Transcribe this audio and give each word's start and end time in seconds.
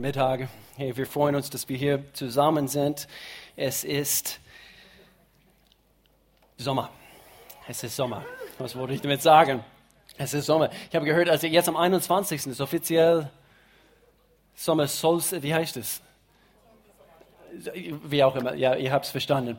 Mittag. 0.00 0.48
Hey, 0.76 0.96
wir 0.96 1.06
freuen 1.06 1.34
uns, 1.34 1.50
dass 1.50 1.68
wir 1.68 1.76
hier 1.76 2.02
zusammen 2.14 2.68
sind. 2.68 3.06
Es 3.56 3.84
ist 3.84 4.40
Sommer. 6.56 6.90
Es 7.68 7.82
ist 7.84 7.96
Sommer. 7.96 8.24
Was 8.58 8.76
wollte 8.76 8.94
ich 8.94 9.00
damit 9.00 9.22
sagen? 9.22 9.64
Es 10.16 10.34
ist 10.34 10.46
Sommer. 10.46 10.70
Ich 10.88 10.96
habe 10.96 11.04
gehört, 11.04 11.28
also 11.28 11.46
jetzt 11.46 11.68
am 11.68 11.76
21. 11.76 12.46
ist 12.46 12.60
offiziell 12.60 13.30
Sommer 14.54 14.86
Solstice, 14.86 15.42
wie 15.42 15.54
heißt 15.54 15.76
es? 15.76 16.00
Wie 18.04 18.22
auch 18.24 18.36
immer, 18.36 18.54
ja, 18.54 18.74
ihr 18.74 18.92
habt 18.92 19.04
es 19.04 19.10
verstanden. 19.10 19.56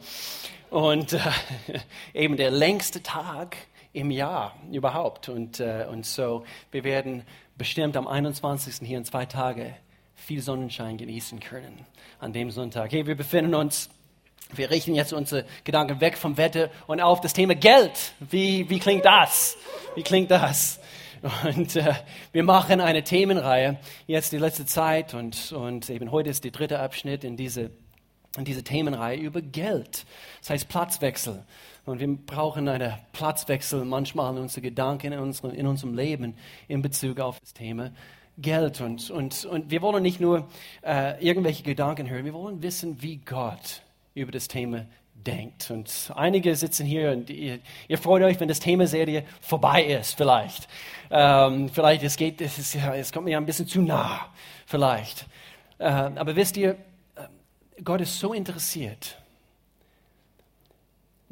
Und 0.69 1.13
äh, 1.13 1.19
eben 2.13 2.37
der 2.37 2.51
längste 2.51 3.01
Tag 3.01 3.57
im 3.93 4.11
Jahr 4.11 4.55
überhaupt. 4.71 5.29
Und, 5.29 5.59
äh, 5.59 5.87
und 5.89 6.05
so, 6.05 6.45
wir 6.71 6.83
werden 6.83 7.23
bestimmt 7.57 7.95
am 7.95 8.07
21. 8.07 8.85
hier 8.87 8.97
in 8.97 9.05
zwei 9.05 9.25
Tagen 9.25 9.73
viel 10.15 10.41
Sonnenschein 10.41 10.97
genießen 10.97 11.39
können 11.39 11.85
an 12.19 12.33
dem 12.33 12.49
Sonntag. 12.51 12.91
Hey, 12.91 13.05
wir 13.05 13.15
befinden 13.15 13.53
uns, 13.53 13.89
wir 14.53 14.69
richten 14.69 14.95
jetzt 14.95 15.13
unsere 15.13 15.45
Gedanken 15.63 16.01
weg 16.01 16.17
vom 16.17 16.37
Wetter 16.37 16.69
und 16.87 17.01
auf 17.01 17.21
das 17.21 17.33
Thema 17.33 17.55
Geld. 17.55 18.13
Wie, 18.19 18.69
wie 18.69 18.79
klingt 18.79 19.05
das? 19.05 19.57
Wie 19.95 20.03
klingt 20.03 20.31
das? 20.31 20.79
Und 21.43 21.75
äh, 21.75 21.93
wir 22.33 22.43
machen 22.43 22.81
eine 22.81 23.03
Themenreihe 23.03 23.79
jetzt 24.05 24.31
die 24.31 24.37
letzte 24.37 24.65
Zeit 24.65 25.13
und, 25.13 25.51
und 25.53 25.89
eben 25.89 26.11
heute 26.11 26.29
ist 26.29 26.43
der 26.43 26.51
dritte 26.51 26.79
Abschnitt 26.79 27.23
in 27.23 27.35
diese, 27.35 27.71
in 28.37 28.45
diese 28.45 28.63
Themenreihe 28.63 29.17
über 29.17 29.41
Geld. 29.41 30.05
Das 30.41 30.51
heißt 30.51 30.69
Platzwechsel. 30.69 31.43
Und 31.85 31.99
wir 31.99 32.07
brauchen 32.15 32.67
einen 32.67 32.93
Platzwechsel 33.13 33.85
manchmal 33.85 34.35
in 34.35 34.41
unseren 34.41 34.63
Gedanken, 34.63 35.13
in, 35.13 35.19
unseren, 35.19 35.51
in 35.51 35.65
unserem 35.65 35.95
Leben 35.95 36.35
in 36.67 36.81
Bezug 36.81 37.19
auf 37.19 37.39
das 37.39 37.53
Thema 37.53 37.85
Geld. 37.85 37.95
Und, 38.81 39.09
und, 39.09 39.45
und 39.45 39.71
wir 39.71 39.81
wollen 39.81 40.03
nicht 40.03 40.19
nur 40.19 40.47
äh, 40.83 41.23
irgendwelche 41.25 41.63
Gedanken 41.63 42.09
hören, 42.09 42.25
wir 42.25 42.33
wollen 42.33 42.61
wissen, 42.61 43.01
wie 43.01 43.17
Gott 43.17 43.81
über 44.13 44.31
das 44.31 44.47
Thema 44.47 44.85
denkt. 45.13 45.71
Und 45.71 46.11
einige 46.15 46.55
sitzen 46.55 46.85
hier 46.85 47.11
und 47.11 47.29
ihr, 47.29 47.59
ihr 47.87 47.97
freut 47.97 48.23
euch, 48.23 48.39
wenn 48.39 48.47
das 48.47 48.59
Themaserie 48.59 49.23
vorbei 49.41 49.83
ist, 49.83 50.15
vielleicht. 50.15 50.67
Ähm, 51.09 51.69
vielleicht 51.69 52.03
es 52.03 52.17
geht, 52.17 52.41
es, 52.41 52.57
ist, 52.57 52.75
es 52.75 53.11
kommt 53.11 53.25
mir 53.25 53.37
ein 53.37 53.45
bisschen 53.45 53.67
zu 53.67 53.81
nah, 53.81 54.27
vielleicht. 54.65 55.25
Äh, 55.77 55.85
aber 55.85 56.35
wisst 56.35 56.57
ihr, 56.57 56.71
äh, 57.15 57.81
Gott 57.83 58.01
ist 58.01 58.19
so 58.19 58.33
interessiert 58.33 59.17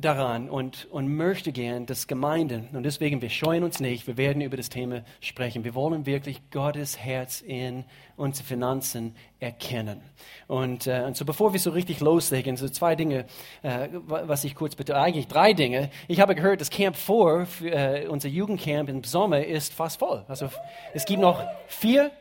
daran 0.03 0.49
und, 0.49 0.85
und 0.91 1.15
möchte 1.15 1.51
gern, 1.51 1.85
dass 1.85 2.07
Gemeinden, 2.07 2.69
und 2.73 2.83
deswegen, 2.83 3.21
wir 3.21 3.29
scheuen 3.29 3.63
uns 3.63 3.79
nicht, 3.79 4.07
wir 4.07 4.17
werden 4.17 4.41
über 4.41 4.57
das 4.57 4.69
Thema 4.69 5.03
sprechen. 5.21 5.63
Wir 5.63 5.75
wollen 5.75 6.05
wirklich 6.05 6.41
Gottes 6.51 6.97
Herz 6.97 7.41
in 7.41 7.85
unsere 8.15 8.45
Finanzen 8.45 9.15
erkennen. 9.39 10.01
Und, 10.47 10.87
äh, 10.87 11.03
und 11.05 11.15
so 11.15 11.25
bevor 11.25 11.53
wir 11.53 11.59
so 11.59 11.71
richtig 11.71 11.99
loslegen, 11.99 12.57
so 12.57 12.67
zwei 12.69 12.95
Dinge, 12.95 13.25
äh, 13.61 13.89
was 13.91 14.43
ich 14.43 14.55
kurz 14.55 14.75
bitte, 14.75 14.97
eigentlich 14.97 15.27
drei 15.27 15.53
Dinge. 15.53 15.89
Ich 16.07 16.19
habe 16.19 16.35
gehört, 16.35 16.61
das 16.61 16.69
Camp 16.69 16.95
4, 16.95 17.47
äh, 17.63 18.07
unser 18.07 18.29
Jugendcamp 18.29 18.89
im 18.89 19.03
Sommer, 19.03 19.45
ist 19.45 19.73
fast 19.73 19.99
voll. 19.99 20.25
Also 20.27 20.49
es 20.93 21.05
gibt 21.05 21.21
noch 21.21 21.43
vier, 21.67 22.11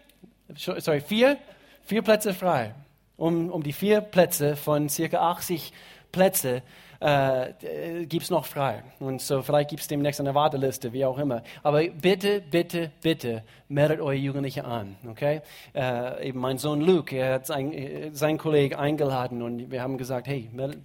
sorry, 0.55 1.01
vier, 1.01 1.37
vier 1.83 2.03
Plätze 2.03 2.35
frei. 2.35 2.75
Um, 3.19 3.51
um 3.51 3.63
die 3.63 3.73
vier 3.73 4.01
Plätze 4.01 4.57
von 4.57 4.89
circa 4.89 5.19
80 5.19 5.73
Plätze 6.13 6.63
äh, 7.03 8.07
gibt 8.07 8.23
es 8.23 8.31
noch 8.31 8.47
frei. 8.47 8.85
Und 9.01 9.21
so 9.21 9.43
vielleicht 9.43 9.71
gibt 9.71 9.83
es 9.83 9.89
demnächst 9.89 10.21
eine 10.21 10.35
Warteliste, 10.35 10.93
wie 10.93 11.05
auch 11.05 11.19
immer. 11.19 11.43
Aber 11.63 11.83
bitte, 11.83 12.41
bitte, 12.41 12.93
bitte 13.03 13.43
meldet 13.69 14.01
eure 14.01 14.15
Jugendliche 14.15 14.65
an. 14.65 14.97
Okay? 15.09 15.41
Äh, 15.75 16.29
eben 16.29 16.39
mein 16.39 16.59
Sohn 16.59 16.81
Luke, 16.81 17.17
er 17.17 17.35
hat 17.35 17.47
sein, 17.47 17.73
äh, 17.73 18.11
seinen 18.13 18.39
Kollegen 18.39 18.77
eingeladen 18.77 19.43
und 19.43 19.71
wir 19.71 19.83
haben 19.83 19.99
gesagt, 19.99 20.29
hey, 20.29 20.49
melde, 20.53 20.79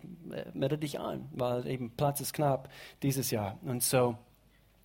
melde 0.54 0.78
dich 0.78 1.00
an, 1.00 1.30
weil 1.34 1.68
eben 1.68 1.92
Platz 1.96 2.20
ist 2.20 2.34
knapp 2.34 2.70
dieses 3.04 3.30
Jahr. 3.30 3.58
Und 3.64 3.84
so, 3.84 4.16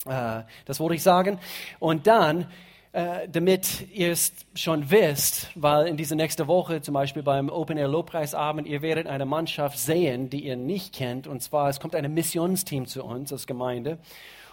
äh, 0.07 0.43
das 0.67 0.81
wollte 0.81 0.97
ich 0.97 1.03
sagen. 1.03 1.39
Und 1.79 2.07
dann, 2.07 2.47
äh, 2.93 3.27
damit 3.27 3.87
ihr 3.91 4.13
es 4.13 4.35
schon 4.55 4.91
wisst, 4.91 5.49
weil 5.55 5.87
in 5.87 5.97
dieser 5.97 6.15
nächsten 6.15 6.47
Woche, 6.47 6.83
zum 6.83 6.93
Beispiel 6.93 7.23
beim 7.23 7.49
Open 7.49 7.79
Air 7.79 7.89
Lobpreisabend, 7.89 8.69
ihr 8.69 8.83
werdet 8.83 9.07
eine 9.07 9.25
Mannschaft 9.25 9.79
sehen, 9.79 10.29
die 10.29 10.45
ihr 10.45 10.57
nicht 10.57 10.95
kennt. 10.95 11.27
Und 11.27 11.43
zwar, 11.43 11.71
es 11.71 11.81
kommt 11.81 11.95
ein 11.95 12.13
Missionsteam 12.13 12.87
zu 12.87 13.03
uns 13.03 13.33
als 13.33 13.47
Gemeinde. 13.47 13.99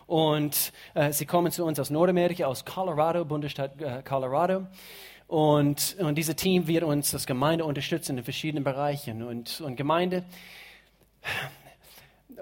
Und 0.07 0.71
äh, 0.93 1.11
sie 1.11 1.25
kommen 1.25 1.51
zu 1.51 1.65
uns 1.65 1.79
aus 1.79 1.89
Nordamerika, 1.89 2.45
aus 2.45 2.63
Colorado, 2.63 3.25
Bundesstaat 3.25 3.81
äh, 3.81 4.01
Colorado. 4.03 4.67
Und, 5.27 5.97
und 5.99 6.17
dieses 6.17 6.35
Team 6.37 6.65
wird 6.65 6.83
uns 6.83 7.13
als 7.13 7.27
Gemeinde 7.27 7.65
unterstützen 7.65 8.17
in 8.17 8.23
verschiedenen 8.23 8.63
Bereichen. 8.63 9.21
Und, 9.21 9.59
und 9.61 9.75
Gemeinde, 9.75 10.23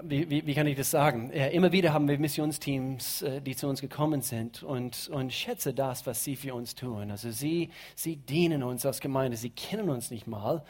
wie, 0.02 0.28
wie, 0.30 0.46
wie, 0.46 0.54
kann 0.54 0.66
ich 0.66 0.76
das 0.76 0.90
sagen? 0.90 1.30
Ja, 1.34 1.46
immer 1.46 1.72
wieder 1.72 1.92
haben 1.92 2.08
wir 2.08 2.18
Missionsteams, 2.18 3.22
äh, 3.22 3.40
die 3.40 3.56
zu 3.56 3.68
uns 3.68 3.80
gekommen 3.80 4.22
sind 4.22 4.62
und, 4.62 5.08
und 5.08 5.32
schätze 5.32 5.74
das, 5.74 6.06
was 6.06 6.24
sie 6.24 6.36
für 6.36 6.54
uns 6.54 6.74
tun. 6.74 7.10
Also 7.10 7.30
sie, 7.30 7.70
sie 7.94 8.16
dienen 8.16 8.62
uns 8.62 8.84
als 8.86 9.00
Gemeinde, 9.00 9.36
sie 9.36 9.50
kennen 9.50 9.88
uns 9.90 10.10
nicht 10.10 10.26
mal 10.26 10.64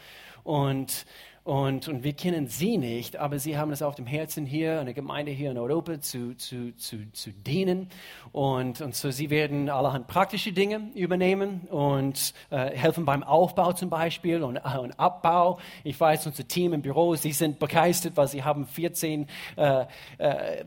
und, 0.45 1.07
und, 1.49 1.89
und 1.89 2.05
wir 2.05 2.13
kennen 2.13 2.47
sie 2.47 2.77
nicht, 2.77 3.17
aber 3.17 3.39
sie 3.39 3.57
haben 3.57 3.71
es 3.71 3.81
auf 3.81 3.95
dem 3.95 4.07
Herzen, 4.07 4.45
hier 4.45 4.81
eine 4.81 4.93
Gemeinde 4.93 5.33
hier 5.33 5.51
in 5.51 5.57
Europa 5.57 5.99
zu, 5.99 6.37
zu, 6.37 6.77
zu, 6.77 7.11
zu 7.13 7.31
dienen. 7.31 7.89
Und, 8.33 8.83
und 8.83 8.95
so 8.95 9.11
sie 9.11 9.31
werden 9.31 9.71
allerhand 9.71 10.09
praktische 10.09 10.53
Dinge 10.53 10.91
übernehmen 10.95 11.63
und 11.71 12.35
äh, 12.51 12.77
helfen 12.77 13.07
beim 13.07 13.23
Aufbau 13.23 13.73
zum 13.73 13.89
Beispiel 13.89 14.43
und, 14.43 14.57
äh, 14.57 14.79
und 14.79 15.01
Abbau. 15.01 15.59
Ich 15.85 15.99
weiß, 15.99 16.27
unser 16.27 16.47
Team 16.47 16.75
im 16.75 16.83
Büro, 16.83 17.15
sie 17.15 17.33
sind 17.33 17.59
begeistert, 17.59 18.19
weil 18.19 18.29
sie 18.29 18.45
haben 18.45 18.67
14, 18.67 19.27
äh, 19.57 19.87
äh, 20.19 20.65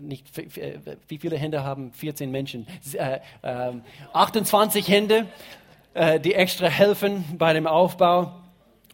nicht, 0.00 0.26
wie 1.06 1.18
viele 1.18 1.36
Hände 1.36 1.62
haben 1.62 1.92
14 1.92 2.28
Menschen? 2.28 2.66
28 4.12 4.88
äh, 4.88 4.92
Hände, 4.92 5.26
äh, 5.94 6.18
die 6.18 6.34
extra 6.34 6.66
helfen 6.66 7.24
bei 7.38 7.52
dem 7.52 7.68
Aufbau 7.68 8.41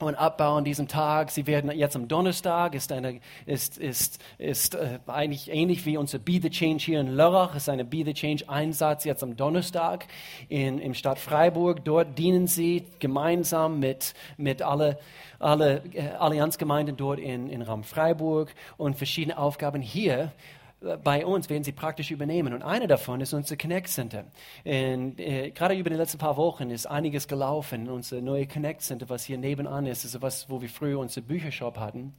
und 0.07 0.15
Abbau 0.15 0.57
an 0.57 0.65
diesem 0.65 0.89
Tag. 0.89 1.31
Sie 1.31 1.47
werden 1.47 1.71
jetzt 1.71 1.97
am 1.97 2.09
Donnerstag, 2.09 2.75
ist, 2.75 2.93
eine, 2.93 3.21
ist, 3.47 3.79
ist, 3.79 4.19
ist 4.39 4.75
äh, 4.75 4.99
eigentlich 5.07 5.51
ähnlich 5.51 5.85
wie 5.87 5.97
unser 5.97 6.19
Be 6.19 6.41
the 6.41 6.51
Change 6.51 6.85
hier 6.85 7.01
in 7.01 7.09
Lörrach, 7.09 7.55
ist 7.55 7.69
eine 7.69 7.85
Be 7.85 8.05
the 8.05 8.15
Change 8.15 8.49
Einsatz 8.49 9.05
jetzt 9.05 9.23
am 9.23 9.37
Donnerstag 9.37 10.07
in, 10.49 10.79
im 10.79 10.95
Stadt 10.95 11.19
Freiburg. 11.19 11.85
Dort 11.85 12.19
dienen 12.19 12.47
sie 12.47 12.85
gemeinsam 13.01 13.81
mit, 13.81 14.15
mit 14.37 14.63
alle, 14.63 14.99
alle 15.39 15.83
äh, 15.93 16.09
Allianzgemeinden 16.19 16.97
dort 16.97 17.19
in, 17.19 17.49
in 17.49 17.63
Raum 17.63 17.85
Freiburg 17.85 18.55
und 18.77 18.97
verschiedene 18.97 19.39
Aufgaben 19.39 19.83
hier 19.83 20.33
bei 20.81 21.27
uns 21.27 21.51
werden 21.51 21.65
sie 21.65 21.73
praktisch 21.73 22.11
übernehmen. 22.11 22.53
Und 22.55 22.63
eine 22.63 22.87
davon 22.87 23.21
ist 23.21 23.33
unser 23.33 23.57
Connect 23.57 23.89
Center. 23.89 24.25
Und, 24.65 25.19
äh, 25.19 25.51
gerade 25.51 25.75
über 25.75 25.91
die 25.91 25.97
letzten 25.97 26.19
paar 26.19 26.37
Wochen 26.37 26.71
ist 26.71 26.87
einiges 26.87 27.27
gelaufen. 27.27 27.89
Unser 27.89 28.21
neue 28.21 28.47
Connect 28.47 28.83
Center, 28.83 29.09
was 29.09 29.25
hier 29.25 29.39
nebenan 29.39 29.87
ist, 29.87 30.05
ist 30.05 30.21
was, 30.23 30.49
wo 30.49 30.61
wir 30.61 30.69
früher 30.69 30.99
unsere 30.99 31.27
Büchershop 31.27 31.79
hatten. 31.79 32.15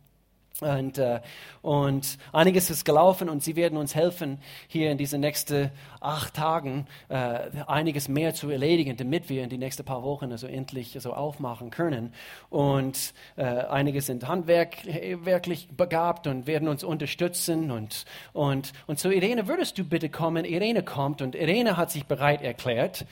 Und, 0.61 0.97
äh, 0.97 1.21
und 1.61 2.17
einiges 2.33 2.69
ist 2.69 2.83
gelaufen 2.83 3.29
und 3.29 3.43
sie 3.43 3.55
werden 3.55 3.77
uns 3.77 3.95
helfen, 3.95 4.39
hier 4.67 4.91
in 4.91 4.97
diesen 4.97 5.21
nächsten 5.21 5.71
acht 6.01 6.33
Tagen 6.33 6.85
äh, 7.07 7.39
einiges 7.67 8.09
mehr 8.09 8.33
zu 8.33 8.49
erledigen, 8.49 8.97
damit 8.97 9.29
wir 9.29 9.43
in 9.43 9.49
die 9.49 9.57
nächsten 9.57 9.85
paar 9.85 10.03
Wochen 10.03 10.31
also 10.31 10.47
endlich 10.47 10.97
so 10.99 11.13
aufmachen 11.13 11.69
können. 11.69 12.13
Und 12.49 13.13
äh, 13.37 13.43
einige 13.43 14.01
sind 14.01 14.27
handwerklich 14.27 15.69
begabt 15.69 16.27
und 16.27 16.45
werden 16.45 16.67
uns 16.67 16.83
unterstützen. 16.83 17.71
Und, 17.71 18.05
und, 18.33 18.73
und 18.87 18.99
so, 18.99 19.09
Irene, 19.09 19.47
würdest 19.47 19.77
du 19.77 19.85
bitte 19.85 20.09
kommen? 20.09 20.43
Irene 20.43 20.83
kommt 20.83 21.21
und 21.21 21.35
Irene 21.35 21.77
hat 21.77 21.91
sich 21.91 22.05
bereit 22.05 22.41
erklärt. 22.41 23.05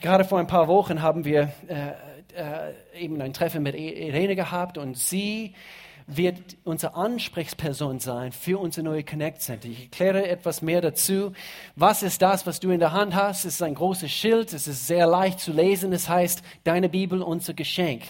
Gerade 0.00 0.24
vor 0.24 0.38
ein 0.38 0.46
paar 0.46 0.66
Wochen 0.68 1.02
haben 1.02 1.24
wir 1.24 1.52
äh, 1.68 1.92
äh, 2.34 2.72
eben 2.98 3.20
ein 3.20 3.32
Treffen 3.32 3.62
mit 3.62 3.74
Irene 3.74 4.34
gehabt 4.34 4.78
und 4.78 4.96
sie 4.96 5.54
wird 6.08 6.56
unsere 6.64 6.94
Ansprechperson 6.94 8.00
sein 8.00 8.32
für 8.32 8.58
unser 8.58 8.82
neue 8.82 9.04
Connect 9.04 9.42
Center. 9.42 9.68
Ich 9.68 9.82
erkläre 9.82 10.26
etwas 10.26 10.62
mehr 10.62 10.80
dazu. 10.80 11.32
Was 11.76 12.02
ist 12.02 12.22
das, 12.22 12.46
was 12.46 12.60
du 12.60 12.70
in 12.70 12.80
der 12.80 12.92
Hand 12.92 13.14
hast? 13.14 13.44
Es 13.44 13.54
ist 13.54 13.62
ein 13.62 13.74
großes 13.74 14.10
Schild, 14.10 14.54
es 14.54 14.66
ist 14.66 14.86
sehr 14.86 15.06
leicht 15.06 15.38
zu 15.38 15.52
lesen. 15.52 15.92
Es 15.92 16.08
heißt, 16.08 16.42
deine 16.64 16.88
Bibel, 16.88 17.22
unser 17.22 17.52
Geschenk. 17.52 18.04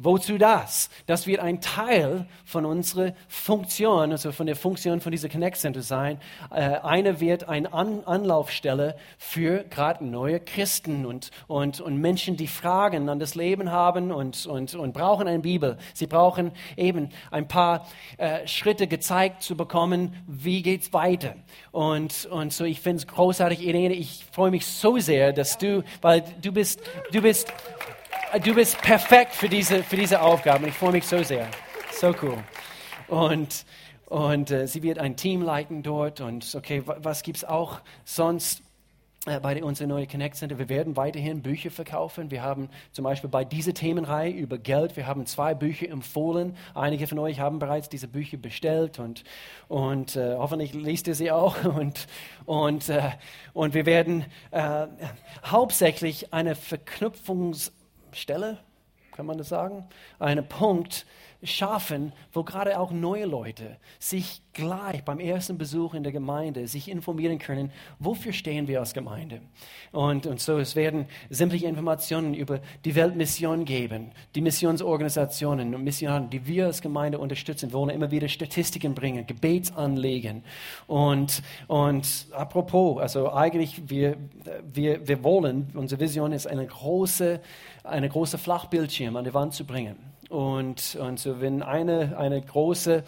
Wozu 0.00 0.38
das? 0.38 0.90
Das 1.06 1.26
wird 1.26 1.40
ein 1.40 1.60
Teil 1.60 2.28
von 2.44 2.64
unserer 2.64 3.14
Funktion, 3.26 4.12
also 4.12 4.30
von 4.30 4.46
der 4.46 4.54
Funktion 4.54 5.00
von 5.00 5.10
dieser 5.10 5.28
Connect 5.28 5.56
Center 5.56 5.82
sein. 5.82 6.20
Äh, 6.52 6.78
eine 6.84 7.18
wird 7.18 7.48
eine 7.48 7.72
An 7.72 8.04
Anlaufstelle 8.04 8.94
für 9.18 9.64
gerade 9.64 10.04
neue 10.04 10.38
Christen 10.38 11.04
und, 11.04 11.32
und, 11.48 11.80
und 11.80 12.00
Menschen, 12.00 12.36
die 12.36 12.46
Fragen 12.46 13.08
an 13.08 13.18
das 13.18 13.34
Leben 13.34 13.72
haben 13.72 14.12
und, 14.12 14.46
und, 14.46 14.76
und 14.76 14.92
brauchen 14.92 15.26
eine 15.26 15.40
Bibel. 15.40 15.78
Sie 15.94 16.06
brauchen 16.06 16.52
eben 16.76 17.08
ein 17.32 17.48
paar 17.48 17.84
äh, 18.18 18.46
Schritte 18.46 18.86
gezeigt 18.86 19.42
zu 19.42 19.56
bekommen, 19.56 20.14
wie 20.28 20.62
geht's 20.62 20.92
weiter. 20.92 21.34
Und, 21.72 22.26
und 22.26 22.52
so, 22.52 22.64
ich 22.64 22.80
finde 22.80 22.98
es 22.98 23.08
großartig, 23.08 23.66
Irene, 23.66 23.94
ich 23.94 24.24
freue 24.30 24.52
mich 24.52 24.64
so 24.64 24.98
sehr, 24.98 25.32
dass 25.32 25.58
du, 25.58 25.82
weil 26.02 26.22
du 26.40 26.52
bist, 26.52 26.80
du 27.10 27.20
bist, 27.20 27.52
du 28.42 28.54
bist 28.54 28.80
perfekt 28.82 29.32
für 29.32 29.48
diese, 29.48 29.82
für 29.82 29.96
diese 29.96 30.20
Aufgabe. 30.20 30.68
Ich 30.68 30.74
freue 30.74 30.92
mich 30.92 31.06
so 31.06 31.22
sehr. 31.22 31.48
So 31.92 32.14
cool. 32.22 32.38
Und, 33.08 33.64
und 34.06 34.50
äh, 34.50 34.66
sie 34.66 34.82
wird 34.82 34.98
ein 34.98 35.16
Team 35.16 35.42
leiten 35.42 35.82
dort. 35.82 36.20
Und 36.20 36.54
okay, 36.54 36.82
was 36.84 37.22
gibt 37.22 37.38
es 37.38 37.44
auch 37.44 37.80
sonst? 38.04 38.62
Äh, 39.26 39.40
bei 39.40 39.62
unserem 39.62 39.90
neuen 39.90 40.08
Connect 40.08 40.36
Center. 40.36 40.58
Wir 40.58 40.68
werden 40.68 40.96
weiterhin 40.96 41.42
Bücher 41.42 41.70
verkaufen. 41.70 42.30
Wir 42.30 42.42
haben 42.42 42.68
zum 42.92 43.02
Beispiel 43.04 43.28
bei 43.28 43.44
dieser 43.44 43.74
Themenreihe 43.74 44.30
über 44.30 44.58
Geld, 44.58 44.96
wir 44.96 45.06
haben 45.06 45.26
zwei 45.26 45.54
Bücher 45.54 45.88
empfohlen. 45.88 46.56
Einige 46.74 47.06
von 47.06 47.18
euch 47.18 47.40
haben 47.40 47.58
bereits 47.58 47.88
diese 47.88 48.08
Bücher 48.08 48.36
bestellt 48.36 48.98
und, 48.98 49.24
und 49.66 50.16
äh, 50.16 50.36
hoffentlich 50.36 50.72
liest 50.72 51.08
ihr 51.08 51.14
sie 51.14 51.30
auch. 51.30 51.56
Und, 51.78 52.06
und, 52.46 52.88
äh, 52.88 53.10
und 53.52 53.74
wir 53.74 53.86
werden 53.86 54.24
äh, 54.50 54.86
hauptsächlich 55.44 56.32
eine 56.32 56.54
Verknüpfungsstelle, 58.08 58.58
kann 59.12 59.26
man 59.26 59.38
das 59.38 59.48
sagen, 59.48 59.86
einen 60.18 60.46
Punkt 60.48 61.06
schaffen, 61.42 62.12
wo 62.32 62.42
gerade 62.42 62.80
auch 62.80 62.90
neue 62.90 63.24
Leute 63.24 63.76
sich 64.00 64.42
gleich 64.52 65.04
beim 65.04 65.20
ersten 65.20 65.56
Besuch 65.56 65.94
in 65.94 66.02
der 66.02 66.10
Gemeinde 66.10 66.66
sich 66.66 66.90
informieren 66.90 67.38
können, 67.38 67.70
wofür 68.00 68.32
stehen 68.32 68.66
wir 68.66 68.80
als 68.80 68.92
Gemeinde. 68.92 69.40
Und, 69.92 70.26
und 70.26 70.40
so, 70.40 70.58
es 70.58 70.74
werden 70.74 71.06
sämtliche 71.30 71.66
Informationen 71.66 72.34
über 72.34 72.60
die 72.84 72.96
Weltmission 72.96 73.64
geben, 73.64 74.10
die 74.34 74.40
Missionsorganisationen 74.40 75.76
und 75.76 75.84
Missionen, 75.84 76.28
die 76.28 76.44
wir 76.44 76.66
als 76.66 76.82
Gemeinde 76.82 77.20
unterstützen, 77.20 77.72
wollen 77.72 77.90
immer 77.90 78.10
wieder 78.10 78.28
Statistiken 78.28 78.94
bringen, 78.94 79.24
Gebetsanlegen. 79.24 80.42
Und, 80.88 81.42
und 81.68 82.26
apropos, 82.32 83.00
also 83.00 83.32
eigentlich, 83.32 83.88
wir, 83.88 84.16
wir, 84.72 85.06
wir 85.06 85.22
wollen, 85.22 85.70
unsere 85.74 86.00
Vision 86.00 86.32
ist 86.32 86.48
eine 86.48 86.66
große, 86.66 87.40
eine 87.84 88.08
große 88.08 88.38
Flachbildschirm 88.38 89.14
an 89.14 89.24
die 89.24 89.34
Wand 89.34 89.54
zu 89.54 89.64
bringen 89.64 90.08
und, 90.28 90.96
und 91.00 91.18
so, 91.18 91.40
wenn 91.40 91.62
eine, 91.62 92.16
eine 92.18 92.40
große, 92.40 93.04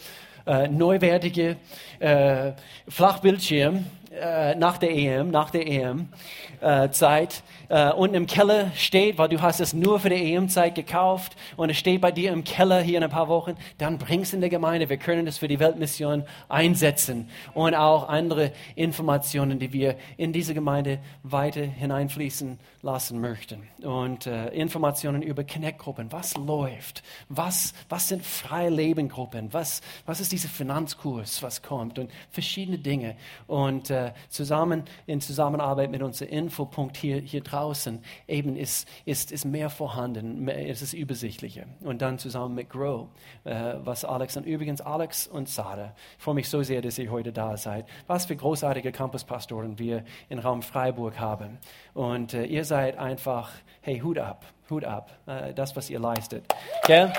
äh, 0.46 0.68
neuwertige 0.68 1.56
äh, 1.98 2.52
Flachbildschirm 2.88 3.84
äh, 4.10 4.56
nach 4.56 4.76
der 4.78 4.90
EM, 4.90 5.30
nach 5.30 5.50
der 5.50 5.68
EM-Zeit 5.68 7.44
äh, 7.68 7.92
unten 7.92 8.16
im 8.16 8.26
Keller 8.26 8.72
steht, 8.74 9.18
weil 9.18 9.28
du 9.28 9.40
hast 9.40 9.60
es 9.60 9.72
nur 9.72 10.00
für 10.00 10.10
die 10.10 10.34
EM-Zeit 10.34 10.74
gekauft 10.74 11.36
und 11.56 11.70
es 11.70 11.76
steht 11.76 12.00
bei 12.00 12.10
dir 12.10 12.32
im 12.32 12.42
Keller 12.42 12.80
hier 12.80 12.98
in 12.98 13.04
ein 13.04 13.10
paar 13.10 13.28
Wochen, 13.28 13.56
dann 13.78 13.98
bringst 13.98 14.34
in 14.34 14.40
der 14.40 14.50
Gemeinde. 14.50 14.88
Wir 14.88 14.96
können 14.96 15.28
es 15.28 15.38
für 15.38 15.46
die 15.46 15.60
Weltmission 15.60 16.24
einsetzen 16.48 17.28
und 17.54 17.76
auch 17.76 18.08
andere 18.08 18.50
Informationen, 18.74 19.60
die 19.60 19.72
wir 19.72 19.94
in 20.16 20.32
diese 20.32 20.54
Gemeinde 20.54 20.98
weiter 21.22 21.62
hineinfließen 21.62 22.58
lassen 22.82 23.20
möchten. 23.20 23.68
Und 23.82 24.26
äh, 24.26 24.48
Informationen 24.48 25.22
über 25.22 25.44
Connect-Gruppen, 25.44 26.10
was 26.10 26.36
läuft, 26.36 27.04
was, 27.28 27.74
was 27.88 28.08
sind 28.08 28.24
freie 28.24 28.70
Lebengruppen, 28.70 29.52
was, 29.52 29.82
was 30.04 30.20
ist 30.20 30.32
dieser 30.32 30.48
Finanzkurs, 30.48 31.44
was 31.44 31.62
kommt 31.62 32.00
und 32.00 32.10
verschiedene 32.30 32.78
Dinge. 32.78 33.14
Und 33.46 33.90
äh, 34.06 34.12
zusammen 34.28 34.84
in 35.06 35.20
Zusammenarbeit 35.20 35.90
mit 35.90 36.02
unserem 36.02 36.30
Infopunkt 36.30 36.96
hier, 36.96 37.20
hier 37.20 37.42
draußen 37.42 38.02
eben 38.26 38.56
ist, 38.56 38.88
ist, 39.04 39.32
ist 39.32 39.44
mehr 39.44 39.70
vorhanden, 39.70 40.44
mehr, 40.44 40.68
es 40.68 40.82
ist 40.82 40.92
übersichtlicher. 40.92 41.64
Und 41.80 42.02
dann 42.02 42.18
zusammen 42.18 42.54
mit 42.54 42.70
Grow, 42.70 43.08
äh, 43.44 43.74
was 43.84 44.04
Alex 44.04 44.36
und 44.36 44.46
übrigens 44.46 44.80
Alex 44.80 45.26
und 45.26 45.48
Sarah, 45.48 45.94
ich 46.16 46.22
freue 46.22 46.34
mich 46.34 46.48
so 46.48 46.62
sehr, 46.62 46.82
dass 46.82 46.98
ihr 46.98 47.10
heute 47.10 47.32
da 47.32 47.56
seid. 47.56 47.86
Was 48.06 48.26
für 48.26 48.36
großartige 48.36 48.92
Campuspastoren 48.92 49.78
wir 49.78 50.04
in 50.28 50.38
Raum 50.38 50.62
Freiburg 50.62 51.18
haben. 51.18 51.58
Und 51.94 52.34
äh, 52.34 52.44
ihr 52.44 52.64
seid 52.64 52.98
einfach, 52.98 53.50
hey, 53.80 54.00
Hut 54.00 54.18
ab, 54.18 54.44
Hut 54.68 54.84
ab, 54.84 55.10
äh, 55.26 55.52
das, 55.54 55.76
was 55.76 55.90
ihr 55.90 55.98
leistet. 55.98 56.44
Okay? 56.84 57.10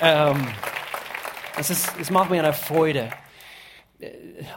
Ähm, 0.00 0.46
es, 1.58 1.70
ist, 1.70 1.92
es 2.00 2.10
macht 2.10 2.30
mir 2.30 2.38
eine 2.42 2.52
Freude, 2.52 3.10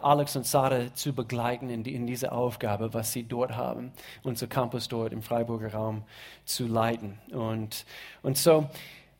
Alex 0.01 0.35
und 0.35 0.45
Sarah 0.45 0.93
zu 0.93 1.13
begleiten 1.13 1.69
in, 1.69 1.83
die, 1.83 1.95
in 1.95 2.05
diese 2.05 2.31
Aufgabe, 2.31 2.93
was 2.93 3.11
sie 3.11 3.23
dort 3.23 3.55
haben, 3.55 3.91
unser 4.23 4.47
Campus 4.47 4.87
dort 4.87 5.13
im 5.13 5.23
Freiburger 5.23 5.73
Raum 5.73 6.03
zu 6.45 6.67
leiten. 6.67 7.17
Und, 7.31 7.85
und 8.21 8.37
so, 8.37 8.69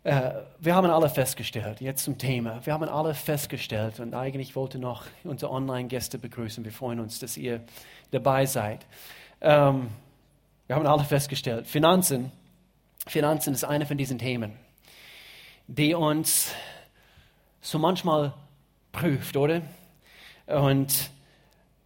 äh, 0.03 0.31
wir 0.59 0.75
haben 0.75 0.89
alle 0.89 1.09
festgestellt, 1.09 1.81
jetzt 1.81 2.03
zum 2.03 2.17
Thema, 2.17 2.63
wir 2.65 2.73
haben 2.73 2.83
alle 2.83 3.15
festgestellt 3.15 3.99
und 3.99 4.13
eigentlich 4.13 4.55
wollte 4.55 4.77
noch 4.77 5.05
unsere 5.23 5.51
Online-Gäste 5.51 6.19
begrüßen. 6.19 6.63
Wir 6.63 6.71
freuen 6.71 6.99
uns, 6.99 7.19
dass 7.19 7.35
ihr 7.35 7.61
dabei 8.11 8.45
seid. 8.45 8.85
Ähm, 9.41 9.89
wir 10.67 10.75
haben 10.75 10.85
alle 10.85 11.03
festgestellt, 11.03 11.67
Finanzen, 11.67 12.31
Finanzen 13.07 13.53
ist 13.53 13.63
eine 13.63 13.87
von 13.87 13.97
diesen 13.97 14.19
Themen, 14.19 14.53
die 15.67 15.95
uns 15.95 16.51
so 17.59 17.79
manchmal 17.79 18.33
prüft, 18.91 19.35
oder? 19.35 19.61
Und 20.51 21.11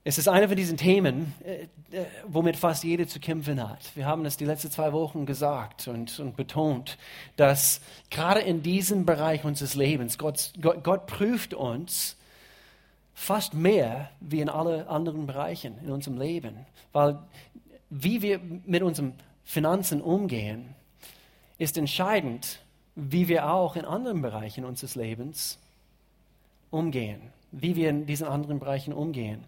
es 0.04 0.18
ist 0.18 0.28
eine 0.28 0.48
von 0.48 0.56
diesen 0.56 0.78
Themen, 0.78 1.34
äh, 1.44 1.64
äh, 1.92 2.06
womit 2.28 2.58
fast 2.58 2.84
jeder 2.84 3.08
zu 3.08 3.20
kämpfen 3.20 3.68
hat. 3.68 3.80
Wir 3.96 4.06
haben 4.06 4.26
es 4.26 4.38
die 4.38 4.46
letzten 4.46 4.70
zwei 4.70 4.94
Wochen 4.94 5.26
gesagt 5.26 5.88
und, 5.88 6.20
und 6.20 6.36
betont, 6.36 6.98
dass 7.38 7.82
gerade 8.12 8.42
in 8.42 8.62
diesem 8.62 9.06
Bereich 9.06 9.44
unseres 9.44 9.76
Lebens 9.76 10.18
Gott, 10.18 10.54
Gott, 10.62 10.84
Gott 10.84 11.08
prüft 11.08 11.54
uns 11.54 12.18
fast 13.16 13.54
mehr 13.54 14.12
wie 14.20 14.42
in 14.42 14.50
alle 14.50 14.88
anderen 14.90 15.26
Bereichen 15.26 15.76
in 15.84 15.92
unserem 15.92 16.18
Leben. 16.18 16.66
Weil 16.92 17.20
wie 17.90 18.22
wir 18.22 18.40
mit 18.66 18.84
unseren 18.84 19.14
Finanzen 19.44 20.02
umgehen, 20.02 20.76
ist 21.58 21.78
entscheidend, 21.78 22.60
wie 22.96 23.28
wir 23.28 23.50
auch 23.50 23.76
in 23.76 23.86
anderen 23.86 24.22
Bereichen 24.22 24.66
unseres 24.66 24.96
Lebens 24.96 25.58
umgehen 26.70 27.22
wie 27.62 27.76
wir 27.76 27.90
in 27.90 28.06
diesen 28.06 28.28
anderen 28.28 28.60
Bereichen 28.60 28.94
umgehen. 28.94 29.44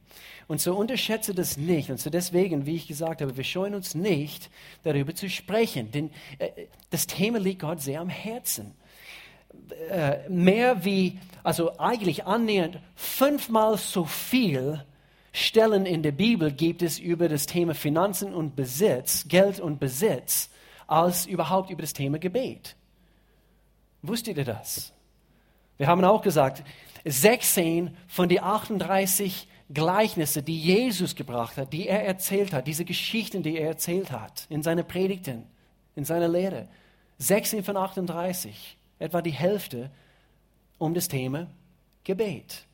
Und 0.48 0.62
so 0.62 0.76
unterschätze 0.76 1.34
das 1.34 1.58
nicht. 1.58 1.90
Und 1.90 2.00
so 2.00 2.10
deswegen, 2.10 2.66
wie 2.66 2.76
ich 2.76 2.88
gesagt 2.88 3.22
habe, 3.22 3.36
wir 3.36 3.44
scheuen 3.44 3.76
uns 3.76 3.96
nicht, 3.96 4.50
darüber 4.84 5.14
zu 5.14 5.30
sprechen. 5.30 5.92
Denn 5.92 6.10
äh, 6.40 6.50
das 6.90 7.08
Thema 7.08 7.40
liegt 7.40 7.62
Gott 7.62 7.82
sehr 7.82 8.00
am 8.00 8.10
Herzen. 8.10 8.74
Äh, 9.90 10.30
mehr 10.30 10.86
wie, 10.86 11.20
also 11.44 11.78
eigentlich 11.80 12.26
annähernd 12.26 12.80
fünfmal 12.96 13.78
so 13.78 14.06
viel 14.06 14.84
Stellen 15.34 15.86
in 15.86 16.02
der 16.02 16.14
Bibel 16.14 16.52
gibt 16.52 16.82
es 16.82 16.98
über 16.98 17.30
das 17.30 17.46
Thema 17.46 17.76
Finanzen 17.76 18.34
und 18.34 18.56
Besitz, 18.56 19.28
Geld 19.28 19.60
und 19.60 19.80
Besitz, 19.80 20.50
als 20.88 21.26
überhaupt 21.26 21.70
über 21.70 21.82
das 21.82 21.94
Thema 21.94 22.18
Gebet. 22.18 22.76
Wusstet 24.02 24.38
ihr 24.38 24.46
das? 24.46 24.94
Wir 25.78 25.88
haben 25.88 26.04
auch 26.04 26.24
gesagt, 26.24 26.64
16 27.06 27.96
von 28.08 28.30
den 28.30 28.44
38 28.44 29.48
Gleichnisse, 29.74 30.44
die 30.44 30.60
Jesus 30.60 31.16
gebracht 31.16 31.58
hat, 31.58 31.74
die 31.74 31.88
er 31.88 32.06
erzählt 32.06 32.54
hat, 32.54 32.68
diese 32.68 32.86
Geschichten, 32.86 33.44
die 33.44 33.58
er 33.58 33.68
erzählt 33.68 34.12
hat 34.12 34.46
in 34.50 34.64
seinen 34.64 34.88
Predigten, 34.88 35.44
in 35.96 36.06
seiner 36.06 36.28
Lehre. 36.28 36.68
16 37.18 37.64
von 37.64 37.76
38, 37.76 38.78
etwa 39.00 39.22
die 39.22 39.32
Hälfte 39.32 39.90
um 40.78 40.94
das 40.94 41.08
Thema 41.08 41.48
Gebet. 42.04 42.66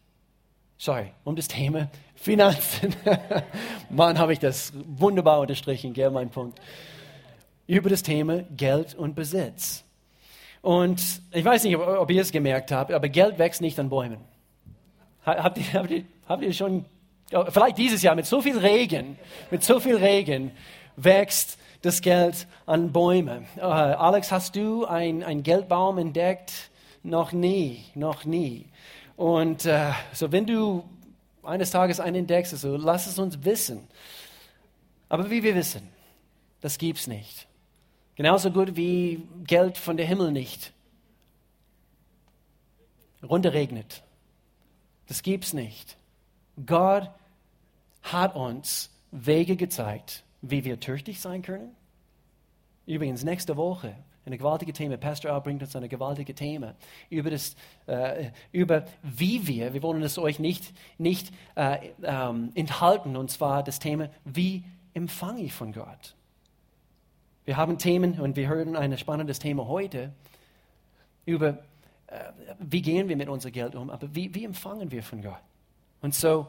Sorry, 0.77 1.11
um 1.23 1.35
das 1.35 1.47
Thema 1.47 1.89
Finanzen. 2.15 2.93
Mann, 3.89 4.19
habe 4.19 4.33
ich 4.33 4.39
das 4.39 4.73
wunderbar 4.85 5.39
unterstrichen, 5.39 5.93
gell, 5.93 6.11
mein 6.11 6.29
Punkt. 6.29 6.59
Über 7.65 7.89
das 7.89 8.03
Thema 8.03 8.43
Geld 8.55 8.93
und 8.93 9.15
Besitz. 9.15 9.82
Und 10.63 11.21
ich 11.33 11.43
weiß 11.43 11.65
nicht, 11.65 11.75
ob, 11.75 12.09
ihr 12.09 12.21
es 12.21 12.31
gemerkt 12.31 12.71
habt, 12.71 12.93
aber 12.93 13.09
Geld 13.09 13.37
wächst 13.37 13.59
nicht 13.59 13.77
an 13.79 13.89
Bäumen. 13.89 14.19
Habt 15.25 15.57
ihr, 15.57 15.73
habt 15.73 15.91
ihr, 15.91 16.05
habt 16.25 16.41
ihr 16.41 16.53
schon, 16.53 16.85
vielleicht 17.49 17.77
dieses 17.77 18.01
Jahr 18.01 18.15
mit 18.15 18.25
so 18.25 18.41
viel 18.41 18.57
Regen, 18.57 19.19
mit 19.51 19.61
so 19.61 19.81
viel 19.81 19.97
Regen 19.97 20.51
wächst 20.95 21.57
das 21.81 21.99
Geld 22.01 22.47
an 22.65 22.93
Bäumen. 22.93 23.45
Uh, 23.57 23.63
Alex, 23.63 24.31
hast 24.31 24.55
du 24.55 24.85
einen 24.85 25.43
Geldbaum 25.43 25.97
entdeckt? 25.97 26.69
Noch 27.03 27.33
nie, 27.33 27.83
noch 27.93 28.23
nie. 28.23 28.67
Und 29.17 29.65
uh, 29.65 29.91
so, 30.13 30.31
wenn 30.31 30.45
du 30.45 30.85
eines 31.43 31.71
Tages 31.71 31.99
einen 31.99 32.15
entdeckst, 32.15 32.57
so, 32.57 32.77
lass 32.77 33.05
es 33.05 33.19
uns 33.19 33.43
wissen. 33.43 33.85
Aber 35.09 35.29
wie 35.29 35.43
wir 35.43 35.55
wissen, 35.55 35.89
das 36.61 36.77
gibt's 36.77 37.07
nicht. 37.07 37.47
Genauso 38.15 38.51
gut 38.51 38.75
wie 38.75 39.27
Geld 39.45 39.77
von 39.77 39.97
der 39.97 40.05
Himmel 40.05 40.31
nicht 40.31 40.73
runterregnet. 43.23 44.03
Das 45.07 45.23
gibt's 45.23 45.53
nicht. 45.53 45.97
Gott 46.65 47.09
hat 48.03 48.35
uns 48.35 48.91
Wege 49.11 49.55
gezeigt, 49.55 50.23
wie 50.41 50.63
wir 50.65 50.79
tüchtig 50.79 51.21
sein 51.21 51.41
können. 51.41 51.75
Übrigens, 52.85 53.23
nächste 53.23 53.55
Woche 53.55 53.95
eine 54.25 54.37
gewaltige 54.37 54.73
Thema. 54.73 54.97
Pastor 54.97 55.31
Al 55.31 55.41
bringt 55.41 55.61
uns 55.61 55.75
eine 55.75 55.89
gewaltige 55.89 56.33
Thema 56.33 56.75
über, 57.09 57.29
das, 57.29 57.55
äh, 57.87 58.31
über 58.51 58.85
wie 59.01 59.47
wir, 59.47 59.73
wir 59.73 59.83
wollen 59.83 60.01
es 60.03 60.17
euch 60.17 60.39
nicht, 60.39 60.73
nicht 60.97 61.33
äh, 61.55 61.89
ähm, 62.03 62.51
enthalten, 62.55 63.17
und 63.17 63.31
zwar 63.31 63.63
das 63.63 63.79
Thema, 63.79 64.09
wie 64.23 64.63
empfange 64.93 65.41
ich 65.41 65.53
von 65.53 65.73
Gott. 65.73 66.15
Wir 67.45 67.57
haben 67.57 67.77
Themen 67.77 68.19
und 68.21 68.37
wir 68.37 68.47
hören 68.47 68.75
ein 68.77 68.97
spannendes 68.97 69.39
Thema 69.39 69.67
heute 69.67 70.13
über, 71.25 71.49
äh, 72.07 72.19
wie 72.59 72.81
gehen 72.81 73.09
wir 73.09 73.17
mit 73.17 73.27
unserem 73.27 73.51
Geld 73.51 73.75
um, 73.75 73.89
aber 73.89 74.15
wie, 74.15 74.33
wie 74.33 74.45
empfangen 74.45 74.91
wir 74.91 75.03
von 75.03 75.21
Gott. 75.21 75.41
Und 76.01 76.15
so, 76.15 76.47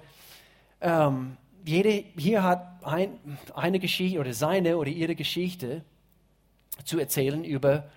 ähm, 0.81 1.37
jede 1.65 1.91
hier 2.17 2.45
hat 2.45 2.85
ein, 2.85 3.19
eine 3.55 3.81
Geschichte 3.81 4.21
oder 4.21 4.33
seine 4.33 4.77
oder 4.77 4.91
ihre 4.91 5.17
Geschichte 5.17 5.83
zu 6.85 6.99
erzählen 7.01 7.43
über 7.43 7.89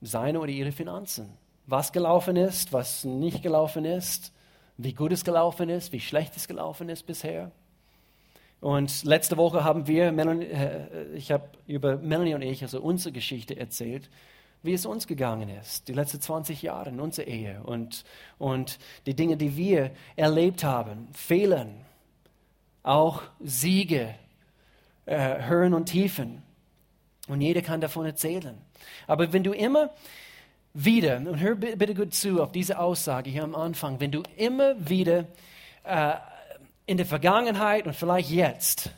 seine 0.00 0.38
oder 0.38 0.50
ihre 0.50 0.70
Finanzen. 0.70 1.30
Was 1.66 1.92
gelaufen 1.92 2.36
ist, 2.36 2.72
was 2.72 3.04
nicht 3.04 3.42
gelaufen 3.42 3.84
ist, 3.84 4.32
wie 4.76 4.92
gut 4.92 5.12
es 5.12 5.24
gelaufen 5.24 5.68
ist, 5.68 5.92
wie 5.92 6.00
schlecht 6.00 6.36
es 6.36 6.46
gelaufen 6.46 6.88
ist 6.88 7.06
bisher. 7.06 7.50
Und 8.60 9.04
letzte 9.04 9.36
Woche 9.36 9.62
haben 9.62 9.86
wir, 9.86 10.10
Melanie, 10.12 10.46
äh, 10.46 11.12
ich 11.14 11.30
habe 11.30 11.48
über 11.66 11.96
Melanie 11.96 12.34
und 12.34 12.42
ich, 12.42 12.62
also 12.62 12.80
unsere 12.80 13.12
Geschichte 13.12 13.56
erzählt, 13.56 14.08
wie 14.62 14.72
es 14.72 14.86
uns 14.86 15.06
gegangen 15.06 15.50
ist, 15.50 15.88
die 15.88 15.92
letzten 15.92 16.22
20 16.22 16.62
Jahre 16.62 16.88
in 16.88 16.98
unserer 16.98 17.26
Ehe 17.26 17.62
und, 17.64 18.04
und 18.38 18.78
die 19.04 19.14
Dinge, 19.14 19.36
die 19.36 19.56
wir 19.56 19.90
erlebt 20.16 20.64
haben, 20.64 21.08
Fehlern, 21.12 21.84
auch 22.82 23.22
Siege, 23.40 24.14
äh, 25.04 25.46
Höhen 25.46 25.74
und 25.74 25.86
Tiefen. 25.86 26.42
Und 27.28 27.42
jeder 27.42 27.60
kann 27.60 27.82
davon 27.82 28.06
erzählen. 28.06 28.56
Aber 29.06 29.32
wenn 29.34 29.44
du 29.44 29.52
immer 29.52 29.90
wieder, 30.72 31.18
und 31.18 31.40
hör 31.40 31.54
bitte 31.54 31.94
gut 31.94 32.14
zu 32.14 32.42
auf 32.42 32.50
diese 32.50 32.78
Aussage 32.78 33.30
hier 33.30 33.44
am 33.44 33.54
Anfang, 33.54 34.00
wenn 34.00 34.10
du 34.10 34.22
immer 34.36 34.74
wieder 34.88 35.26
äh, 35.84 36.14
in 36.86 36.96
der 36.96 37.06
Vergangenheit 37.06 37.86
und 37.86 37.94
vielleicht 37.94 38.30
jetzt 38.30 38.90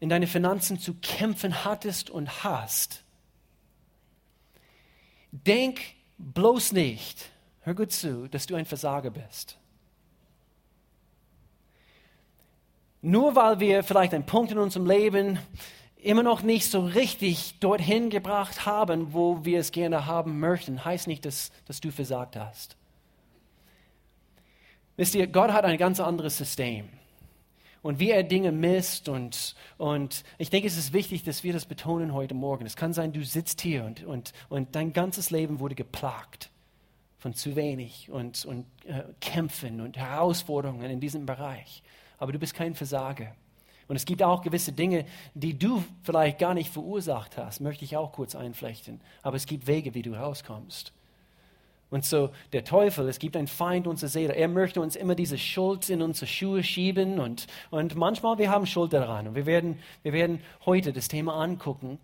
in 0.00 0.08
deine 0.08 0.26
Finanzen 0.26 0.78
zu 0.78 0.94
kämpfen 0.94 1.64
hattest 1.64 2.10
und 2.10 2.44
hast, 2.44 3.02
denk 5.32 5.80
bloß 6.18 6.72
nicht, 6.72 7.30
hör 7.62 7.74
gut 7.74 7.92
zu, 7.92 8.28
dass 8.28 8.46
du 8.46 8.54
ein 8.54 8.66
Versager 8.66 9.10
bist. 9.10 9.58
Nur 13.02 13.36
weil 13.36 13.60
wir 13.60 13.84
vielleicht 13.84 14.14
einen 14.14 14.26
Punkt 14.26 14.50
in 14.50 14.58
unserem 14.58 14.86
Leben 14.86 15.38
immer 15.96 16.22
noch 16.22 16.42
nicht 16.42 16.70
so 16.70 16.80
richtig 16.80 17.58
dorthin 17.60 18.10
gebracht 18.10 18.66
haben, 18.66 19.12
wo 19.12 19.44
wir 19.44 19.60
es 19.60 19.72
gerne 19.72 20.06
haben 20.06 20.40
möchten, 20.40 20.84
heißt 20.84 21.06
nicht, 21.06 21.24
dass, 21.24 21.50
dass 21.66 21.80
du 21.80 21.90
versagt 21.90 22.36
hast. 22.36 22.76
Wisst 24.96 25.14
ihr, 25.14 25.26
Gott 25.26 25.52
hat 25.52 25.64
ein 25.64 25.78
ganz 25.78 26.00
anderes 26.00 26.36
System. 26.36 26.88
Und 27.86 28.00
wie 28.00 28.10
er 28.10 28.24
Dinge 28.24 28.50
misst 28.50 29.08
und, 29.08 29.54
und 29.78 30.24
ich 30.38 30.50
denke, 30.50 30.66
es 30.66 30.76
ist 30.76 30.92
wichtig, 30.92 31.22
dass 31.22 31.44
wir 31.44 31.52
das 31.52 31.66
betonen 31.66 32.14
heute 32.14 32.34
Morgen. 32.34 32.66
Es 32.66 32.74
kann 32.74 32.92
sein, 32.92 33.12
du 33.12 33.24
sitzt 33.24 33.60
hier 33.60 33.84
und, 33.84 34.02
und, 34.02 34.32
und 34.48 34.74
dein 34.74 34.92
ganzes 34.92 35.30
Leben 35.30 35.60
wurde 35.60 35.76
geplagt 35.76 36.50
von 37.18 37.32
zu 37.32 37.54
wenig 37.54 38.10
und, 38.10 38.44
und 38.44 38.66
äh, 38.86 39.04
Kämpfen 39.20 39.80
und 39.80 39.96
Herausforderungen 39.96 40.90
in 40.90 40.98
diesem 40.98 41.26
Bereich. 41.26 41.84
Aber 42.18 42.32
du 42.32 42.40
bist 42.40 42.54
kein 42.54 42.74
Versager. 42.74 43.36
Und 43.86 43.94
es 43.94 44.04
gibt 44.04 44.20
auch 44.20 44.42
gewisse 44.42 44.72
Dinge, 44.72 45.04
die 45.34 45.56
du 45.56 45.84
vielleicht 46.02 46.40
gar 46.40 46.54
nicht 46.54 46.72
verursacht 46.72 47.38
hast, 47.38 47.60
möchte 47.60 47.84
ich 47.84 47.96
auch 47.96 48.10
kurz 48.10 48.34
einflechten. 48.34 49.00
Aber 49.22 49.36
es 49.36 49.46
gibt 49.46 49.68
Wege, 49.68 49.94
wie 49.94 50.02
du 50.02 50.12
rauskommst. 50.14 50.92
Und 51.90 52.04
so 52.04 52.30
der 52.52 52.64
Teufel, 52.64 53.08
es 53.08 53.18
gibt 53.18 53.36
einen 53.36 53.46
Feind 53.46 53.86
unserer 53.86 54.10
Seele. 54.10 54.34
Er 54.34 54.48
möchte 54.48 54.80
uns 54.80 54.96
immer 54.96 55.14
diese 55.14 55.38
Schuld 55.38 55.88
in 55.88 56.02
unsere 56.02 56.26
Schuhe 56.26 56.64
schieben 56.64 57.20
und, 57.20 57.46
und 57.70 57.94
manchmal 57.94 58.38
wir 58.38 58.50
haben 58.50 58.66
Schuld 58.66 58.92
daran. 58.92 59.28
Und 59.28 59.34
wir 59.36 59.46
werden, 59.46 59.78
wir 60.02 60.12
werden 60.12 60.40
heute 60.64 60.92
das 60.92 61.08
Thema 61.08 61.34
angucken. 61.34 61.98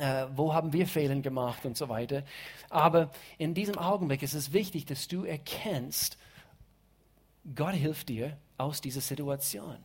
Äh, 0.00 0.26
wo 0.34 0.52
haben 0.52 0.72
wir 0.72 0.88
Fehler 0.88 1.14
gemacht 1.20 1.64
und 1.64 1.76
so 1.76 1.88
weiter. 1.88 2.24
Aber 2.68 3.10
in 3.38 3.54
diesem 3.54 3.78
Augenblick 3.78 4.22
ist 4.22 4.34
es 4.34 4.52
wichtig, 4.52 4.86
dass 4.86 5.06
du 5.06 5.24
erkennst, 5.24 6.18
Gott 7.54 7.74
hilft 7.74 8.08
dir 8.08 8.36
aus 8.56 8.80
dieser 8.80 9.00
Situation. 9.00 9.76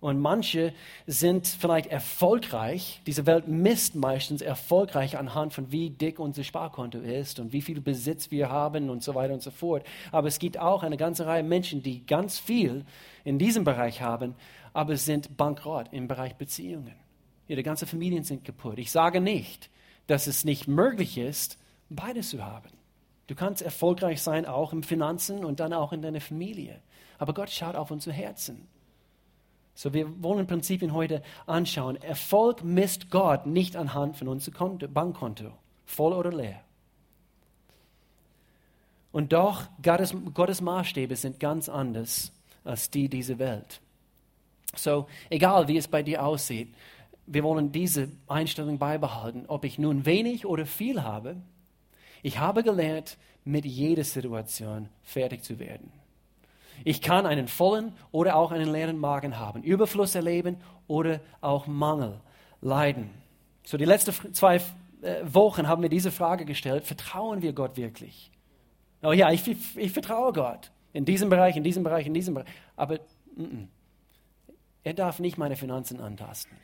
Und 0.00 0.20
manche 0.20 0.72
sind 1.08 1.48
vielleicht 1.48 1.88
erfolgreich. 1.88 3.00
Diese 3.06 3.26
Welt 3.26 3.48
misst 3.48 3.96
meistens 3.96 4.42
erfolgreich 4.42 5.18
anhand 5.18 5.52
von 5.52 5.72
wie 5.72 5.90
dick 5.90 6.20
unser 6.20 6.44
Sparkonto 6.44 6.98
ist 6.98 7.40
und 7.40 7.52
wie 7.52 7.62
viel 7.62 7.80
Besitz 7.80 8.30
wir 8.30 8.48
haben 8.48 8.90
und 8.90 9.02
so 9.02 9.16
weiter 9.16 9.34
und 9.34 9.42
so 9.42 9.50
fort. 9.50 9.84
Aber 10.12 10.28
es 10.28 10.38
gibt 10.38 10.56
auch 10.56 10.84
eine 10.84 10.96
ganze 10.96 11.26
Reihe 11.26 11.42
Menschen, 11.42 11.82
die 11.82 12.06
ganz 12.06 12.38
viel 12.38 12.84
in 13.24 13.40
diesem 13.40 13.64
Bereich 13.64 14.00
haben, 14.00 14.36
aber 14.72 14.96
sind 14.96 15.36
bankrott 15.36 15.88
im 15.90 16.06
Bereich 16.06 16.36
Beziehungen. 16.36 16.94
Ihre 17.48 17.64
ganze 17.64 17.86
Familien 17.86 18.22
sind 18.22 18.44
kaputt. 18.44 18.78
Ich 18.78 18.92
sage 18.92 19.20
nicht, 19.20 19.68
dass 20.06 20.28
es 20.28 20.44
nicht 20.44 20.68
möglich 20.68 21.18
ist, 21.18 21.58
beides 21.90 22.30
zu 22.30 22.44
haben. 22.44 22.70
Du 23.26 23.34
kannst 23.34 23.62
erfolgreich 23.62 24.22
sein, 24.22 24.46
auch 24.46 24.72
im 24.72 24.84
Finanzen 24.84 25.44
und 25.44 25.58
dann 25.58 25.72
auch 25.72 25.92
in 25.92 26.02
deiner 26.02 26.20
Familie. 26.20 26.80
Aber 27.18 27.34
Gott 27.34 27.50
schaut 27.50 27.74
auf 27.74 27.90
unser 27.90 28.12
Herzen. 28.12 28.68
So, 29.78 29.94
wir 29.94 30.20
wollen 30.24 30.48
Prinzipien 30.48 30.92
heute 30.92 31.22
anschauen. 31.46 31.94
Erfolg 32.02 32.64
misst 32.64 33.12
Gott 33.12 33.46
nicht 33.46 33.76
anhand 33.76 34.16
von 34.16 34.26
unserem 34.26 34.76
Bankkonto, 34.92 35.52
voll 35.86 36.14
oder 36.14 36.32
leer. 36.32 36.64
Und 39.12 39.32
doch, 39.32 39.68
Gottes, 39.80 40.16
Gottes 40.34 40.60
Maßstäbe 40.60 41.14
sind 41.14 41.38
ganz 41.38 41.68
anders 41.68 42.32
als 42.64 42.90
die 42.90 43.08
dieser 43.08 43.38
Welt. 43.38 43.80
So, 44.74 45.06
egal 45.30 45.68
wie 45.68 45.76
es 45.76 45.86
bei 45.86 46.02
dir 46.02 46.24
aussieht, 46.24 46.74
wir 47.26 47.44
wollen 47.44 47.70
diese 47.70 48.08
Einstellung 48.26 48.78
beibehalten. 48.78 49.44
Ob 49.46 49.64
ich 49.64 49.78
nun 49.78 50.04
wenig 50.04 50.44
oder 50.44 50.66
viel 50.66 51.04
habe, 51.04 51.36
ich 52.24 52.40
habe 52.40 52.64
gelernt, 52.64 53.16
mit 53.44 53.64
jeder 53.64 54.02
Situation 54.02 54.88
fertig 55.04 55.44
zu 55.44 55.60
werden. 55.60 55.92
Ich 56.84 57.00
kann 57.00 57.26
einen 57.26 57.48
vollen 57.48 57.92
oder 58.12 58.36
auch 58.36 58.52
einen 58.52 58.70
leeren 58.70 58.98
Magen 58.98 59.38
haben, 59.38 59.62
Überfluss 59.62 60.14
erleben 60.14 60.58
oder 60.86 61.20
auch 61.40 61.66
Mangel 61.66 62.20
leiden. 62.60 63.10
So 63.64 63.76
die 63.76 63.84
letzten 63.84 64.34
zwei 64.34 64.56
äh, 65.02 65.22
Wochen 65.22 65.68
haben 65.68 65.82
wir 65.82 65.88
diese 65.88 66.10
Frage 66.10 66.44
gestellt, 66.44 66.84
vertrauen 66.84 67.42
wir 67.42 67.52
Gott 67.52 67.76
wirklich? 67.76 68.30
Oh 69.02 69.12
ja, 69.12 69.30
ich, 69.30 69.46
ich, 69.76 69.92
vertraue 69.92 70.32
Gott 70.32 70.72
in 70.92 71.04
diesem 71.04 71.28
Bereich, 71.28 71.56
in 71.56 71.62
diesem 71.62 71.84
Bereich, 71.84 72.06
in 72.06 72.14
diesem 72.14 72.34
Bereich. 72.34 72.48
Aber 72.76 72.96
mm 73.36 73.42
-mm. 73.42 73.66
er 74.82 74.94
darf 74.94 75.20
nicht 75.20 75.38
meine 75.38 75.56
Finanzen 75.56 76.00
antasten. 76.00 76.56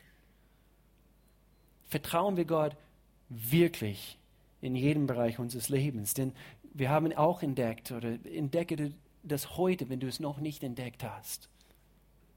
Vertrauen 1.87 2.35
wir 2.35 2.45
Gott 2.45 2.75
wirklich 3.29 4.17
in 4.59 4.75
jedem 4.75 5.07
Bereich 5.07 5.39
unseres 5.39 5.69
Lebens? 5.69 6.13
Denn 6.13 6.33
wir 6.73 6.89
haben 6.89 7.13
auch 7.13 7.41
entdeckt 7.41 7.91
oder 7.91 8.17
entdecke 8.25 8.91
das 9.25 9.57
heute, 9.57 9.89
wenn 9.89 9.99
du 9.99 10.07
es 10.07 10.19
noch 10.19 10.39
nicht 10.39 10.63
entdeckt 10.63 11.03
hast. 11.03 11.49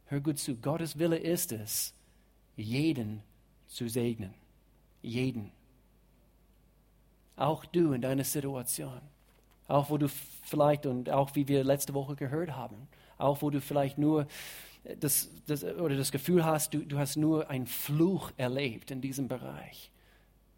Hör 0.07 0.21
gut 0.21 0.39
zu, 0.39 0.57
Gottes 0.57 0.99
Wille 0.99 1.19
ist 1.19 1.53
es, 1.53 1.95
jeden 2.57 3.23
zu 3.67 3.89
segnen. 3.89 4.35
Jeden. 5.03 5.53
Auch 7.37 7.65
du 7.67 7.93
in 7.93 8.01
deiner 8.01 8.25
Situation. 8.25 9.01
Auch 9.69 9.91
wo 9.91 9.99
du 9.99 10.09
vielleicht, 10.09 10.87
und 10.87 11.11
auch 11.11 11.35
wie 11.35 11.47
wir 11.47 11.63
letzte 11.63 11.95
Woche 11.95 12.17
gehört 12.17 12.53
haben, 12.53 12.89
auch 13.19 13.43
wo 13.43 13.51
du 13.51 13.61
vielleicht 13.61 13.99
nur 13.99 14.27
das, 14.99 15.31
das, 15.47 15.63
oder 15.63 15.97
das 15.97 16.11
Gefühl 16.11 16.45
hast, 16.45 16.73
du, 16.73 16.79
du 16.79 16.99
hast 16.99 17.17
nur 17.17 17.51
einen 17.51 17.67
Fluch 17.67 18.33
erlebt 18.37 18.91
in 18.91 19.01
diesem 19.01 19.29
Bereich. 19.29 19.91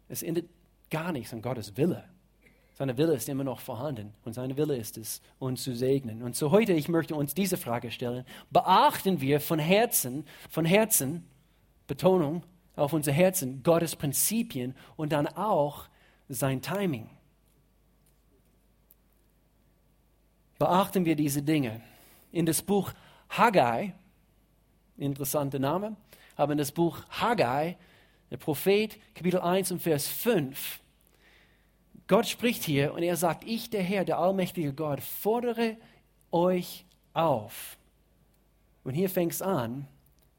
Es 0.07 0.23
endet 0.23 0.49
gar 0.89 1.11
nichts 1.11 1.33
an 1.33 1.41
Gottes 1.41 1.75
Wille. 1.77 2.03
Seine 2.81 2.97
Wille 2.97 3.13
ist 3.13 3.29
immer 3.29 3.43
noch 3.43 3.59
vorhanden 3.59 4.11
und 4.25 4.33
seine 4.33 4.57
Wille 4.57 4.75
ist 4.75 4.97
es, 4.97 5.21
uns 5.37 5.61
zu 5.61 5.75
segnen. 5.75 6.23
Und 6.23 6.35
so 6.35 6.49
heute, 6.49 6.73
ich 6.73 6.89
möchte 6.89 7.13
uns 7.13 7.35
diese 7.35 7.55
Frage 7.55 7.91
stellen. 7.91 8.25
Beachten 8.49 9.21
wir 9.21 9.39
von 9.39 9.59
Herzen, 9.59 10.25
von 10.49 10.65
Herzen, 10.65 11.23
Betonung 11.85 12.41
auf 12.75 12.93
unser 12.93 13.11
Herzen, 13.11 13.61
Gottes 13.61 13.95
Prinzipien 13.95 14.73
und 14.95 15.11
dann 15.11 15.27
auch 15.27 15.89
sein 16.27 16.63
Timing. 16.63 17.07
Beachten 20.57 21.05
wir 21.05 21.15
diese 21.15 21.43
Dinge. 21.43 21.83
In 22.31 22.47
das 22.47 22.63
Buch 22.63 22.93
Haggai, 23.29 23.93
interessanter 24.97 25.59
Name, 25.59 25.97
aber 26.35 26.53
in 26.53 26.57
das 26.57 26.71
Buch 26.71 26.97
Haggai 27.11 27.77
Der 28.31 28.37
Prophet, 28.37 28.97
Kapitel 29.13 29.39
1 29.39 29.71
und 29.71 29.83
Vers 29.83 30.07
5. 30.07 30.80
Gott 32.11 32.27
spricht 32.27 32.65
hier 32.65 32.93
und 32.93 33.03
er 33.03 33.15
sagt, 33.15 33.45
ich, 33.45 33.69
der 33.69 33.81
Herr, 33.81 34.03
der 34.03 34.19
allmächtige 34.19 34.73
Gott, 34.73 34.99
fordere 34.99 35.77
euch 36.29 36.85
auf. 37.13 37.77
Und 38.83 38.95
hier 38.95 39.09
fängt 39.09 39.31
es 39.31 39.41
an, 39.41 39.87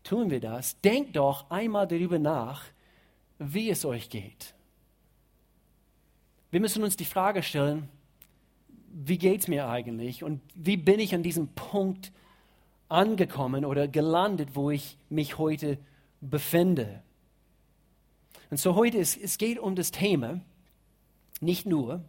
tun 0.05 0.31
wir 0.31 0.39
das. 0.39 0.79
Denkt 0.83 1.17
doch 1.17 1.51
einmal 1.51 1.89
darüber 1.89 2.19
nach, 2.19 2.67
wie 3.39 3.71
es 3.71 3.87
euch 3.87 4.11
geht. 4.11 4.53
Wir 6.51 6.61
müssen 6.61 6.85
uns 6.85 6.99
die 6.99 7.07
Frage 7.07 7.43
stellen, 7.43 7.89
wie 8.93 9.17
geht 9.17 9.41
es 9.41 9.49
mir 9.49 9.67
eigentlich 9.67 10.23
und 10.25 10.43
wie 10.55 10.77
bin 10.77 11.01
ich 11.01 11.15
an 11.15 11.23
diesem 11.23 11.49
Punkt 11.55 12.13
angekommen 12.91 13.65
oder 13.65 13.89
gelandet, 13.89 14.51
wo 14.57 14.71
ich 14.71 14.99
mich 15.09 15.39
heute 15.39 15.79
befinde. 16.21 17.03
Und 18.51 18.59
so 18.59 18.75
heute, 18.75 18.99
es, 18.99 19.17
es 19.17 19.39
geht 19.39 19.59
um 19.59 19.75
das 19.75 19.91
Thema, 19.91 20.43
nicht 21.43 21.67
nur, 21.67 22.03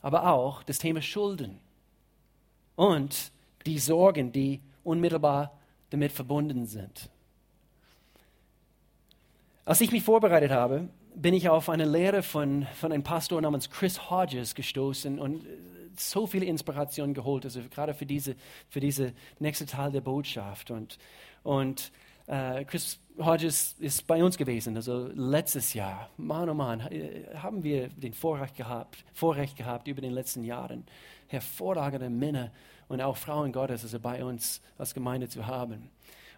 aber 0.00 0.32
auch 0.32 0.62
das 0.62 0.78
Thema 0.78 1.02
Schulden 1.02 1.58
und 2.76 3.32
die 3.66 3.78
Sorgen, 3.78 4.32
die 4.32 4.60
unmittelbar 4.84 5.58
damit 5.90 6.12
verbunden 6.12 6.66
sind. 6.66 7.10
Als 9.64 9.80
ich 9.80 9.92
mich 9.92 10.02
vorbereitet 10.02 10.50
habe, 10.50 10.88
bin 11.14 11.34
ich 11.34 11.48
auf 11.48 11.68
eine 11.68 11.84
Lehre 11.84 12.22
von, 12.22 12.66
von 12.74 12.92
einem 12.92 13.02
Pastor 13.02 13.40
namens 13.40 13.68
Chris 13.70 14.10
Hodges 14.10 14.54
gestoßen 14.54 15.18
und 15.18 15.44
so 15.96 16.26
viel 16.26 16.42
Inspiration 16.42 17.12
geholt, 17.12 17.44
also 17.44 17.60
gerade 17.68 17.92
für 17.92 18.06
diese, 18.06 18.36
für 18.68 18.80
diese 18.80 19.12
nächste 19.38 19.66
Teil 19.66 19.92
der 19.92 20.00
Botschaft. 20.00 20.70
Und, 20.70 20.98
und 21.42 21.92
äh, 22.30 22.64
Chris 22.64 23.00
Hodges 23.18 23.74
ist 23.80 24.06
bei 24.06 24.22
uns 24.22 24.38
gewesen, 24.38 24.76
also 24.76 25.10
letztes 25.14 25.74
Jahr. 25.74 26.10
Mann, 26.16 26.48
oh 26.48 26.54
Mann, 26.54 26.80
äh, 26.80 27.26
haben 27.34 27.64
wir 27.64 27.88
den 27.88 28.14
Vorrecht 28.14 28.56
gehabt, 28.56 29.04
Vorrecht 29.12 29.56
gehabt 29.56 29.88
über 29.88 30.00
den 30.00 30.12
letzten 30.12 30.44
Jahren, 30.44 30.86
hervorragende 31.26 32.08
Männer 32.08 32.52
und 32.88 33.00
auch 33.00 33.16
Frauen 33.16 33.52
Gottes 33.52 33.82
also 33.82 33.98
bei 33.98 34.24
uns 34.24 34.62
als 34.78 34.94
Gemeinde 34.94 35.28
zu 35.28 35.46
haben. 35.46 35.90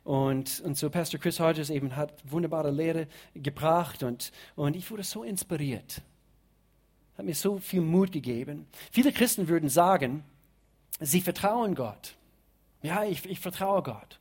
Und, 0.02 0.60
und 0.60 0.76
so 0.76 0.88
Pastor 0.88 1.20
Chris 1.20 1.38
Hodges 1.38 1.68
eben 1.68 1.94
hat 1.94 2.14
wunderbare 2.24 2.70
Lehre 2.70 3.06
gebracht 3.34 4.02
und, 4.02 4.32
und 4.56 4.74
ich 4.74 4.90
wurde 4.90 5.04
so 5.04 5.22
inspiriert. 5.22 6.00
Hat 7.18 7.26
mir 7.26 7.34
so 7.34 7.58
viel 7.58 7.82
Mut 7.82 8.10
gegeben. 8.12 8.66
Viele 8.90 9.12
Christen 9.12 9.46
würden 9.46 9.68
sagen, 9.68 10.24
sie 10.98 11.20
vertrauen 11.20 11.74
Gott. 11.74 12.16
Ja, 12.80 13.04
ich, 13.04 13.26
ich 13.26 13.38
vertraue 13.38 13.82
Gott. 13.82 14.18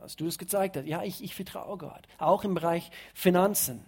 Hast 0.00 0.20
du 0.20 0.26
es 0.26 0.38
gezeigt 0.38 0.76
hast. 0.76 0.86
Ja, 0.86 1.02
ich, 1.02 1.22
ich 1.22 1.34
vertraue 1.34 1.76
Gott. 1.76 2.06
Auch 2.18 2.44
im 2.44 2.54
Bereich 2.54 2.90
Finanzen. 3.14 3.84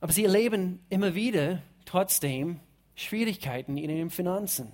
Aber 0.00 0.12
sie 0.12 0.24
erleben 0.24 0.80
immer 0.88 1.14
wieder 1.14 1.62
trotzdem 1.84 2.60
Schwierigkeiten 2.94 3.76
in 3.76 3.88
den 3.88 4.10
Finanzen, 4.10 4.72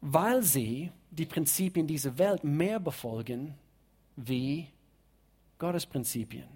weil 0.00 0.42
sie 0.42 0.92
die 1.10 1.26
Prinzipien 1.26 1.86
dieser 1.86 2.18
Welt 2.18 2.44
mehr 2.44 2.80
befolgen 2.80 3.54
wie 4.16 4.68
Gottes 5.58 5.86
Prinzipien. 5.86 6.46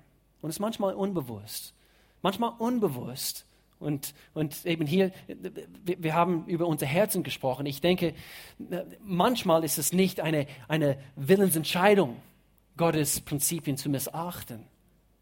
Und 0.41 0.51
es 0.51 0.57
ist 0.57 0.61
manchmal 0.61 0.95
unbewusst. 0.95 1.75
Manchmal 2.23 2.53
unbewusst. 2.59 3.45
Und, 3.81 4.15
und 4.35 4.67
eben 4.67 4.87
hier, 4.87 5.13
wir, 5.85 6.15
haben 6.15 6.47
über 6.47 6.67
unser 6.67 6.87
Herzen 6.87 7.23
gesprochen. 7.23 7.65
Ich 7.67 7.81
denke, 7.81 8.15
manchmal 9.05 9.63
ist 9.63 9.79
es 9.79 9.93
nicht 9.93 10.21
eine, 10.21 10.47
eine 10.67 10.99
Willensentscheidung, 11.15 12.17
Gottes 12.77 13.21
Prinzipien 13.21 13.77
zu 13.77 13.89
missachten. 13.89 14.65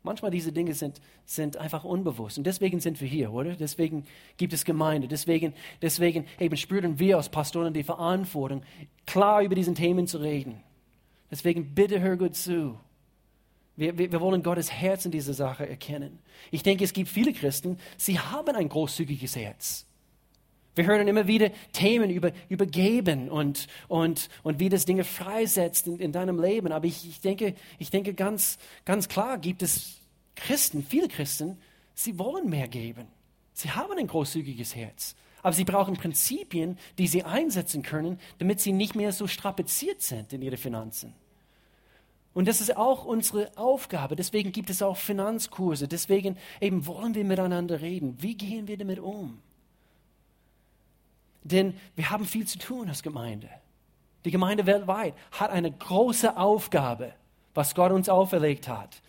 Manchmal 0.03 0.31
diese 0.31 0.53
Dinge 0.53 0.73
sind, 0.73 1.01
sind 1.25 1.57
einfach 1.57 1.83
unbewusst. 1.83 2.39
Und 2.39 2.47
deswegen 2.47 2.79
sind 2.79 3.01
wir 3.01 3.09
hier, 3.09 3.33
oder? 3.33 3.57
Deswegen 3.57 4.05
gibt 4.37 4.53
es 4.53 4.65
Gemeinde. 4.65 5.09
Deswegen, 5.09 5.53
deswegen 5.83 6.27
eben 6.39 6.57
spüren 6.57 7.01
wir 7.01 7.17
als 7.17 7.29
Pastoren 7.29 7.75
die 7.75 7.83
Verantwortung, 7.83 8.63
klar 9.05 9.43
über 9.43 9.57
diesen 9.57 9.75
Themen 9.75 10.07
zu 10.07 10.19
reden. 10.19 10.63
Deswegen 11.31 11.75
bitte 11.75 12.01
hör 12.01 12.17
gut 12.17 12.37
zu. 12.37 12.79
Wir, 13.77 13.99
wir, 13.99 14.11
wir 14.11 14.21
wollen 14.21 14.43
Gottes 14.43 14.73
Herz 14.73 15.05
in 15.05 15.11
dieser 15.11 15.35
Sache 15.35 15.69
erkennen. 15.69 16.19
Ich 16.51 16.63
denke, 16.63 16.85
es 16.85 16.93
gibt 16.93 17.09
viele 17.09 17.33
Christen, 17.33 17.79
sie 17.97 18.19
haben 18.19 18.57
ein 18.57 18.69
großzügiges 18.69 19.37
Herz. 19.37 19.87
Wir 20.75 20.85
hören 20.85 21.09
immer 21.09 21.27
wieder 21.27 21.51
Themen 21.73 22.11
über, 22.11 22.33
über 22.51 22.67
Geben 22.67 23.31
und, 23.31 23.67
und, 23.89 24.29
und 24.43 24.61
wie 24.61 24.69
das 24.69 24.85
Dinge 24.85 25.05
freisetzt 25.05 25.87
in, 25.87 25.99
in 25.99 26.13
deinem 26.13 26.41
Leben. 26.41 26.71
Aber 26.71 26.85
ich, 26.85 27.09
ich 27.09 27.21
denke, 27.21 27.55
ich 27.79 27.91
denke 27.91 28.13
ganz, 28.13 28.59
ganz 28.85 29.09
klar 29.09 29.39
gibt 29.39 29.63
es 29.63 30.01
Christen, 30.35 30.83
viele 30.83 31.09
Christen, 31.09 31.57
sie 31.95 32.19
wollen 32.19 32.51
mehr 32.51 32.69
geben. 32.69 33.07
Sie 33.55 33.71
haben 33.71 33.99
ein 33.99 34.07
großzügiges 34.07 34.77
Herz. 34.77 35.17
Aber 35.43 35.55
sie 35.55 35.65
brauchen 35.65 35.97
Prinzipien, 35.97 36.77
die 36.99 37.07
sie 37.07 37.23
einsetzen 37.23 37.83
können, 37.83 38.19
damit 38.39 38.61
sie 38.61 38.73
nicht 38.73 38.95
mehr 38.95 39.13
so 39.13 39.27
strapaziert 39.27 40.03
sind 40.03 40.33
in 40.35 40.43
ihren 40.43 40.59
Finanzen. 40.59 41.15
Und 42.37 42.47
das 42.49 42.61
ist 42.61 42.77
auch 42.77 43.07
unsere 43.07 43.51
Aufgabe. 43.57 44.15
Deswegen 44.15 44.53
gibt 44.53 44.69
es 44.69 44.83
auch 44.83 44.99
Finanzkurse. 44.99 45.89
Deswegen 45.89 46.37
eben 46.61 46.87
wollen 46.87 47.15
wir 47.15 47.25
miteinander 47.25 47.81
reden. 47.81 48.19
Wie 48.21 48.35
gehen 48.35 48.69
wir 48.69 48.77
damit 48.77 48.99
um? 48.99 49.41
Denn 51.45 51.73
wir 51.95 52.11
haben 52.11 52.27
viel 52.27 52.47
zu 52.47 52.59
tun 52.59 52.91
als 52.91 53.03
Gemeinde. 53.03 53.49
Die 54.27 54.31
Gemeinde 54.31 54.67
weltweit 54.67 55.15
hat 55.31 55.51
eine 55.51 55.73
große 55.73 56.37
Aufgabe, 56.37 57.15
was 57.55 57.75
Gott 57.75 57.91
uns 57.91 58.11
auferlegt 58.11 58.69
hat. 58.69 59.01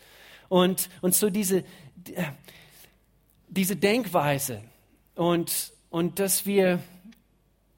Und, 0.48 0.90
und 1.02 1.14
so 1.14 1.30
diese, 1.30 1.66
diese 3.50 3.76
Denkweise 3.76 4.62
und, 5.16 5.74
und 5.90 6.20
dass 6.20 6.46
wir 6.46 6.80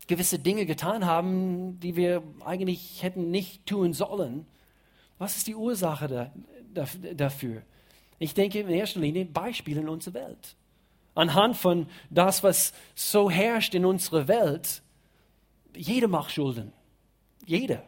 gewisse 0.06 0.38
Dinge 0.38 0.68
getan 0.68 1.08
haben, 1.08 1.80
die 1.80 1.96
wir 1.96 2.22
eigentlich 2.46 3.02
hätten 3.02 3.32
nicht 3.32 3.66
tun 3.66 3.94
sollen. 3.94 4.46
Was 5.20 5.38
ist 5.38 5.46
die 5.46 5.56
Ursache 5.56 6.08
da, 6.08 6.32
da, 6.74 6.88
dafür? 7.14 7.62
Ich 8.18 8.34
denke 8.34 8.60
in 8.60 8.70
erster 8.70 9.00
Linie 9.00 9.26
Beispiele 9.26 9.82
in 9.82 9.90
unserer 9.90 10.16
Welt 10.16 10.56
anhand 11.20 11.58
von 11.58 11.88
das, 12.10 12.44
was 12.44 12.74
so 12.96 13.30
herrscht 13.30 13.76
in 13.76 13.86
unserer 13.86 14.28
Welt, 14.28 14.82
jeder 15.76 16.08
macht 16.08 16.32
Schulden. 16.32 16.74
Jeder. 17.46 17.84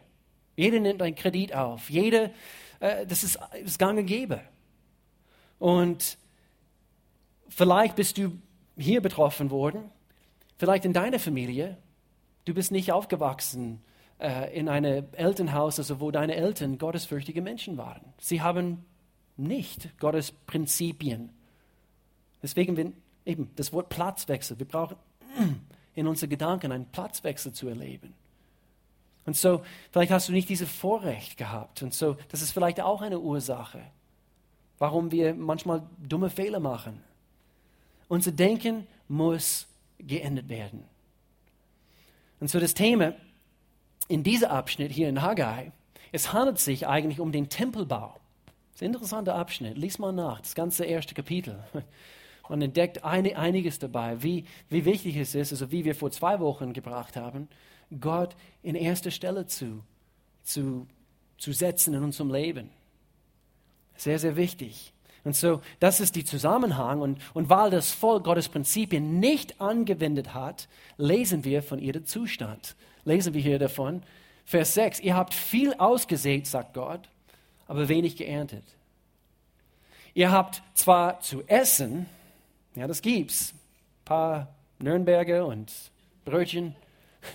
Jeder 0.56 0.80
nimmt 0.80 1.02
einen 1.02 1.16
Kredit 1.16 1.56
auf. 1.56 1.90
Jeder, 1.90 2.32
äh, 2.80 3.06
das 3.08 3.24
ist, 3.24 3.40
ist 3.64 3.80
gang 3.80 3.98
und 3.98 4.06
gäbe. 4.06 4.42
Und 5.60 6.18
vielleicht 7.48 7.96
bist 7.96 8.18
du 8.18 8.38
hier 8.78 9.02
betroffen 9.02 9.50
worden, 9.50 9.90
vielleicht 10.58 10.86
in 10.86 10.94
deiner 10.94 11.20
Familie. 11.20 11.78
Du 12.46 12.54
bist 12.54 12.72
nicht 12.72 12.92
aufgewachsen 12.92 13.82
äh, 14.22 14.58
in 14.58 14.70
einem 14.70 15.06
Elternhaus, 15.14 15.80
also 15.80 16.00
wo 16.00 16.12
deine 16.12 16.36
Eltern 16.36 16.78
gottesfürchtige 16.78 17.42
Menschen 17.42 17.78
waren. 17.78 18.02
Sie 18.20 18.42
haben 18.42 18.86
nicht 19.38 19.98
Gottes 20.00 20.32
Prinzipien. 20.32 21.30
Deswegen, 22.42 22.78
wenn 22.78 22.94
eben 23.26 23.52
das 23.56 23.74
Wort 23.74 23.90
Platzwechsel. 23.90 24.60
Wir 24.60 24.68
brauchen 24.68 24.96
in 25.96 26.08
unseren 26.08 26.30
Gedanken 26.30 26.72
einen 26.72 26.86
Platzwechsel 26.86 27.54
zu 27.54 27.68
erleben. 27.68 28.14
Und 29.26 29.38
so, 29.38 29.62
vielleicht 29.92 30.12
hast 30.12 30.30
du 30.30 30.34
nicht 30.34 30.50
dieses 30.50 30.70
Vorrecht 30.70 31.38
gehabt. 31.38 31.84
Und 31.84 31.94
so, 31.94 32.18
das 32.30 32.42
ist 32.42 32.52
vielleicht 32.52 32.82
auch 32.82 33.02
eine 33.02 33.20
Ursache, 33.20 33.82
warum 34.80 35.12
wir 35.12 35.34
manchmal 35.36 35.84
dumme 36.00 36.30
Fehler 36.30 36.60
machen. 36.60 37.02
Unser 38.08 38.32
Denken 38.32 38.88
muss 39.08 39.68
geändert 40.00 40.50
werden. 40.50 40.84
Und 42.40 42.50
so 42.50 42.60
das 42.60 42.74
Thema 42.74 43.14
in 44.12 44.24
diesem 44.24 44.50
Abschnitt 44.50 44.92
hier 44.92 45.08
in 45.08 45.22
Haggai, 45.22 45.72
es 46.12 46.34
handelt 46.34 46.60
sich 46.60 46.86
eigentlich 46.86 47.22
um 47.22 47.32
den 47.32 47.48
Tempelbau. 47.48 48.20
Das 48.46 48.76
ist 48.76 48.82
ein 48.82 48.94
interessanter 48.94 49.36
Abschnitt. 49.36 49.78
Lies 49.78 50.00
mal 50.00 50.12
nach, 50.12 50.42
das 50.42 50.54
ganze 50.54 50.84
erste 50.84 51.14
Kapitel 51.14 51.64
und 52.50 52.62
entdeckt 52.62 53.06
einiges 53.06 53.80
dabei, 53.80 54.22
wie, 54.22 54.44
wie 54.68 54.84
wichtig 54.84 55.16
es 55.16 55.34
ist, 55.34 55.54
also 55.54 55.72
wie 55.72 55.86
wir 55.86 55.96
vor 55.96 56.12
zwei 56.12 56.42
Wochen 56.42 56.74
gebracht 56.74 57.16
haben, 57.16 57.48
Gott 58.02 58.36
in 58.64 58.76
erster 58.76 59.12
Stelle 59.12 59.46
zu, 59.46 59.82
zu, 60.44 60.88
zu 61.38 61.54
setzen 61.54 61.94
in 61.94 62.04
unserem 62.04 62.32
Leben. 62.32 62.70
Sehr, 63.96 64.20
sehr 64.20 64.36
wichtig. 64.36 64.94
Und 65.24 65.36
so, 65.36 65.62
das 65.80 66.00
ist 66.00 66.16
die 66.16 66.26
Zusammenhang. 66.26 67.02
Und, 67.02 67.20
und 67.34 67.50
weil 67.50 67.70
das 67.70 67.92
Volk 67.92 68.24
Gottes 68.24 68.50
Prinzipien 68.50 69.20
nicht 69.20 69.62
angewendet 69.62 70.34
hat, 70.34 70.68
lesen 70.98 71.44
wir 71.44 71.62
von 71.62 71.80
ihrem 71.80 72.06
Zustand. 72.06 72.76
Lesen 73.04 73.34
wir 73.34 73.42
hier 73.42 73.60
davon. 73.60 74.04
Vers 74.46 74.74
6. 74.74 75.00
Ihr 75.00 75.16
habt 75.16 75.34
viel 75.34 75.74
ausgesät, 75.76 76.48
sagt 76.48 76.74
Gott, 76.74 77.10
aber 77.68 77.88
wenig 77.88 78.16
geerntet. 78.18 78.64
Ihr 80.14 80.32
habt 80.32 80.62
zwar 80.74 81.22
zu 81.22 81.44
essen, 81.48 82.08
ja, 82.76 82.88
das 82.88 83.02
gibt's. 83.02 83.54
Ein 83.54 84.06
paar 84.06 84.56
Nürnberger 84.80 85.46
und 85.46 85.72
Brötchen. 86.26 86.76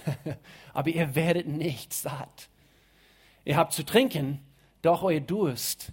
Aber 0.75 0.91
ihr 0.91 1.15
werdet 1.15 1.47
nicht 1.47 1.93
satt. 1.93 2.49
Ihr 3.45 3.57
habt 3.57 3.73
zu 3.73 3.85
trinken, 3.85 4.41
doch 4.83 5.03
euer 5.03 5.21
Durst 5.21 5.93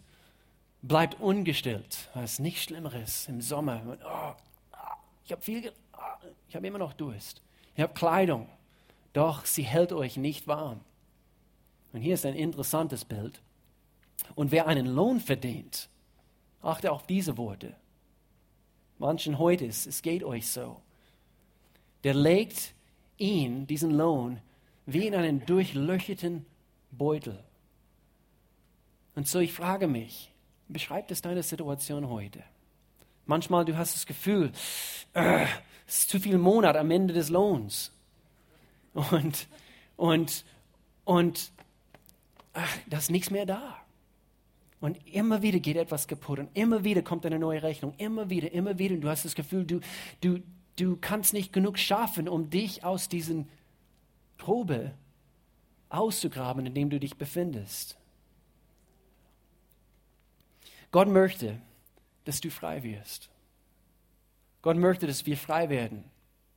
bleibt 0.83 1.19
ungestillt, 1.19 2.09
was 2.13 2.37
nicht 2.39 2.61
Schlimmeres 2.61 3.27
im 3.27 3.41
Sommer. 3.41 3.97
Oh, 4.05 4.33
ich 5.25 5.31
habe 5.31 5.41
viel, 5.41 5.71
ich 6.47 6.55
habe 6.55 6.67
immer 6.67 6.77
noch 6.77 6.93
Durst. 6.93 7.41
Ich 7.75 7.81
habe 7.81 7.93
Kleidung, 7.93 8.47
doch 9.13 9.45
sie 9.45 9.63
hält 9.63 9.93
euch 9.93 10.17
nicht 10.17 10.47
warm. 10.47 10.81
Und 11.93 12.01
hier 12.01 12.13
ist 12.13 12.25
ein 12.25 12.35
interessantes 12.35 13.05
Bild. 13.05 13.41
Und 14.35 14.51
wer 14.51 14.67
einen 14.67 14.85
Lohn 14.85 15.19
verdient, 15.19 15.89
achte 16.61 16.91
auf 16.91 17.07
diese 17.07 17.37
Worte. 17.37 17.75
Manchen 18.99 19.39
heute 19.39 19.65
ist, 19.65 19.87
es 19.87 20.01
geht 20.01 20.23
euch 20.23 20.49
so. 20.49 20.81
Der 22.03 22.13
legt 22.13 22.73
ihn, 23.17 23.65
diesen 23.67 23.91
Lohn, 23.91 24.39
wie 24.85 25.07
in 25.07 25.15
einen 25.15 25.45
durchlöcherten 25.45 26.45
Beutel. 26.91 27.43
Und 29.15 29.27
so 29.27 29.39
ich 29.39 29.53
frage 29.53 29.87
mich, 29.87 30.32
beschreibt 30.67 31.11
es 31.11 31.21
deine 31.21 31.43
Situation 31.43 32.09
heute? 32.09 32.43
Manchmal 33.25 33.65
du 33.65 33.77
hast 33.77 33.95
das 33.95 34.05
Gefühl, 34.05 34.51
äh, 35.13 35.45
es 35.87 35.99
ist 35.99 36.09
zu 36.09 36.19
viel 36.19 36.37
Monat 36.37 36.75
am 36.75 36.91
Ende 36.91 37.13
des 37.13 37.29
Lohns. 37.29 37.91
Und, 38.93 39.47
und, 39.95 40.45
und 41.05 41.51
ach, 42.53 42.77
da 42.87 42.97
ist 42.97 43.11
nichts 43.11 43.31
mehr 43.31 43.45
da. 43.45 43.77
Und 44.81 44.97
immer 45.07 45.41
wieder 45.41 45.59
geht 45.59 45.77
etwas 45.77 46.07
kaputt 46.07 46.39
und 46.39 46.49
immer 46.55 46.83
wieder 46.83 47.01
kommt 47.01 47.25
eine 47.25 47.39
neue 47.39 47.63
Rechnung. 47.63 47.93
Immer 47.97 48.29
wieder, 48.29 48.51
immer 48.51 48.77
wieder. 48.77 48.95
Und 48.95 49.01
du 49.01 49.09
hast 49.09 49.23
das 49.23 49.33
Gefühl, 49.33 49.65
du, 49.65 49.79
du, 50.19 50.39
du 50.75 50.97
kannst 50.97 51.33
nicht 51.33 51.53
genug 51.53 51.79
schaffen, 51.79 52.27
um 52.27 52.49
dich 52.49 52.83
aus 52.83 53.07
diesen 53.07 53.47
Probe 54.37 54.93
auszugraben, 55.87 56.65
in 56.65 56.73
dem 56.73 56.89
du 56.89 56.99
dich 56.99 57.15
befindest. 57.15 57.97
Gott 60.93 61.07
möchte, 61.07 61.59
dass 62.23 62.39
du 62.39 62.51
frei 62.51 62.83
wirst. 62.83 63.27
Gott 64.61 64.77
möchte, 64.77 65.07
dass 65.07 65.25
wir 65.25 65.35
frei 65.35 65.67
werden 65.69 66.03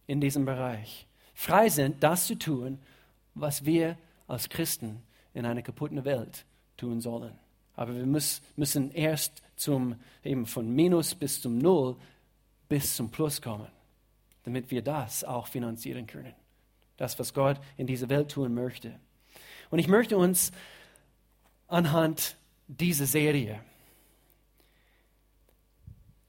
in 0.06 0.20
diesem 0.20 0.44
Bereich. 0.44 1.06
Frei 1.34 1.70
sind, 1.70 2.02
das 2.02 2.26
zu 2.26 2.38
tun, 2.38 2.78
was 3.34 3.64
wir 3.64 3.96
als 4.28 4.50
Christen 4.50 5.02
in 5.32 5.46
einer 5.46 5.62
kaputten 5.62 6.04
Welt 6.04 6.44
tun 6.76 7.00
sollen. 7.00 7.32
Aber 7.76 7.94
wir 7.96 8.04
müssen, 8.04 8.90
erst 8.92 9.42
zum, 9.56 9.96
eben 10.22 10.44
von 10.44 10.68
Minus 10.70 11.14
bis 11.14 11.40
zum 11.40 11.56
Null 11.56 11.96
bis 12.68 12.94
zum 12.94 13.10
Plus 13.10 13.40
kommen, 13.40 13.68
damit 14.44 14.70
wir 14.70 14.82
das 14.82 15.24
auch 15.24 15.46
finanzieren 15.46 16.06
können. 16.06 16.34
Das, 16.98 17.18
was 17.18 17.32
Gott 17.32 17.58
in 17.78 17.86
dieser 17.86 18.10
Welt 18.10 18.30
tun 18.32 18.52
möchte. 18.52 19.00
Und 19.70 19.78
ich 19.78 19.88
möchte 19.88 20.18
uns 20.18 20.52
anhand 21.68 22.36
dieser 22.68 23.06
Serie, 23.06 23.62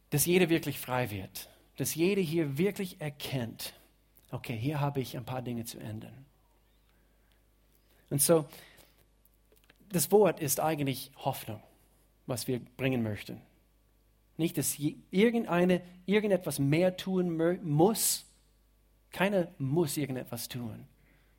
dass 0.09 0.25
jeder 0.25 0.49
wirklich 0.49 0.79
frei 0.79 1.11
wird, 1.11 1.49
dass 1.77 1.95
jeder 1.95 2.21
hier 2.21 2.57
wirklich 2.57 3.01
erkennt, 3.01 3.73
okay, 4.31 4.57
hier 4.57 4.79
habe 4.79 4.99
ich 4.99 5.17
ein 5.17 5.25
paar 5.25 5.41
Dinge 5.41 5.65
zu 5.65 5.79
ändern. 5.79 6.25
Und 8.09 8.21
so, 8.21 8.45
das 9.89 10.11
Wort 10.11 10.39
ist 10.39 10.59
eigentlich 10.59 11.11
Hoffnung, 11.17 11.61
was 12.25 12.47
wir 12.47 12.59
bringen 12.59 13.03
möchten. 13.03 13.41
Nicht, 14.37 14.57
dass 14.57 14.77
irgendeine, 15.09 15.81
irgendetwas 16.05 16.59
mehr 16.59 16.95
tun 16.95 17.59
muss. 17.63 18.25
Keiner 19.11 19.47
muss 19.57 19.97
irgendetwas 19.97 20.47
tun. 20.47 20.85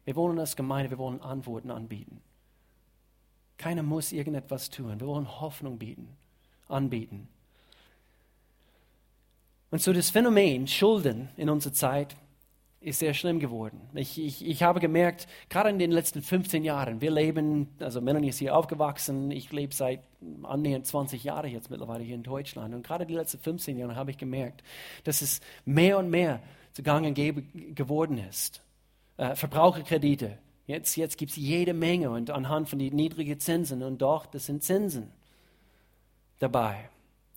Wir 0.04 0.16
wollen 0.16 0.38
als 0.38 0.56
Gemeinde, 0.56 0.90
wir 0.90 0.98
wollen 0.98 1.20
Antworten 1.20 1.70
anbieten. 1.70 2.20
Keiner 3.56 3.82
muss 3.82 4.12
irgendetwas 4.12 4.70
tun. 4.70 4.98
Wir 5.00 5.06
wollen 5.06 5.40
Hoffnung 5.40 5.78
bieten, 5.78 6.08
anbieten. 6.68 7.28
Und 9.70 9.82
so 9.82 9.92
das 9.92 10.10
Phänomen 10.10 10.66
Schulden 10.66 11.28
in 11.36 11.50
unserer 11.50 11.74
Zeit 11.74 12.16
ist 12.80 13.00
sehr 13.00 13.12
schlimm 13.12 13.40
geworden. 13.40 13.80
Ich, 13.94 14.18
ich, 14.18 14.46
ich 14.46 14.62
habe 14.62 14.78
gemerkt, 14.80 15.26
gerade 15.48 15.68
in 15.68 15.78
den 15.78 15.90
letzten 15.90 16.22
15 16.22 16.64
Jahren, 16.64 17.00
wir 17.00 17.10
leben, 17.10 17.68
also 17.80 18.00
Melanie 18.00 18.28
ist 18.28 18.38
hier 18.38 18.56
aufgewachsen, 18.56 19.30
ich 19.30 19.50
lebe 19.50 19.74
seit 19.74 20.00
annähernd 20.44 20.86
20 20.86 21.24
Jahren 21.24 21.50
jetzt 21.50 21.70
mittlerweile 21.70 22.04
hier 22.04 22.14
in 22.14 22.22
Deutschland. 22.22 22.74
Und 22.74 22.86
gerade 22.86 23.04
die 23.04 23.14
letzten 23.14 23.38
15 23.38 23.76
Jahre 23.76 23.96
habe 23.96 24.10
ich 24.10 24.16
gemerkt, 24.16 24.62
dass 25.04 25.22
es 25.22 25.40
mehr 25.64 25.98
und 25.98 26.08
mehr 26.08 26.40
zugange 26.72 27.12
geworden 27.12 28.18
ist. 28.18 28.62
Äh, 29.16 29.34
Verbraucherkredite, 29.34 30.38
jetzt, 30.66 30.96
jetzt 30.96 31.18
gibt 31.18 31.32
es 31.32 31.36
jede 31.36 31.74
Menge 31.74 32.10
und 32.10 32.30
anhand 32.30 32.68
von 32.68 32.78
den 32.78 32.94
niedrigen 32.94 33.40
Zinsen 33.40 33.82
und 33.82 34.00
doch, 34.00 34.24
das 34.26 34.46
sind 34.46 34.62
Zinsen 34.62 35.10
dabei. 36.38 36.88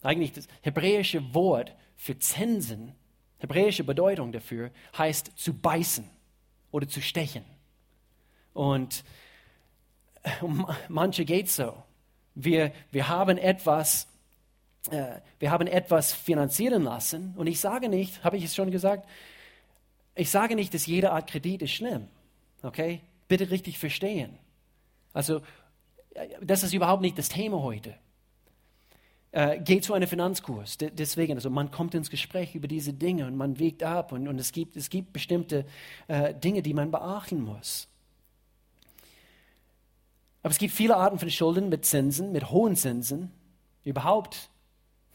Eigentlich 0.02 0.34
das 0.34 0.48
hebräische 0.62 1.34
Wort 1.34 1.76
für 1.96 2.18
Zinsen 2.18 2.96
hebräische 3.42 3.84
Bedeutung 3.84 4.32
dafür 4.32 4.72
heißt 4.98 5.32
zu 5.36 5.54
beißen 5.54 6.08
oder 6.72 6.88
zu 6.88 7.02
stechen. 7.02 7.44
Und 8.54 9.04
um 10.42 10.68
manche 10.88 11.26
geht 11.26 11.50
so. 11.50 11.74
Wir, 12.36 12.72
wir 12.92 13.10
haben 13.10 13.38
etwas, 13.38 14.08
äh, 14.92 15.20
wir 15.40 15.52
haben 15.52 15.68
etwas 15.68 16.14
finanzieren 16.14 16.84
lassen. 16.84 17.34
Und 17.36 17.48
ich 17.48 17.60
sage 17.60 17.90
nicht, 17.90 18.24
habe 18.24 18.38
ich 18.38 18.46
es 18.46 18.56
schon 18.56 18.72
gesagt, 18.72 19.10
ich 20.14 20.30
sage 20.30 20.56
nicht, 20.56 20.74
dass 20.74 20.86
jede 20.86 21.12
Art 21.12 21.30
Kredit 21.30 21.64
ist 21.64 21.72
schlimm. 21.72 22.08
Okay? 22.62 23.02
Bitte 23.28 23.50
richtig 23.50 23.80
verstehen. 23.80 24.38
Also, 25.14 25.42
äh, 26.14 26.28
das 26.42 26.64
ist 26.64 26.74
überhaupt 26.74 27.02
nicht 27.02 27.18
das 27.18 27.30
Thema 27.30 27.62
heute 27.64 27.96
äh, 29.32 29.60
geht 29.60 29.84
zu 29.84 29.94
einem 29.94 30.08
Finanzkurs. 30.08 30.78
De 30.78 30.92
deswegen, 30.92 31.36
also 31.36 31.50
man 31.50 31.72
kommt 31.72 31.96
ins 31.96 32.10
Gespräch 32.10 32.56
über 32.56 32.68
diese 32.68 32.94
Dinge 32.94 33.28
und 33.28 33.36
man 33.36 33.60
wägt 33.60 33.84
ab 33.84 34.12
und, 34.12 34.28
und 34.28 34.40
es, 34.40 34.52
gibt, 34.52 34.76
es 34.76 34.90
gibt 34.90 35.14
bestimmte 35.14 35.66
äh, 36.08 36.34
Dinge, 36.34 36.62
die 36.62 36.74
man 36.74 36.92
beachten 36.92 37.42
muss. 37.42 37.88
Aber 40.44 40.52
es 40.52 40.58
gibt 40.58 40.74
viele 40.74 40.98
Arten 40.98 41.20
von 41.20 41.30
Schulden 41.30 41.70
mit 41.70 41.86
Zinsen, 41.86 42.32
mit 42.32 42.50
hohen 42.50 42.76
Zinsen, 42.76 43.32
überhaupt 43.84 44.50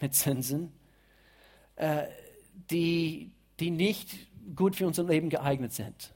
mit 0.00 0.14
Zinsen, 0.14 0.72
äh, 1.76 2.04
die, 2.70 3.32
die 3.58 3.70
nicht 3.70 4.16
gut 4.54 4.76
für 4.76 4.86
unser 4.86 5.04
Leben 5.04 5.28
geeignet 5.28 5.72
sind. 5.72 6.14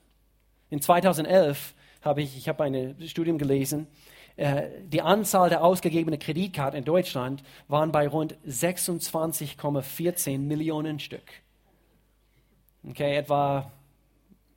In 0.71 0.81
2011 0.81 1.75
habe 2.03 2.23
ich, 2.23 2.37
ich 2.37 2.49
habe 2.49 2.65
ein 2.65 2.97
Studium 3.07 3.37
gelesen, 3.37 3.89
die 4.37 5.03
Anzahl 5.03 5.51
der 5.51 5.63
ausgegebenen 5.63 6.19
Kreditkarten 6.19 6.79
in 6.79 6.85
Deutschland 6.85 7.43
waren 7.69 7.93
bei 7.93 8.09
rund 8.09 8.37
26,14 8.47 10.39
Millionen 10.39 10.99
Stück. 10.99 11.31
Okay, 12.89 13.17
etwa 13.17 13.71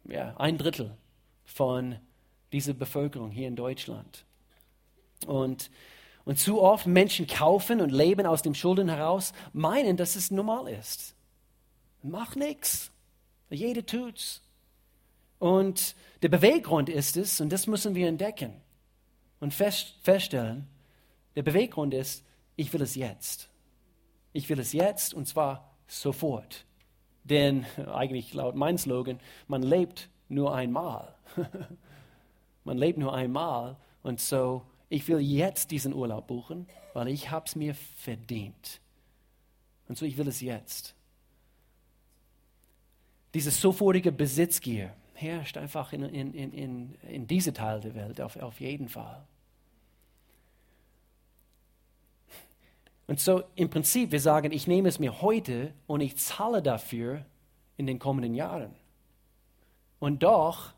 ja, 0.05 0.35
ein 0.37 0.57
Drittel 0.57 0.95
von 1.45 1.97
dieser 2.51 2.73
Bevölkerung 2.73 3.31
hier 3.31 3.47
in 3.47 3.55
Deutschland. 3.55 4.25
Und, 5.25 5.69
und 6.25 6.39
zu 6.39 6.61
oft 6.61 6.87
Menschen 6.87 7.27
kaufen 7.27 7.81
und 7.81 7.91
leben 7.91 8.25
aus 8.25 8.41
dem 8.41 8.55
Schulden 8.55 8.89
heraus, 8.89 9.33
meinen, 9.51 9.97
dass 9.97 10.15
es 10.15 10.31
normal 10.31 10.67
ist. 10.69 11.15
Mach 12.01 12.35
nichts. 12.35 12.91
Jeder 13.49 13.85
tut's. 13.85 14.41
Und 15.39 15.95
der 16.21 16.29
Beweggrund 16.29 16.89
ist 16.89 17.17
es, 17.17 17.41
und 17.41 17.51
das 17.51 17.67
müssen 17.67 17.95
wir 17.95 18.07
entdecken, 18.07 18.53
und 19.43 19.53
fest, 19.53 19.97
feststellen, 20.01 20.69
der 21.35 21.43
Beweggrund 21.43 21.93
ist, 21.93 22.25
ich 22.55 22.71
will 22.71 22.81
es 22.81 22.95
jetzt. 22.95 23.49
Ich 24.31 24.47
will 24.47 24.57
es 24.57 24.71
jetzt 24.71 25.13
und 25.13 25.27
zwar 25.27 25.75
sofort. 25.85 26.65
Denn 27.25 27.65
eigentlich 27.91 28.33
laut 28.33 28.55
meinem 28.55 28.77
Slogan, 28.77 29.19
man 29.49 29.61
lebt 29.61 30.09
nur 30.29 30.55
einmal. 30.55 31.13
man 32.63 32.77
lebt 32.77 32.97
nur 32.97 33.13
einmal 33.13 33.75
und 34.01 34.21
so, 34.21 34.61
ich 34.87 35.05
will 35.09 35.19
jetzt 35.19 35.71
diesen 35.71 35.93
Urlaub 35.93 36.27
buchen, 36.27 36.65
weil 36.93 37.09
ich 37.09 37.29
habe 37.29 37.45
es 37.45 37.57
mir 37.57 37.75
verdient. 37.75 38.79
Und 39.89 39.97
so, 39.97 40.05
ich 40.05 40.17
will 40.17 40.29
es 40.29 40.39
jetzt. 40.39 40.95
Diese 43.33 43.51
sofortige 43.51 44.13
Besitzgier 44.13 44.93
herrscht 45.23 45.57
einfach 45.57 45.93
in, 45.93 46.03
in, 46.03 46.33
in, 46.33 46.95
in, 47.01 47.27
diese 47.27 47.53
Teil 47.53 47.79
der 47.79 47.95
Welt 47.95 48.21
auf, 48.21 48.35
auf 48.37 48.59
jeden 48.59 48.89
Fall. 48.89 49.23
Und 53.07 53.19
so 53.19 53.43
im 53.55 53.69
Prinzip, 53.69 54.11
wir 54.11 54.19
sagen, 54.19 54.51
ich 54.51 54.67
nehme 54.67 54.87
es 54.89 54.99
mir 54.99 55.21
heute 55.21 55.73
und 55.87 56.01
ich 56.01 56.17
zahle 56.17 56.61
dafür 56.61 57.25
in 57.77 57.87
den 57.87 57.99
kommenden 57.99 58.33
Jahren. 58.33 58.73
Und 59.99 60.23
doch, 60.23 60.73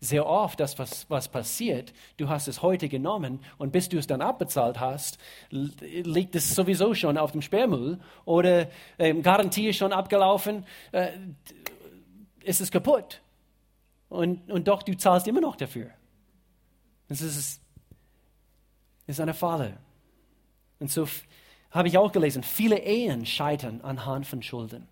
sehr 0.00 0.26
oft, 0.26 0.60
das, 0.60 0.78
was, 0.78 1.06
was 1.08 1.28
passiert, 1.28 1.92
du 2.16 2.28
hast 2.28 2.46
es 2.46 2.62
heute 2.62 2.88
genommen 2.88 3.40
und 3.58 3.72
bis 3.72 3.88
du 3.88 3.98
es 3.98 4.06
dann 4.06 4.22
abbezahlt 4.22 4.78
hast, 4.78 5.18
liegt 5.50 6.36
es 6.36 6.54
sowieso 6.54 6.94
schon 6.94 7.18
auf 7.18 7.32
dem 7.32 7.42
Sperrmüll 7.42 7.98
oder 8.24 8.68
ähm, 8.98 9.22
Garantie 9.22 9.68
ist 9.68 9.76
schon 9.76 9.92
abgelaufen, 9.92 10.64
äh, 10.92 11.10
ist 12.44 12.60
es 12.60 12.70
kaputt. 12.70 13.20
Und, 14.08 14.50
und 14.50 14.68
doch, 14.68 14.82
du 14.82 14.96
zahlst 14.96 15.26
immer 15.26 15.40
noch 15.40 15.56
dafür. 15.56 15.90
Das 17.08 17.20
ist, 17.20 17.60
ist 19.06 19.20
eine 19.20 19.34
Falle. 19.34 19.76
Und 20.78 20.90
so 20.90 21.06
habe 21.70 21.88
ich 21.88 21.98
auch 21.98 22.12
gelesen, 22.12 22.42
viele 22.42 22.78
Ehen 22.78 23.26
scheitern 23.26 23.80
anhand 23.82 24.26
von 24.26 24.42
Schulden. 24.42 24.88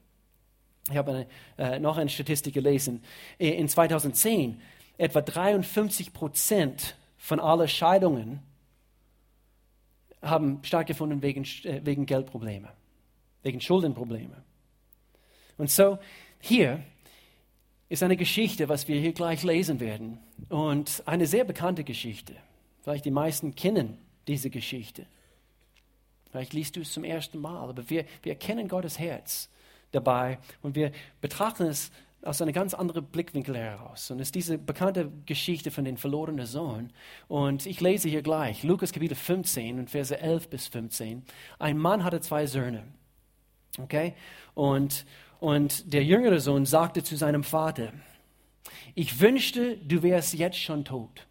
Ich 0.90 0.96
habe 0.96 1.26
eine, 1.58 1.74
äh, 1.74 1.78
noch 1.78 1.96
eine 1.96 2.10
Statistik 2.10 2.54
gelesen. 2.54 3.02
In 3.38 3.68
2010 3.68 4.60
etwa 4.98 5.20
53 5.20 6.12
Prozent 6.12 6.96
von 7.16 7.40
allen 7.40 7.68
Scheidungen 7.68 8.40
haben 10.22 10.60
stattgefunden 10.62 11.22
wegen, 11.22 11.44
äh, 11.64 11.80
wegen 11.84 12.06
Geldprobleme, 12.06 12.68
wegen 13.42 13.60
Schuldenprobleme. 13.60 14.42
Und 15.58 15.70
so 15.70 15.98
hier 16.40 16.82
ist 17.88 18.02
eine 18.02 18.16
Geschichte, 18.16 18.68
was 18.68 18.88
wir 18.88 19.00
hier 19.00 19.12
gleich 19.12 19.42
lesen 19.42 19.80
werden. 19.80 20.18
Und 20.48 21.02
eine 21.06 21.26
sehr 21.26 21.44
bekannte 21.44 21.84
Geschichte. 21.84 22.34
Vielleicht 22.82 23.04
die 23.04 23.10
meisten 23.10 23.54
kennen 23.54 23.98
diese 24.26 24.50
Geschichte. 24.50 25.06
Vielleicht 26.30 26.52
liest 26.52 26.76
du 26.76 26.80
es 26.80 26.92
zum 26.92 27.04
ersten 27.04 27.38
Mal, 27.38 27.56
aber 27.56 27.88
wir, 27.88 28.04
wir 28.22 28.32
erkennen 28.32 28.68
Gottes 28.68 28.98
Herz 28.98 29.48
dabei 29.92 30.38
und 30.62 30.74
wir 30.74 30.92
betrachten 31.20 31.64
es 31.64 31.90
aus 32.22 32.42
einem 32.42 32.52
ganz 32.52 32.74
anderen 32.74 33.04
Blickwinkel 33.04 33.56
heraus. 33.56 34.10
Und 34.10 34.20
es 34.20 34.28
ist 34.28 34.34
diese 34.34 34.58
bekannte 34.58 35.10
Geschichte 35.26 35.70
von 35.70 35.84
dem 35.84 35.96
verlorenen 35.96 36.46
Sohn. 36.46 36.92
Und 37.28 37.66
ich 37.66 37.80
lese 37.80 38.08
hier 38.08 38.22
gleich, 38.22 38.64
Lukas 38.64 38.92
Kapitel 38.92 39.14
15 39.14 39.78
und 39.78 39.90
Verse 39.90 40.18
11 40.18 40.48
bis 40.48 40.66
15. 40.66 41.22
Ein 41.58 41.78
Mann 41.78 42.02
hatte 42.02 42.20
zwei 42.20 42.46
Söhne. 42.46 42.82
Okay? 43.78 44.14
Und, 44.54 45.04
und 45.40 45.92
der 45.92 46.04
jüngere 46.04 46.40
Sohn 46.40 46.66
sagte 46.66 47.02
zu 47.02 47.16
seinem 47.16 47.44
Vater, 47.44 47.92
ich 48.94 49.20
wünschte, 49.20 49.76
du 49.76 50.02
wärst 50.02 50.34
jetzt 50.34 50.58
schon 50.58 50.84
tot. 50.84 51.26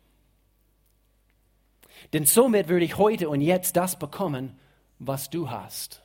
Denn 2.14 2.26
somit 2.26 2.68
würde 2.68 2.86
ich 2.86 2.98
heute 2.98 3.30
und 3.30 3.42
jetzt 3.42 3.76
das 3.76 3.98
bekommen, 3.98 4.58
was 5.00 5.30
du 5.30 5.50
hast. 5.50 6.02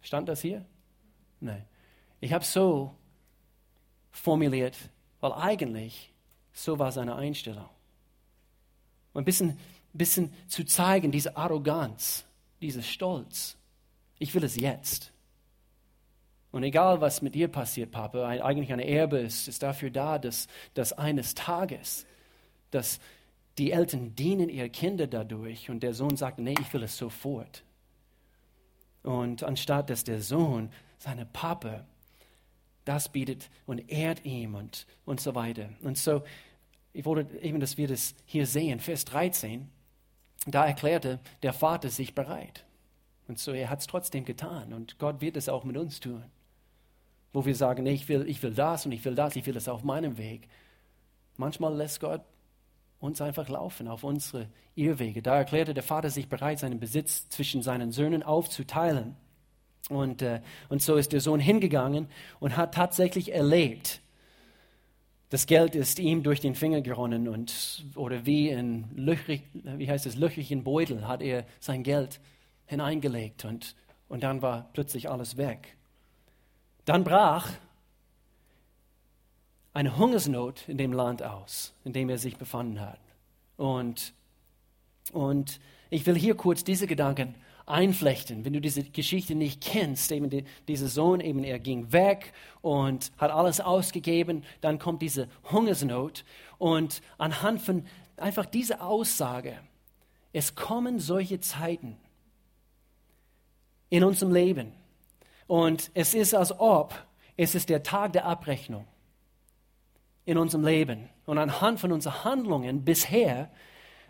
Stand 0.00 0.28
das 0.28 0.40
hier? 0.40 0.64
Nein. 1.40 1.64
Ich 2.20 2.32
habe 2.32 2.44
so 2.44 2.94
formuliert, 4.10 4.76
weil 5.20 5.32
eigentlich 5.32 6.12
so 6.52 6.78
war 6.78 6.92
seine 6.92 7.16
Einstellung. 7.16 7.68
Und 9.12 9.22
ein 9.22 9.24
bisschen, 9.24 9.58
bisschen 9.92 10.32
zu 10.48 10.64
zeigen, 10.64 11.10
diese 11.10 11.36
Arroganz, 11.36 12.24
dieser 12.60 12.82
Stolz. 12.82 13.56
Ich 14.18 14.34
will 14.34 14.44
es 14.44 14.56
jetzt. 14.56 15.11
Und 16.52 16.62
egal, 16.64 17.00
was 17.00 17.22
mit 17.22 17.34
dir 17.34 17.48
passiert, 17.48 17.90
Papa, 17.90 18.28
eigentlich 18.28 18.72
eine 18.72 18.86
Erbe 18.86 19.18
ist, 19.18 19.48
ist 19.48 19.62
dafür 19.62 19.90
da, 19.90 20.18
dass, 20.18 20.48
dass 20.74 20.92
eines 20.92 21.34
Tages, 21.34 22.06
dass 22.70 23.00
die 23.58 23.72
Eltern 23.72 24.14
dienen 24.14 24.50
ihre 24.50 24.70
Kinder 24.70 25.06
dadurch 25.06 25.70
und 25.70 25.82
der 25.82 25.94
Sohn 25.94 26.16
sagt, 26.16 26.38
nee, 26.38 26.54
ich 26.60 26.72
will 26.72 26.82
es 26.82 26.96
sofort. 26.96 27.64
Und 29.02 29.42
anstatt 29.42 29.90
dass 29.90 30.04
der 30.04 30.20
Sohn 30.20 30.70
seine 30.98 31.26
Papa 31.26 31.84
das 32.84 33.08
bietet 33.10 33.48
und 33.66 33.90
ehrt 33.90 34.24
ihm 34.24 34.54
und, 34.54 34.86
und 35.04 35.20
so 35.20 35.34
weiter. 35.34 35.70
Und 35.82 35.96
so, 35.96 36.22
ich 36.92 37.04
wollte 37.04 37.38
eben, 37.38 37.60
dass 37.60 37.76
wir 37.76 37.88
das 37.88 38.14
hier 38.26 38.46
sehen, 38.46 38.80
Vers 38.80 39.04
13, 39.06 39.70
da 40.46 40.66
erklärte 40.66 41.20
der 41.42 41.52
Vater 41.52 41.88
sich 41.88 42.14
bereit. 42.14 42.64
Und 43.28 43.38
so, 43.38 43.52
er 43.52 43.70
hat 43.70 43.80
es 43.80 43.86
trotzdem 43.86 44.24
getan 44.24 44.72
und 44.72 44.98
Gott 44.98 45.20
wird 45.20 45.36
es 45.36 45.48
auch 45.48 45.64
mit 45.64 45.76
uns 45.76 46.00
tun. 46.00 46.24
Wo 47.32 47.44
wir 47.44 47.54
sagen, 47.54 47.84
nee, 47.84 47.92
ich 47.92 48.08
will, 48.08 48.28
ich 48.28 48.42
will 48.42 48.52
das 48.52 48.86
und 48.86 48.92
ich 48.92 49.04
will 49.04 49.14
das, 49.14 49.36
ich 49.36 49.46
will 49.46 49.56
es 49.56 49.68
auf 49.68 49.84
meinem 49.84 50.18
Weg. 50.18 50.48
Manchmal 51.36 51.74
lässt 51.74 52.00
Gott 52.00 52.22
uns 53.00 53.20
einfach 53.20 53.48
laufen 53.48 53.88
auf 53.88 54.04
unsere 54.04 54.46
Irrwege. 54.74 55.22
Da 55.22 55.36
erklärte 55.36 55.74
der 55.74 55.82
Vater 55.82 56.10
sich 56.10 56.28
bereit, 56.28 56.60
seinen 56.60 56.78
Besitz 56.78 57.28
zwischen 57.28 57.62
seinen 57.62 57.90
Söhnen 57.90 58.22
aufzuteilen. 58.22 59.16
Und, 59.88 60.22
äh, 60.22 60.40
und 60.68 60.80
so 60.80 60.96
ist 60.96 61.12
der 61.12 61.20
Sohn 61.20 61.40
hingegangen 61.40 62.08
und 62.38 62.56
hat 62.56 62.74
tatsächlich 62.74 63.32
erlebt, 63.32 64.00
das 65.32 65.46
Geld 65.46 65.74
ist 65.74 65.98
ihm 65.98 66.22
durch 66.22 66.40
den 66.40 66.54
Finger 66.54 66.82
geronnen 66.82 67.26
und 67.26 67.86
oder 67.94 68.26
wie 68.26 68.50
in 68.50 68.84
löchrig, 68.94 69.42
wie 69.54 69.88
heißt 69.88 70.04
es, 70.04 70.14
löchrigen 70.14 70.62
Beutel 70.62 71.08
hat 71.08 71.22
er 71.22 71.46
sein 71.58 71.82
Geld 71.82 72.20
hineingelegt 72.66 73.46
und, 73.46 73.74
und 74.08 74.22
dann 74.22 74.42
war 74.42 74.68
plötzlich 74.74 75.08
alles 75.08 75.38
weg. 75.38 75.74
Dann 76.84 77.04
brach 77.04 77.48
eine 79.72 79.96
Hungersnot 79.96 80.68
in 80.68 80.76
dem 80.76 80.92
Land 80.92 81.22
aus, 81.22 81.72
in 81.84 81.92
dem 81.92 82.08
er 82.08 82.18
sich 82.18 82.36
befunden 82.36 82.80
hat. 82.80 82.98
Und, 83.56 84.12
und 85.12 85.60
ich 85.90 86.06
will 86.06 86.16
hier 86.16 86.34
kurz 86.34 86.64
diese 86.64 86.86
Gedanken 86.86 87.34
einflechten. 87.66 88.44
Wenn 88.44 88.52
du 88.52 88.60
diese 88.60 88.82
Geschichte 88.82 89.34
nicht 89.34 89.62
kennst, 89.62 90.10
eben 90.12 90.28
die, 90.28 90.44
dieser 90.68 90.88
Sohn, 90.88 91.20
eben 91.20 91.44
er 91.44 91.58
ging 91.58 91.92
weg 91.92 92.32
und 92.60 93.12
hat 93.18 93.30
alles 93.30 93.60
ausgegeben, 93.60 94.44
dann 94.60 94.78
kommt 94.78 95.00
diese 95.00 95.28
Hungersnot 95.50 96.24
und 96.58 97.02
anhand 97.18 97.60
von 97.62 97.84
einfach 98.16 98.46
dieser 98.46 98.84
Aussage, 98.84 99.56
es 100.32 100.54
kommen 100.54 100.98
solche 100.98 101.40
Zeiten 101.40 101.96
in 103.90 104.02
unserem 104.02 104.32
Leben 104.32 104.72
und 105.46 105.90
es 105.94 106.14
ist, 106.14 106.34
als 106.34 106.58
ob 106.58 106.94
es 107.36 107.54
ist 107.54 107.68
der 107.68 107.82
Tag 107.82 108.12
der 108.12 108.24
Abrechnung 108.24 108.86
in 110.24 110.38
unserem 110.38 110.64
Leben 110.64 111.08
und 111.26 111.38
anhand 111.38 111.80
von 111.80 111.92
unseren 111.92 112.24
Handlungen 112.24 112.84
bisher, 112.84 113.50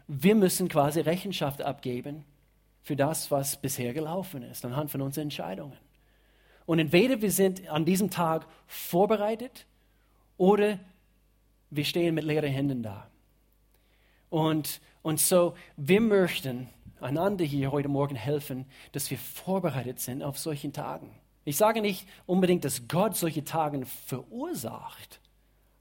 wir 0.09 0.35
müssen 0.35 0.69
quasi 0.69 1.01
Rechenschaft 1.01 1.63
abgeben 1.63 2.25
für 2.83 2.97
das, 2.97 3.31
was 3.31 3.57
bisher 3.57 3.95
gelaufen 3.95 4.43
ist, 4.43 4.65
anhand 4.65 4.91
von 4.91 5.01
unseren 5.01 5.25
Entscheidungen. 5.25 5.79
Und 6.67 6.79
entweder 6.79 7.23
wir 7.23 7.31
sind 7.31 7.69
an 7.69 7.85
diesem 7.85 8.11
Tag 8.11 8.47
vorbereitet 8.67 9.67
oder 10.37 10.79
wir 11.71 11.85
stehen 11.85 12.15
mit 12.15 12.25
leeren 12.25 12.51
Händen 12.51 12.83
da. 12.83 13.09
Und, 14.31 14.81
und 15.03 15.21
so, 15.21 15.55
wir 15.77 16.01
möchten 16.01 16.69
einander 17.01 17.45
hier 17.45 17.73
heute 17.73 17.89
Morgen 17.89 18.15
helfen, 18.15 18.67
dass 18.93 19.11
wir 19.11 19.19
vorbereitet 19.19 20.01
sind 20.01 20.23
auf 20.23 20.39
solchen 20.39 20.73
Tagen. 20.73 21.11
Ich 21.45 21.57
sage 21.57 21.81
nicht 21.81 22.07
unbedingt, 22.27 22.65
dass 22.65 22.87
Gott 22.89 23.17
solche 23.17 23.45
Tage 23.45 23.85
verursacht, 23.85 25.21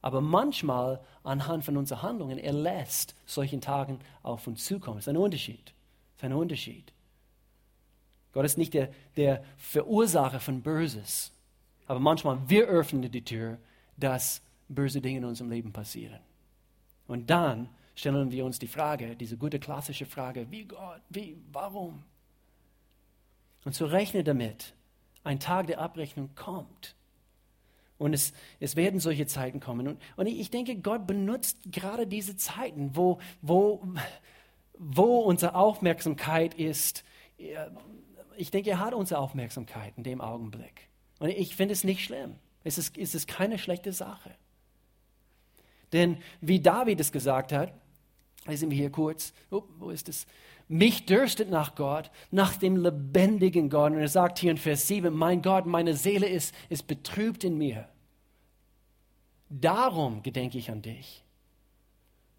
aber 0.02 0.22
manchmal 0.22 1.02
anhand 1.24 1.66
von 1.66 1.78
unseren 1.78 2.02
Handlungen, 2.02 2.40
er 2.40 2.54
lässt 2.54 3.16
solchen 3.26 3.62
Tagen 3.62 4.00
auf 4.24 4.48
uns 4.48 4.66
zukommen. 4.66 4.98
Das 4.98 5.06
ist 5.06 5.10
ein 5.10 5.18
Unterschied 5.18 5.74
ist 6.22 6.26
ein 6.26 6.34
Unterschied. 6.34 6.94
Gott 8.34 8.46
ist 8.46 8.58
nicht 8.58 8.74
der, 8.74 8.92
der 9.18 9.44
Verursacher 9.58 10.40
von 10.40 10.62
Böses. 10.62 11.32
Aber 11.88 12.00
manchmal 12.00 12.38
wir 12.48 12.68
öffnen 12.68 13.12
die 13.12 13.26
Tür, 13.26 13.58
dass 13.98 14.42
böse 14.70 15.02
Dinge 15.02 15.18
in 15.18 15.26
unserem 15.26 15.50
Leben 15.50 15.74
passieren. 15.74 16.20
Und 17.08 17.30
dann 17.30 17.70
stellen 17.96 18.32
wir 18.32 18.46
uns 18.46 18.60
die 18.60 18.68
Frage, 18.68 19.16
diese 19.16 19.36
gute 19.36 19.60
klassische 19.60 20.06
Frage, 20.06 20.50
wie 20.50 20.66
Gott, 20.66 21.02
wie, 21.10 21.38
warum? 21.52 22.04
Und 23.66 23.76
so 23.76 23.86
rechne 23.86 24.24
damit, 24.24 24.74
ein 25.24 25.40
Tag 25.40 25.68
der 25.68 25.80
Abrechnung 25.80 26.30
kommt. 26.36 26.96
Und 27.98 28.14
es, 28.14 28.34
es 28.60 28.76
werden 28.76 29.00
solche 29.00 29.28
Zeiten 29.28 29.60
kommen. 29.60 29.88
Und, 29.88 30.02
und 30.16 30.26
ich 30.26 30.50
denke, 30.50 30.76
Gott 30.76 31.06
benutzt 31.06 31.60
gerade 31.72 32.08
diese 32.08 32.36
Zeiten, 32.36 32.96
wo, 32.96 33.20
wo 33.42 33.84
wo 34.84 35.20
unsere 35.20 35.54
Aufmerksamkeit 35.54 36.56
ist, 36.56 37.04
ich 38.36 38.50
denke, 38.50 38.72
er 38.72 38.80
hat 38.80 38.96
unsere 38.96 39.20
Aufmerksamkeit 39.20 39.94
in 39.96 40.04
dem 40.04 40.22
Augenblick. 40.22 40.90
Und 41.20 41.30
ich 41.30 41.56
finde 41.56 41.74
es 41.74 41.84
nicht 41.84 42.04
schlimm. 42.04 42.36
Es 42.64 42.80
ist, 42.80 42.98
es 42.98 43.14
ist 43.14 43.28
keine 43.28 43.60
schlechte 43.60 43.94
Sache. 43.94 44.32
Denn 45.94 46.18
wie 46.40 46.60
David 46.60 47.00
es 47.00 47.12
gesagt 47.12 47.52
hat, 47.52 47.74
lesen 48.46 48.70
wir 48.72 48.78
hier 48.78 48.90
kurz, 48.90 49.34
oh, 49.50 49.64
wo 49.80 49.90
ist 49.90 50.10
es? 50.10 50.26
Mich 50.68 51.06
dürstet 51.06 51.50
nach 51.50 51.76
Gott, 51.76 52.10
nach 52.32 52.56
dem 52.56 52.78
lebendigen 52.78 53.70
Gott. 53.70 53.92
Und 53.92 54.00
er 54.00 54.08
sagt 54.08 54.40
hier 54.40 54.52
in 54.52 54.58
Vers 54.58 54.88
7, 54.88 55.14
mein 55.14 55.42
Gott, 55.42 55.66
meine 55.66 55.96
Seele 55.96 56.28
ist, 56.28 56.56
ist 56.70 56.88
betrübt 56.88 57.44
in 57.44 57.58
mir. 57.58 57.88
Darum 59.50 60.24
gedenke 60.24 60.58
ich 60.58 60.72
an 60.72 60.82
dich. 60.82 61.24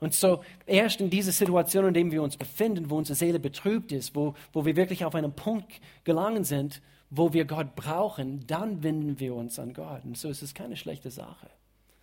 Und 0.01 0.15
so 0.15 0.43
erst 0.67 1.01
in 1.01 1.11
dieser 1.11 1.31
Situation, 1.31 1.87
in 1.87 1.95
der 1.95 2.11
wir 2.11 2.23
uns 2.23 2.37
befinden, 2.37 2.91
wo 2.91 2.97
unsere 2.97 3.15
Seele 3.15 3.39
betrübt 3.39 3.93
ist, 3.93 4.17
wo, 4.17 4.35
wo 4.53 4.65
wir 4.65 4.75
wirklich 4.75 5.05
auf 5.05 5.15
einen 5.15 5.33
Punkt 5.33 5.81
gelangen 6.03 6.43
sind, 6.43 6.83
wo 7.11 7.33
wir 7.35 7.45
Gott 7.45 7.77
brauchen, 7.77 8.45
dann 8.47 8.83
wenden 8.83 9.21
wir 9.21 9.35
uns 9.35 9.59
an 9.59 9.75
Gott. 9.75 10.05
Und 10.05 10.17
so 10.17 10.31
ist 10.31 10.43
es 10.43 10.55
keine 10.55 10.77
schlechte 10.77 11.11
Sache. 11.11 11.49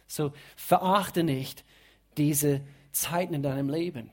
So 0.08 0.32
verachte 0.56 1.24
nicht 1.24 1.66
diese 2.18 2.62
Zeiten 2.92 3.34
in 3.34 3.44
deinem 3.44 3.70
Leben. 3.70 4.12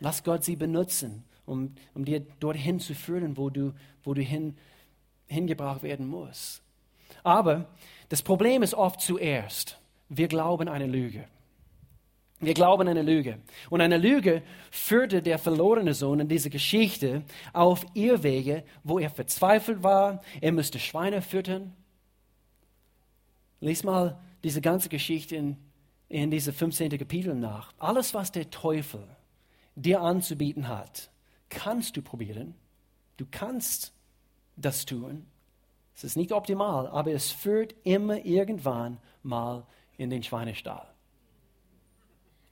Lass 0.00 0.24
Gott 0.24 0.44
sie 0.44 0.56
benutzen, 0.56 1.24
um, 1.46 1.74
um 1.94 2.04
dir 2.04 2.20
dorthin 2.40 2.80
zu 2.80 2.94
führen, 2.94 3.36
wo 3.36 3.50
du, 3.50 3.72
wo 4.02 4.14
du 4.14 4.22
hin, 4.22 4.56
hingebracht 5.26 5.82
werden 5.82 6.06
musst. 6.06 6.62
Aber 7.22 7.66
das 8.08 8.22
Problem 8.22 8.62
ist 8.62 8.74
oft 8.74 9.00
zuerst, 9.00 9.78
wir 10.08 10.28
glauben 10.28 10.68
eine 10.68 10.86
Lüge. 10.86 11.24
Wir 12.40 12.54
glauben 12.54 12.88
eine 12.88 13.02
Lüge. 13.02 13.38
Und 13.70 13.80
eine 13.80 13.96
Lüge 13.96 14.42
führte 14.70 15.22
der 15.22 15.38
verlorene 15.38 15.94
Sohn 15.94 16.20
in 16.20 16.28
dieser 16.28 16.50
Geschichte 16.50 17.22
auf 17.52 17.86
Irrwege, 17.94 18.64
wo 18.82 18.98
er 18.98 19.08
verzweifelt 19.08 19.82
war. 19.82 20.20
Er 20.40 20.52
müsste 20.52 20.78
Schweine 20.78 21.22
füttern. 21.22 21.72
Lies 23.60 23.82
mal 23.82 24.18
diese 24.42 24.60
ganze 24.60 24.88
Geschichte 24.90 25.36
in, 25.36 25.56
in 26.08 26.30
diese 26.30 26.52
15. 26.52 26.90
Kapitel 26.98 27.34
nach. 27.34 27.72
Alles, 27.78 28.14
was 28.14 28.32
der 28.32 28.50
Teufel 28.50 29.04
dir 29.74 30.00
anzubieten 30.00 30.68
hat, 30.68 31.10
kannst 31.48 31.96
du 31.96 32.02
probieren. 32.02 32.54
Du 33.16 33.26
kannst 33.30 33.92
das 34.56 34.84
tun. 34.84 35.26
Es 35.94 36.04
ist 36.04 36.16
nicht 36.16 36.32
optimal, 36.32 36.88
aber 36.88 37.12
es 37.12 37.30
führt 37.30 37.74
immer 37.84 38.24
irgendwann 38.24 38.98
mal 39.22 39.66
in 39.96 40.10
den 40.10 40.22
Schweinestall 40.22 40.94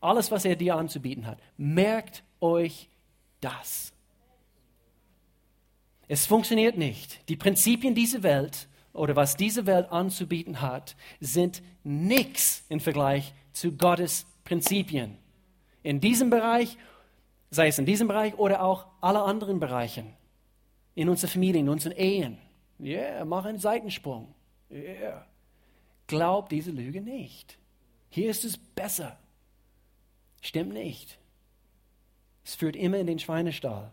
alles, 0.03 0.31
was 0.31 0.45
er 0.45 0.57
dir 0.57 0.77
anzubieten 0.77 1.27
hat. 1.27 1.39
Merkt 1.57 2.25
euch 2.41 2.89
das. 3.41 3.93
Es 6.09 6.27
funktioniert 6.27 6.77
nicht. 6.77 7.27
Die 7.29 7.37
Prinzipien 7.37 7.95
dieser 7.95 8.23
Welt 8.23 8.69
oder 8.93 9.17
was 9.17 9.37
diese 9.37 9.67
Welt 9.67 9.91
anzubieten 9.91 10.61
hat, 10.61 10.97
sind 11.21 11.63
nichts 11.83 12.65
im 12.69 12.81
Vergleich 12.81 13.35
zu 13.53 13.73
Gottes 13.73 14.27
Prinzipien. 14.45 15.17
In 15.83 16.01
diesem 16.01 16.31
Bereich, 16.31 16.77
sei 17.51 17.69
es 17.69 17.79
in 17.79 17.87
diesem 17.87 18.09
Bereich 18.09 18.35
oder 18.39 18.63
auch 18.63 18.87
alle 19.01 19.23
anderen 19.23 19.61
Bereichen, 19.61 20.13
in 20.95 21.09
unserer 21.09 21.31
Familie, 21.31 21.61
in 21.61 21.69
unseren 21.69 21.93
Ehen. 21.93 22.39
Ja, 22.79 23.01
yeah, 23.01 23.25
mach 23.25 23.45
einen 23.45 23.59
Seitensprung. 23.59 24.35
Yeah. 24.71 25.27
Glaub 26.07 26.49
diese 26.49 26.71
Lüge 26.71 27.01
nicht. 27.01 27.59
Hier 28.11 28.31
ist 28.31 28.45
es 28.45 28.59
besser. 28.59 29.19
Stimmt 30.41 30.75
nicht. 30.75 31.19
Es 32.45 32.55
führt 32.55 32.77
immer 32.77 32.99
in 32.99 33.07
den 33.07 33.19
Schweinestall. 33.19 33.93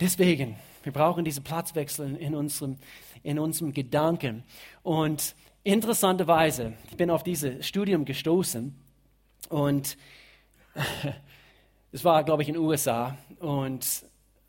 Deswegen, 0.00 0.56
wir 0.84 0.92
brauchen 0.92 1.24
diese 1.24 1.40
Platzwechsel 1.40 2.16
in 2.16 2.34
unserem, 2.34 2.76
in 3.22 3.38
unserem 3.38 3.72
Gedanken. 3.72 4.44
Und 4.82 5.34
interessanterweise, 5.62 6.74
ich 6.90 6.96
bin 6.96 7.10
auf 7.10 7.22
dieses 7.22 7.66
Studium 7.66 8.04
gestoßen 8.04 8.74
und 9.48 9.96
es 11.92 12.04
war, 12.04 12.22
glaube 12.24 12.42
ich, 12.42 12.48
in 12.48 12.54
den 12.54 12.62
USA. 12.62 13.16
Und, 13.38 14.04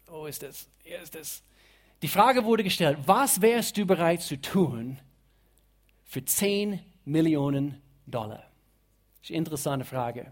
wo 0.08 0.26
ist 0.26 0.44
das? 0.44 0.68
Hier 0.84 1.02
ist 1.02 1.16
das. 1.16 1.42
Die 2.02 2.08
Frage 2.08 2.44
wurde 2.44 2.64
gestellt, 2.64 3.00
was 3.06 3.42
wärst 3.42 3.78
du 3.78 3.86
bereit 3.86 4.22
zu 4.22 4.40
tun 4.40 5.00
für 6.04 6.24
10 6.24 6.80
Millionen 7.06 7.82
Dollar? 8.06 8.44
Das 9.22 9.24
ist 9.24 9.30
eine 9.32 9.38
interessante 9.38 9.86
Frage. 9.86 10.32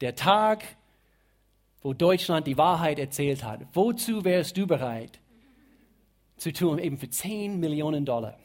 Der 0.00 0.14
Tag, 0.14 0.64
wo 1.82 1.94
Deutschland 1.94 2.46
die 2.46 2.58
Wahrheit 2.58 2.98
erzählt 2.98 3.44
hat, 3.44 3.60
wozu 3.72 4.24
wärst 4.24 4.56
du 4.56 4.66
bereit 4.66 5.18
zu 6.36 6.52
tun, 6.52 6.78
eben 6.78 6.98
für 6.98 7.08
10 7.08 7.58
Millionen 7.58 8.04
Dollar? 8.04 8.38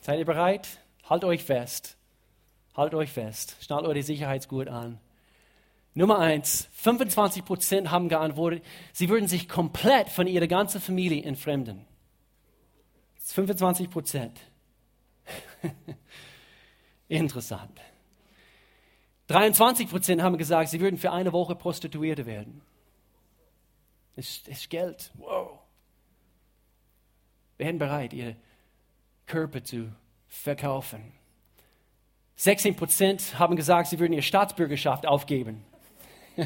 Seid 0.00 0.18
ihr 0.18 0.24
bereit? 0.24 0.80
Halt 1.08 1.24
euch 1.24 1.42
fest. 1.42 1.96
Halt 2.76 2.94
euch 2.94 3.10
fest. 3.10 3.56
Schnallt 3.60 3.86
eure 3.86 4.02
Sicherheitsgurt 4.02 4.68
an. 4.68 4.98
Nummer 5.94 6.18
eins, 6.18 6.68
25 6.72 7.44
Prozent 7.44 7.90
haben 7.90 8.08
geantwortet, 8.08 8.64
sie 8.92 9.08
würden 9.08 9.28
sich 9.28 9.48
komplett 9.48 10.08
von 10.08 10.26
ihrer 10.26 10.48
ganzen 10.48 10.80
Familie 10.80 11.22
entfremden. 11.22 11.86
25 13.18 13.90
Prozent. 13.90 14.40
Interessant. 17.08 17.80
23 19.28 19.88
Prozent 19.88 20.20
haben 20.20 20.36
gesagt, 20.36 20.68
sie 20.68 20.80
würden 20.80 20.98
für 20.98 21.12
eine 21.12 21.32
Woche 21.32 21.54
Prostituierte 21.54 22.26
werden. 22.26 22.60
Das 24.16 24.42
ist 24.46 24.70
Geld. 24.70 25.10
Wow. 25.14 25.58
Werden 27.58 27.78
bereit, 27.78 28.12
ihre 28.12 28.36
Körper 29.26 29.62
zu 29.62 29.92
verkaufen. 30.26 31.12
16 32.36 32.76
Prozent 32.76 33.38
haben 33.38 33.56
gesagt, 33.56 33.88
sie 33.88 33.98
würden 33.98 34.12
ihre 34.12 34.22
Staatsbürgerschaft 34.22 35.06
aufgeben. 35.06 35.64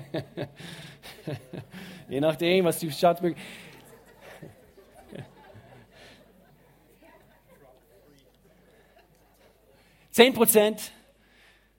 Je 2.08 2.20
nachdem, 2.20 2.66
was 2.66 2.78
du 2.78 2.90
Staatsbürger. 2.90 3.40
Zehn 10.10 10.34
Prozent 10.34 10.92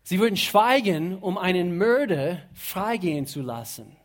Sie 0.10 0.19
würden 0.19 0.38
schweigen, 0.38 1.19
um 1.19 1.38
einen 1.38 1.78
Mörder 1.78 2.41
freigehen 2.56 3.28
zu 3.28 3.43
lassen. 3.43 3.95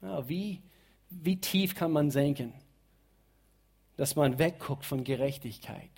Ja, 0.00 0.28
wie, 0.28 0.62
wie 1.10 1.40
tief 1.40 1.74
kann 1.74 1.92
man 1.92 2.10
senken, 2.10 2.52
dass 3.96 4.16
man 4.16 4.38
wegguckt 4.38 4.84
von 4.84 5.04
Gerechtigkeit? 5.04 5.90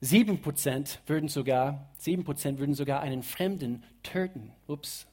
Sieben 0.00 0.42
Prozent 0.42 1.00
würden 1.06 1.28
sogar, 1.28 1.88
sieben 1.96 2.24
Prozent 2.24 2.58
würden 2.58 2.74
sogar 2.74 3.00
einen 3.00 3.22
Fremden 3.22 3.84
töten. 4.02 4.50
Ups, 4.66 5.06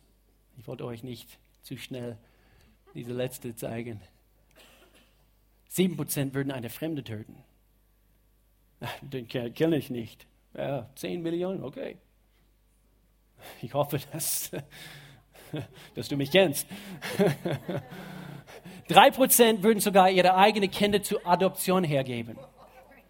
ich 0.58 0.68
wollte 0.68 0.86
euch 0.86 1.04
nicht 1.04 1.38
zu 1.62 1.78
schnell 1.78 2.18
diese 2.96 3.14
letzte 3.14 3.56
zeigen. 3.56 4.02
Sieben 5.68 5.96
Prozent 5.96 6.34
würden 6.34 6.52
eine 6.52 6.70
Fremde 6.70 7.04
töten. 7.04 7.36
Den 9.02 9.28
kenne 9.28 9.78
ich 9.78 9.92
nicht. 9.92 10.26
Ja, 10.56 10.90
10 10.96 11.22
Millionen, 11.22 11.64
okay. 11.64 11.98
Ich 13.62 13.74
hoffe, 13.74 14.00
dass, 14.12 14.52
dass 15.96 16.08
du 16.08 16.18
mich 16.18 16.32
kennst. 16.32 16.68
Drei 18.88 19.12
Prozent 19.12 19.62
würden 19.62 19.80
sogar 19.80 20.10
ihre 20.10 20.36
eigenen 20.36 20.72
Kinder 20.72 21.02
zur 21.04 21.26
Adoption 21.26 21.84
hergeben. 21.84 22.38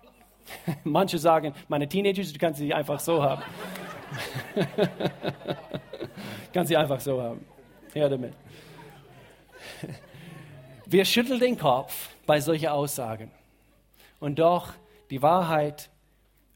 Manche 0.84 1.18
sagen, 1.18 1.54
meine 1.68 1.88
Teenagers, 1.88 2.34
du 2.34 2.40
kannst 2.40 2.60
sie 2.60 2.74
einfach 2.74 3.00
so 3.00 3.24
haben. 3.24 3.44
kannst 6.54 6.70
sie 6.70 6.78
einfach 6.78 7.00
so 7.00 7.22
haben. 7.22 7.46
Her 7.94 8.10
damit. 8.10 8.34
Wir 10.86 11.06
schütteln 11.06 11.40
den 11.40 11.58
Kopf 11.58 12.10
bei 12.26 12.40
solchen 12.40 12.68
Aussagen. 12.68 13.32
Und 14.20 14.40
doch, 14.40 14.74
die 15.10 15.22
Wahrheit 15.22 15.90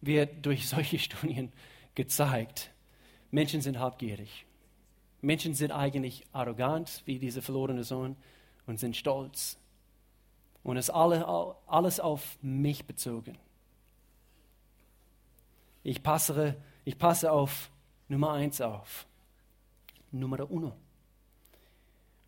wird 0.02 0.46
durch 0.46 0.68
solche 0.68 1.00
Studien 1.00 1.52
gezeigt. 1.96 2.72
Menschen 3.32 3.62
sind 3.62 3.80
habgierig. 3.80 4.46
Menschen 5.24 5.54
sind 5.54 5.72
eigentlich 5.72 6.26
arrogant, 6.32 7.02
wie 7.06 7.20
dieser 7.20 7.42
verlorene 7.42 7.84
Sohn, 7.84 8.16
und 8.66 8.80
sind 8.80 8.96
stolz. 8.96 9.58
Und 10.64 10.78
es 10.78 10.90
ist 10.90 10.96
alle, 10.96 11.26
alles 11.68 12.00
auf 12.00 12.38
mich 12.42 12.86
bezogen. 12.86 13.38
Ich 15.84 16.02
passe, 16.02 16.56
ich 16.86 16.98
passe 16.98 17.32
auf 17.32 17.72
Nummer 18.08 18.32
eins 18.34 18.62
auf. 18.62 19.06
Nummer 20.12 20.50
uno. 20.50 20.74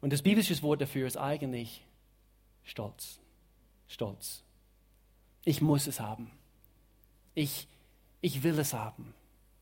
Und 0.02 0.12
das 0.12 0.22
biblische 0.22 0.62
Wort 0.62 0.82
dafür 0.82 1.08
ist 1.08 1.18
eigentlich 1.18 1.86
Stolz. 2.64 3.20
Stolz. 3.88 4.44
Ich 5.46 5.62
muss 5.62 5.88
es 5.88 6.00
haben 6.00 6.32
ich, 7.36 7.68
ich 8.22 8.42
will 8.42 8.58
es 8.58 8.74
haben. 8.74 9.14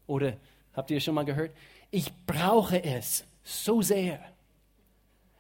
Oder 0.07 0.37
habt 0.73 0.91
ihr 0.91 1.01
schon 1.01 1.15
mal 1.15 1.25
gehört? 1.25 1.51
Ich 1.95 2.11
brauche 2.25 2.83
es 2.83 3.23
so 3.43 3.83
sehr. 3.83 4.19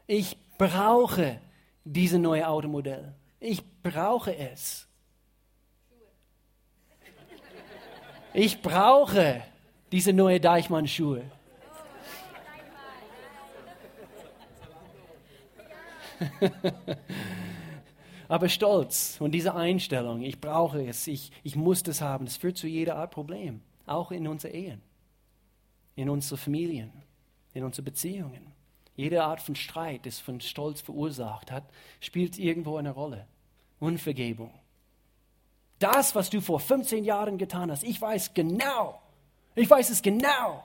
Ich 0.05 0.37
brauche 0.59 1.39
dieses 1.83 2.19
neue 2.19 2.47
Automodell. 2.47 3.15
Ich 3.39 3.63
brauche 3.81 4.37
es. 4.37 4.87
Ich 8.35 8.61
brauche 8.61 9.41
diese 9.91 10.13
neue 10.13 10.39
Deichmann-Schuhe. 10.39 11.23
aber 18.27 18.47
stolz. 18.47 19.17
Und 19.19 19.31
diese 19.31 19.55
Einstellung, 19.55 20.21
ich 20.21 20.39
brauche 20.39 20.85
es, 20.85 21.07
ich, 21.07 21.31
ich 21.41 21.55
muss 21.55 21.81
das 21.81 21.99
haben, 22.01 22.25
das 22.25 22.37
führt 22.37 22.57
zu 22.57 22.67
jeder 22.67 22.97
Art 22.97 23.09
Problem, 23.09 23.61
auch 23.87 24.11
in 24.11 24.27
unseren 24.27 24.53
Ehen, 24.53 24.83
in 25.95 26.09
unseren 26.09 26.37
Familien, 26.37 26.91
in 27.53 27.63
unseren 27.63 27.85
Beziehungen. 27.85 28.53
Jede 28.95 29.23
Art 29.23 29.41
von 29.41 29.55
Streit, 29.55 30.05
das 30.05 30.19
von 30.19 30.39
Stolz 30.39 30.81
verursacht 30.81 31.51
hat, 31.51 31.63
spielt 31.99 32.37
irgendwo 32.37 32.77
eine 32.77 32.91
Rolle. 32.91 33.27
Unvergebung. 33.79 34.51
Das, 35.79 36.15
was 36.15 36.29
du 36.29 36.41
vor 36.41 36.59
15 36.59 37.03
Jahren 37.03 37.37
getan 37.37 37.71
hast, 37.71 37.83
ich 37.83 37.99
weiß 37.99 38.33
genau. 38.33 39.01
Ich 39.55 39.69
weiß 39.69 39.89
es 39.89 40.01
genau. 40.01 40.63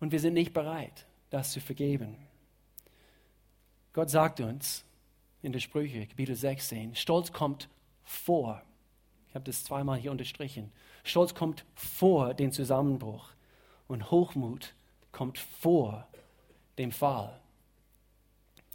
Und 0.00 0.12
wir 0.12 0.20
sind 0.20 0.34
nicht 0.34 0.52
bereit, 0.52 1.06
das 1.30 1.52
zu 1.52 1.60
vergeben. 1.60 2.16
Gott 3.92 4.10
sagt 4.10 4.40
uns, 4.40 4.84
in 5.42 5.52
der 5.52 5.60
Sprüche, 5.60 6.06
Kapitel 6.06 6.34
16. 6.34 6.94
Stolz 6.94 7.32
kommt 7.32 7.68
vor. 8.04 8.62
habe 9.34 9.44
das 9.44 9.64
zweimal 9.64 9.98
hier 9.98 10.10
unterstrichen. 10.10 10.72
Stolz 11.04 11.34
kommt 11.34 11.64
vor 11.74 12.34
dem 12.34 12.52
Zusammenbruch 12.52 13.35
und 13.88 14.10
Hochmut 14.10 14.74
kommt 15.12 15.38
vor 15.38 16.06
dem 16.78 16.92
Fall. 16.92 17.40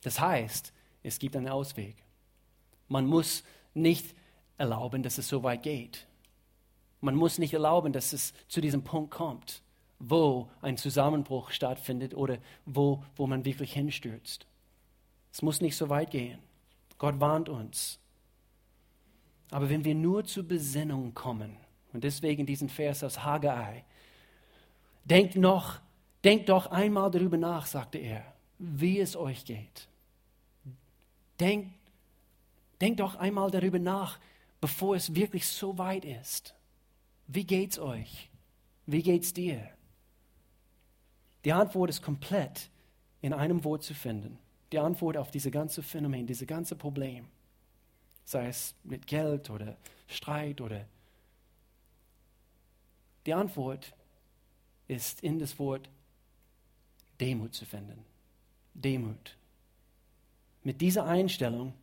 Das 0.04 0.20
heißt, 0.20 0.74
es 1.04 1.20
gibt 1.20 1.36
einen 1.36 1.50
Ausweg. 1.50 1.96
Man 2.88 3.06
muss 3.06 3.44
nicht 3.74 4.16
erlauben, 4.58 5.04
dass 5.04 5.18
es 5.18 5.28
so 5.28 5.44
weit 5.44 5.64
geht. 5.64 6.08
Man 7.00 7.16
muss 7.16 7.40
nicht 7.40 7.54
erlauben, 7.54 7.94
dass 7.94 8.14
es 8.14 8.34
zu 8.48 8.62
diesem 8.62 8.84
Punkt 8.84 9.12
kommt, 9.12 9.62
wo 10.00 10.50
ein 10.62 10.78
Zusammenbruch 10.78 11.52
stattfindet 11.52 12.14
oder 12.14 12.38
wo, 12.66 13.04
wo 13.16 13.28
man 13.28 13.46
wirklich 13.46 13.74
hinstürzt. 13.74 14.46
Es 15.32 15.42
muss 15.42 15.62
nicht 15.62 15.76
so 15.76 15.90
weit 15.90 16.12
gehen. 16.12 16.40
Gott 16.98 17.20
warnt 17.20 17.50
uns. 17.50 18.00
Aber 19.50 19.70
wenn 19.70 19.84
wir 19.84 19.96
nur 19.96 20.24
zur 20.26 20.44
Besinnung 20.44 21.14
kommen, 21.14 21.58
und 21.94 22.04
deswegen 22.04 22.46
diesen 22.46 22.70
Vers 22.70 23.04
aus 23.04 23.24
Haggai, 23.24 23.84
denkt 25.06 25.36
noch, 25.36 25.80
denkt 26.24 26.50
doch 26.50 26.68
einmal 26.68 27.12
darüber 27.12 27.38
nach, 27.38 27.66
sagte 27.66 27.98
er, 27.98 28.24
wie 28.60 29.00
es 29.00 29.16
euch 29.16 29.46
geht. 29.46 29.88
Denkt, 31.40 31.72
denkt 32.80 33.00
doch 33.00 33.16
einmal 33.16 33.50
darüber 33.50 33.80
nach, 33.80 34.20
bevor 34.60 34.96
es 34.96 35.16
wirklich 35.16 35.48
so 35.48 35.78
weit 35.78 36.06
ist. 36.06 36.54
Wie 37.28 37.46
geht's 37.46 37.80
euch? 37.80 38.30
Wie 38.86 39.02
geht's 39.02 39.34
dir? 39.34 39.68
Die 41.44 41.54
Antwort 41.54 41.90
ist 41.90 42.02
komplett 42.02 42.70
in 43.22 43.34
einem 43.34 43.64
Wort 43.64 43.84
zu 43.84 43.94
finden. 43.94 44.38
Die 44.72 44.80
Antwort 44.80 45.18
auf 45.18 45.32
diese 45.32 45.52
ganze 45.52 45.82
Phänomen, 45.82 46.28
dieses 46.28 46.48
ganze 46.48 46.76
Problem. 46.76 47.28
Sei 48.26 48.48
es 48.48 48.76
mit 48.84 49.08
Geld 49.08 49.50
oder 49.50 49.78
Streit 50.08 50.62
oder. 50.62 50.86
Die 53.26 53.34
Antwort 53.34 53.94
ist 54.92 55.24
in 55.24 55.40
das 55.40 55.58
Wort 55.58 55.90
Demut 57.22 57.54
zu 57.54 57.66
finden. 57.66 58.04
Demut. 58.74 59.38
Mit 60.64 60.82
dieser 60.82 61.06
Einstellung, 61.06 61.74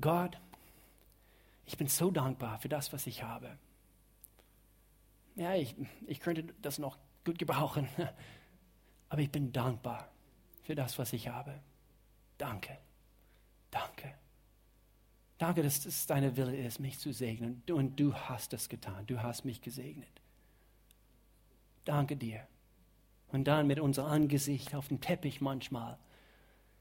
Gott, 0.00 0.38
ich 1.66 1.76
bin 1.76 1.88
so 1.88 2.10
dankbar 2.12 2.60
für 2.60 2.68
das, 2.68 2.92
was 2.92 3.06
ich 3.08 3.24
habe. 3.24 3.58
Ja, 5.34 5.54
ich, 5.54 5.74
ich 6.06 6.20
könnte 6.20 6.44
das 6.62 6.78
noch 6.78 6.98
gut 7.24 7.38
gebrauchen, 7.38 7.88
aber 9.08 9.20
ich 9.20 9.30
bin 9.30 9.52
dankbar 9.52 10.08
für 10.62 10.76
das, 10.76 10.98
was 10.98 11.12
ich 11.12 11.28
habe. 11.28 11.60
Danke, 12.38 12.78
danke. 13.72 14.14
Danke, 15.38 15.64
dass 15.64 15.84
es 15.84 16.06
deine 16.06 16.36
Wille 16.36 16.56
ist, 16.56 16.78
mich 16.78 17.00
zu 17.00 17.12
segnen. 17.12 17.64
Und 17.68 17.98
du 17.98 18.14
hast 18.14 18.52
es 18.52 18.68
getan. 18.68 19.04
Du 19.08 19.20
hast 19.20 19.44
mich 19.44 19.60
gesegnet. 19.60 20.21
Danke 21.84 22.16
dir. 22.16 22.46
Und 23.28 23.44
dann 23.44 23.66
mit 23.66 23.80
unserem 23.80 24.10
Angesicht 24.10 24.74
auf 24.74 24.88
dem 24.88 25.00
Teppich 25.00 25.40
manchmal, 25.40 25.98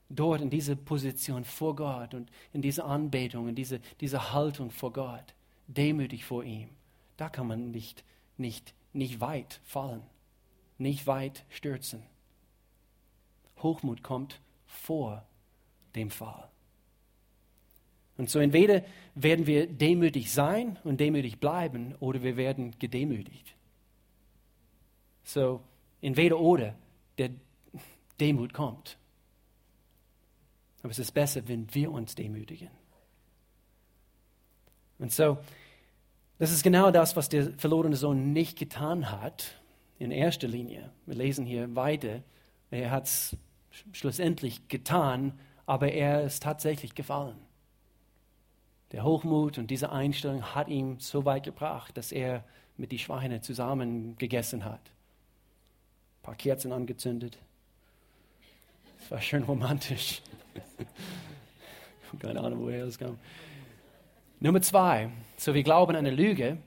dort 0.09 0.41
in 0.41 0.49
dieser 0.49 0.75
Position 0.75 1.45
vor 1.45 1.75
Gott 1.75 2.13
und 2.13 2.29
in 2.53 2.61
dieser 2.61 2.85
Anbetung, 2.85 3.47
in 3.47 3.55
dieser, 3.55 3.79
dieser 4.01 4.33
Haltung 4.33 4.69
vor 4.69 4.91
Gott, 4.91 5.33
demütig 5.67 6.25
vor 6.25 6.43
ihm, 6.43 6.69
da 7.17 7.29
kann 7.29 7.47
man 7.47 7.71
nicht, 7.71 8.03
nicht, 8.37 8.73
nicht 8.93 9.21
weit 9.21 9.61
fallen, 9.63 10.01
nicht 10.77 11.07
weit 11.07 11.45
stürzen. 11.49 12.03
Hochmut 13.61 14.03
kommt 14.03 14.41
vor 14.65 15.23
dem 15.95 16.09
Fall. 16.09 16.49
Und 18.17 18.29
so 18.29 18.39
entweder 18.39 18.83
werden 19.15 19.47
wir 19.47 19.67
demütig 19.67 20.31
sein 20.31 20.77
und 20.83 20.99
demütig 20.99 21.39
bleiben 21.39 21.95
oder 21.99 22.21
wir 22.21 22.37
werden 22.37 22.75
gedemütigt. 22.77 23.55
So, 25.23 25.61
entweder 26.01 26.39
oder 26.39 26.75
der 27.17 27.31
Demut 28.19 28.53
kommt. 28.53 28.97
Aber 30.83 30.91
es 30.91 30.99
ist 30.99 31.11
besser, 31.11 31.47
wenn 31.47 31.73
wir 31.73 31.91
uns 31.91 32.15
demütigen. 32.15 32.69
Und 34.99 35.11
so, 35.11 35.37
das 36.37 36.51
ist 36.51 36.63
genau 36.63 36.91
das, 36.91 37.15
was 37.15 37.29
der 37.29 37.53
verlorene 37.57 37.95
Sohn 37.95 38.33
nicht 38.33 38.57
getan 38.57 39.11
hat, 39.11 39.59
in 39.99 40.11
erster 40.11 40.47
Linie. 40.47 40.91
Wir 41.05 41.15
lesen 41.15 41.45
hier 41.45 41.75
weiter. 41.75 42.23
Er 42.71 42.89
hat 42.89 43.05
es 43.05 43.37
schlussendlich 43.91 44.67
getan, 44.67 45.39
aber 45.67 45.91
er 45.91 46.23
ist 46.23 46.41
tatsächlich 46.41 46.95
gefallen. 46.95 47.37
Der 48.91 49.03
Hochmut 49.03 49.57
und 49.59 49.69
diese 49.69 49.91
Einstellung 49.91 50.41
hat 50.55 50.67
ihn 50.67 50.99
so 50.99 51.25
weit 51.25 51.43
gebracht, 51.43 51.95
dass 51.97 52.11
er 52.11 52.43
mit 52.77 52.91
den 52.91 52.99
Schweinen 52.99 53.41
zusammen 53.41 54.17
gegessen 54.17 54.65
hat 54.65 54.91
ein 56.21 56.23
paar 56.23 56.35
Kerzen 56.35 56.71
angezündet. 56.71 57.35
Es 59.03 59.09
war 59.09 59.19
schön 59.19 59.41
romantisch. 59.41 60.21
Keine 62.19 62.39
Ahnung, 62.41 62.61
woher 62.61 62.85
das 62.85 62.99
kam. 62.99 63.17
Nummer 64.39 64.61
zwei, 64.61 65.09
so 65.37 65.55
wir 65.55 65.63
glauben 65.63 65.95
an 65.95 66.05
eine 66.05 66.15
Lüge. 66.15 66.57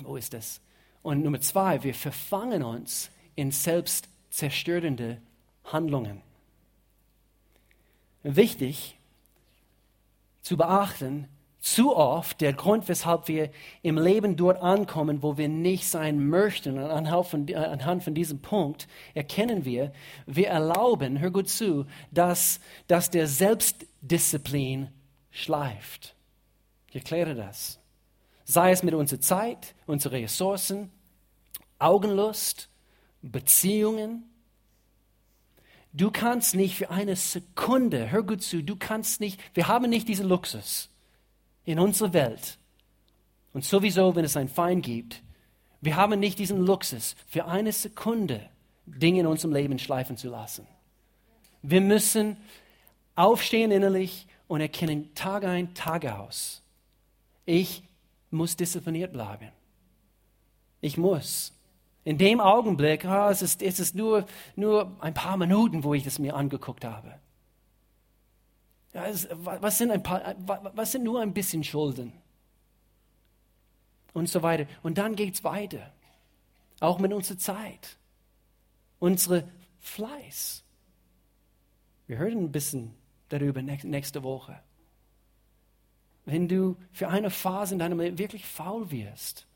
Wo 0.00 0.16
ist 0.16 0.34
das? 0.34 0.60
Und 1.02 1.22
Nummer 1.22 1.40
zwei, 1.40 1.84
wir 1.84 1.94
verfangen 1.94 2.64
uns 2.64 3.10
in 3.36 3.52
selbstzerstörende 3.52 5.20
Handlungen. 5.64 6.22
Wichtig 8.24 8.98
zu 10.42 10.56
beachten, 10.56 11.28
zu 11.66 11.96
oft 11.96 12.40
der 12.40 12.52
Grund, 12.52 12.86
weshalb 12.86 13.26
wir 13.26 13.50
im 13.82 13.98
Leben 13.98 14.36
dort 14.36 14.62
ankommen, 14.62 15.24
wo 15.24 15.36
wir 15.36 15.48
nicht 15.48 15.88
sein 15.88 16.28
möchten. 16.28 16.78
Und 16.78 16.84
anhand 16.84 17.26
von, 17.26 17.54
anhand 17.54 18.04
von 18.04 18.14
diesem 18.14 18.38
Punkt 18.40 18.86
erkennen 19.14 19.64
wir, 19.64 19.92
wir 20.26 20.46
erlauben, 20.46 21.18
hör 21.18 21.32
gut 21.32 21.48
zu, 21.48 21.86
dass, 22.12 22.60
dass 22.86 23.10
der 23.10 23.26
Selbstdisziplin 23.26 24.90
schleift. 25.32 26.14
Ich 26.90 26.94
erkläre 26.94 27.34
das. 27.34 27.80
Sei 28.44 28.70
es 28.70 28.84
mit 28.84 28.94
unserer 28.94 29.20
Zeit, 29.20 29.74
unseren 29.86 30.20
Ressourcen, 30.20 30.92
Augenlust, 31.80 32.68
Beziehungen. 33.22 34.22
Du 35.92 36.12
kannst 36.12 36.54
nicht 36.54 36.76
für 36.76 36.90
eine 36.90 37.16
Sekunde, 37.16 38.12
hör 38.12 38.22
gut 38.22 38.42
zu, 38.42 38.62
du 38.62 38.76
kannst 38.76 39.18
nicht, 39.18 39.40
wir 39.54 39.66
haben 39.66 39.90
nicht 39.90 40.06
diesen 40.06 40.28
Luxus 40.28 40.90
in 41.66 41.78
unserer 41.78 42.14
Welt. 42.14 42.56
Und 43.52 43.64
sowieso, 43.64 44.14
wenn 44.14 44.24
es 44.24 44.36
einen 44.36 44.48
Feind 44.48 44.82
gibt, 44.84 45.22
wir 45.82 45.96
haben 45.96 46.18
nicht 46.18 46.38
diesen 46.38 46.64
Luxus, 46.64 47.14
für 47.26 47.44
eine 47.44 47.72
Sekunde 47.72 48.48
Dinge 48.86 49.20
in 49.20 49.26
unserem 49.26 49.52
Leben 49.52 49.78
schleifen 49.78 50.16
zu 50.16 50.30
lassen. 50.30 50.66
Wir 51.62 51.80
müssen 51.80 52.36
aufstehen 53.14 53.70
innerlich 53.70 54.26
und 54.48 54.60
erkennen 54.60 55.14
Tag 55.14 55.44
ein, 55.44 55.74
Tag 55.74 56.06
aus. 56.06 56.62
Ich 57.44 57.82
muss 58.30 58.56
diszipliniert 58.56 59.12
bleiben. 59.12 59.50
Ich 60.80 60.96
muss. 60.96 61.52
In 62.04 62.18
dem 62.18 62.40
Augenblick, 62.40 63.04
oh, 63.04 63.28
es 63.28 63.42
ist, 63.42 63.62
es 63.62 63.80
ist 63.80 63.96
nur, 63.96 64.26
nur 64.54 64.92
ein 65.00 65.14
paar 65.14 65.36
Minuten, 65.36 65.82
wo 65.82 65.94
ich 65.94 66.04
das 66.04 66.20
mir 66.20 66.36
angeguckt 66.36 66.84
habe. 66.84 67.14
Ja, 68.96 69.12
was, 69.60 69.76
sind 69.76 69.90
ein 69.90 70.02
paar, 70.02 70.34
was 70.46 70.92
sind 70.92 71.04
nur 71.04 71.20
ein 71.20 71.34
bisschen 71.34 71.62
Schulden? 71.62 72.14
Und 74.14 74.30
so 74.30 74.42
weiter. 74.42 74.66
Und 74.82 74.96
dann 74.96 75.14
geht 75.16 75.34
es 75.34 75.44
weiter. 75.44 75.92
Auch 76.80 76.98
mit 76.98 77.12
unserer 77.12 77.36
Zeit. 77.36 77.98
Unsere 78.98 79.46
Fleiß. 79.80 80.64
Wir 82.06 82.16
hören 82.16 82.44
ein 82.44 82.52
bisschen 82.52 82.94
darüber 83.28 83.60
nächste 83.60 84.22
Woche. 84.22 84.58
Wenn 86.24 86.48
du 86.48 86.78
für 86.90 87.08
eine 87.08 87.28
Phase 87.28 87.74
in 87.74 87.80
deinem 87.80 88.00
Leben 88.00 88.16
wirklich 88.16 88.46
faul 88.46 88.90
wirst, 88.90 89.46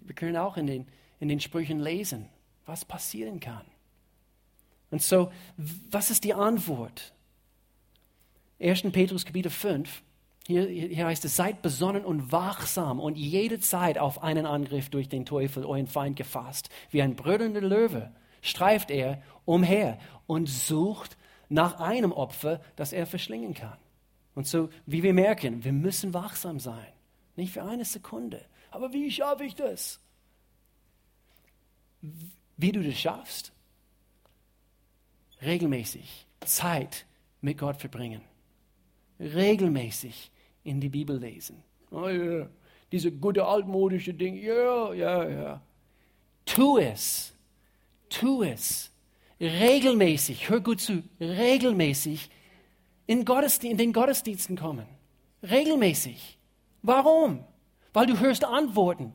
wir 0.00 0.14
können 0.14 0.38
auch 0.38 0.56
in 0.56 0.66
den, 0.66 0.88
in 1.20 1.28
den 1.28 1.40
Sprüchen 1.40 1.78
lesen, 1.78 2.30
was 2.64 2.86
passieren 2.86 3.38
kann. 3.38 3.66
Und 4.90 5.02
so, 5.02 5.30
was 5.90 6.10
ist 6.10 6.24
die 6.24 6.32
Antwort? 6.32 7.12
1. 8.58 8.82
Petrus 8.92 9.24
Kapitel 9.26 9.50
5, 9.50 10.02
hier, 10.46 10.66
hier 10.66 11.06
heißt 11.06 11.24
es, 11.24 11.36
seid 11.36 11.60
besonnen 11.60 12.04
und 12.04 12.32
wachsam 12.32 13.00
und 13.00 13.18
jede 13.18 13.58
Zeit 13.60 13.98
auf 13.98 14.22
einen 14.22 14.46
Angriff 14.46 14.88
durch 14.88 15.08
den 15.08 15.26
Teufel, 15.26 15.64
euren 15.64 15.88
Feind, 15.88 16.16
gefasst. 16.16 16.70
Wie 16.90 17.02
ein 17.02 17.16
brüllender 17.16 17.60
Löwe 17.60 18.12
streift 18.40 18.90
er 18.90 19.22
umher 19.44 19.98
und 20.26 20.48
sucht 20.48 21.18
nach 21.48 21.80
einem 21.80 22.12
Opfer, 22.12 22.60
das 22.76 22.92
er 22.92 23.06
verschlingen 23.06 23.54
kann. 23.54 23.76
Und 24.34 24.46
so, 24.46 24.70
wie 24.86 25.02
wir 25.02 25.12
merken, 25.14 25.64
wir 25.64 25.72
müssen 25.72 26.14
wachsam 26.14 26.58
sein. 26.58 26.92
Nicht 27.34 27.52
für 27.52 27.64
eine 27.64 27.84
Sekunde. 27.84 28.44
Aber 28.70 28.92
wie 28.92 29.10
schaffe 29.10 29.44
ich 29.44 29.54
das? 29.54 30.00
Wie 32.56 32.72
du 32.72 32.82
das 32.82 32.98
schaffst? 32.98 33.52
Regelmäßig 35.42 36.26
Zeit 36.40 37.04
mit 37.40 37.58
Gott 37.58 37.76
verbringen 37.76 38.22
regelmäßig 39.20 40.30
in 40.64 40.80
die 40.80 40.88
Bibel 40.88 41.18
lesen. 41.18 41.62
Oh 41.90 42.08
ja, 42.08 42.48
diese 42.92 43.12
gute 43.12 43.44
altmodische 43.44 44.14
Dinge. 44.14 44.40
Ja, 44.40 44.92
ja, 44.92 45.28
ja. 45.28 45.62
Tu 46.44 46.78
es. 46.78 47.34
Tu 48.08 48.42
es. 48.42 48.90
Regelmäßig, 49.40 50.48
hör 50.48 50.60
gut 50.60 50.80
zu, 50.80 51.02
regelmäßig 51.20 52.30
in, 53.06 53.24
in 53.62 53.76
den 53.76 53.92
Gottesdiensten 53.92 54.56
kommen. 54.56 54.86
Regelmäßig. 55.42 56.38
Warum? 56.82 57.44
Weil 57.92 58.06
du 58.06 58.18
hörst 58.18 58.44
Antworten. 58.44 59.12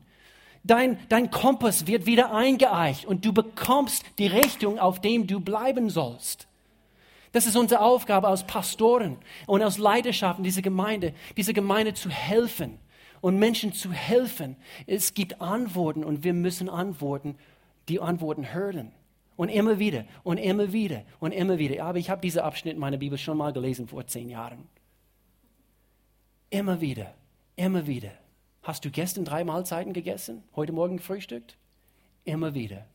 Dein, 0.64 0.98
dein 1.08 1.30
Kompass 1.30 1.88
wird 1.88 2.06
wieder 2.06 2.32
eingeeicht 2.32 3.04
und 3.04 3.24
du 3.24 3.32
bekommst 3.32 4.04
die 4.18 4.28
Richtung, 4.28 4.78
auf 4.78 5.00
dem 5.00 5.26
du 5.26 5.40
bleiben 5.40 5.90
sollst. 5.90 6.46
Das 7.32 7.46
ist 7.46 7.56
unsere 7.56 7.80
Aufgabe 7.80 8.28
als 8.28 8.46
Pastoren 8.46 9.16
und 9.46 9.62
als 9.62 9.78
Leidenschaft 9.78 10.44
dieser 10.44 10.62
Gemeinde, 10.62 11.14
dieser 11.36 11.54
Gemeinde 11.54 11.94
zu 11.94 12.10
helfen 12.10 12.78
und 13.22 13.38
Menschen 13.38 13.72
zu 13.72 13.90
helfen. 13.90 14.56
Es 14.86 15.14
gibt 15.14 15.40
Antworten 15.40 16.04
und 16.04 16.24
wir 16.24 16.34
müssen 16.34 16.68
Antworten, 16.68 17.36
die 17.88 18.00
Antworten 18.00 18.52
hören. 18.52 18.92
Und 19.34 19.48
immer 19.48 19.78
wieder 19.78 20.04
und 20.24 20.36
immer 20.36 20.72
wieder 20.72 21.04
und 21.18 21.32
immer 21.32 21.58
wieder. 21.58 21.82
Aber 21.84 21.98
ich 21.98 22.10
habe 22.10 22.20
diesen 22.20 22.42
Abschnitt 22.42 22.76
meiner 22.76 22.98
Bibel 22.98 23.16
schon 23.16 23.38
mal 23.38 23.52
gelesen 23.52 23.88
vor 23.88 24.06
zehn 24.06 24.28
Jahren. 24.28 24.68
Immer 26.50 26.82
wieder, 26.82 27.14
immer 27.56 27.86
wieder. 27.86 28.12
Hast 28.62 28.84
du 28.84 28.90
gestern 28.90 29.24
drei 29.24 29.42
Mahlzeiten 29.42 29.94
gegessen? 29.94 30.44
Heute 30.54 30.72
Morgen 30.72 30.98
gefrühstückt? 30.98 31.56
Immer 32.24 32.54
wieder, 32.54 32.86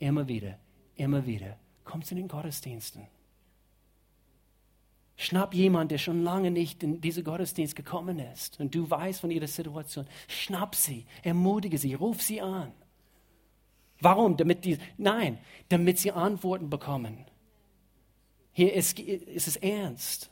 immer 0.00 0.26
wieder, 0.26 0.58
immer 0.96 1.24
wieder. 1.24 1.56
Kommst 1.84 2.10
in 2.10 2.16
den 2.16 2.28
Gottesdiensten. 2.28 3.06
Schnapp 5.16 5.54
jemand, 5.54 5.90
der 5.90 5.98
schon 5.98 6.22
lange 6.22 6.50
nicht 6.50 6.82
in 6.82 7.00
diese 7.00 7.22
Gottesdienst 7.22 7.76
gekommen 7.76 8.18
ist 8.18 8.58
und 8.58 8.74
du 8.74 8.88
weißt 8.90 9.20
von 9.20 9.30
ihrer 9.30 9.46
Situation. 9.46 10.06
Schnapp 10.26 10.74
sie, 10.74 11.06
ermutige 11.22 11.78
sie, 11.78 11.94
ruf 11.94 12.20
sie 12.20 12.40
an. 12.40 12.72
Warum? 14.00 14.36
Damit 14.36 14.64
die, 14.64 14.78
nein, 14.98 15.38
damit 15.68 15.98
sie 15.98 16.10
Antworten 16.10 16.68
bekommen. 16.68 17.24
Hier 18.52 18.72
ist, 18.72 18.98
ist 18.98 19.46
es 19.46 19.56
ernst. 19.56 20.30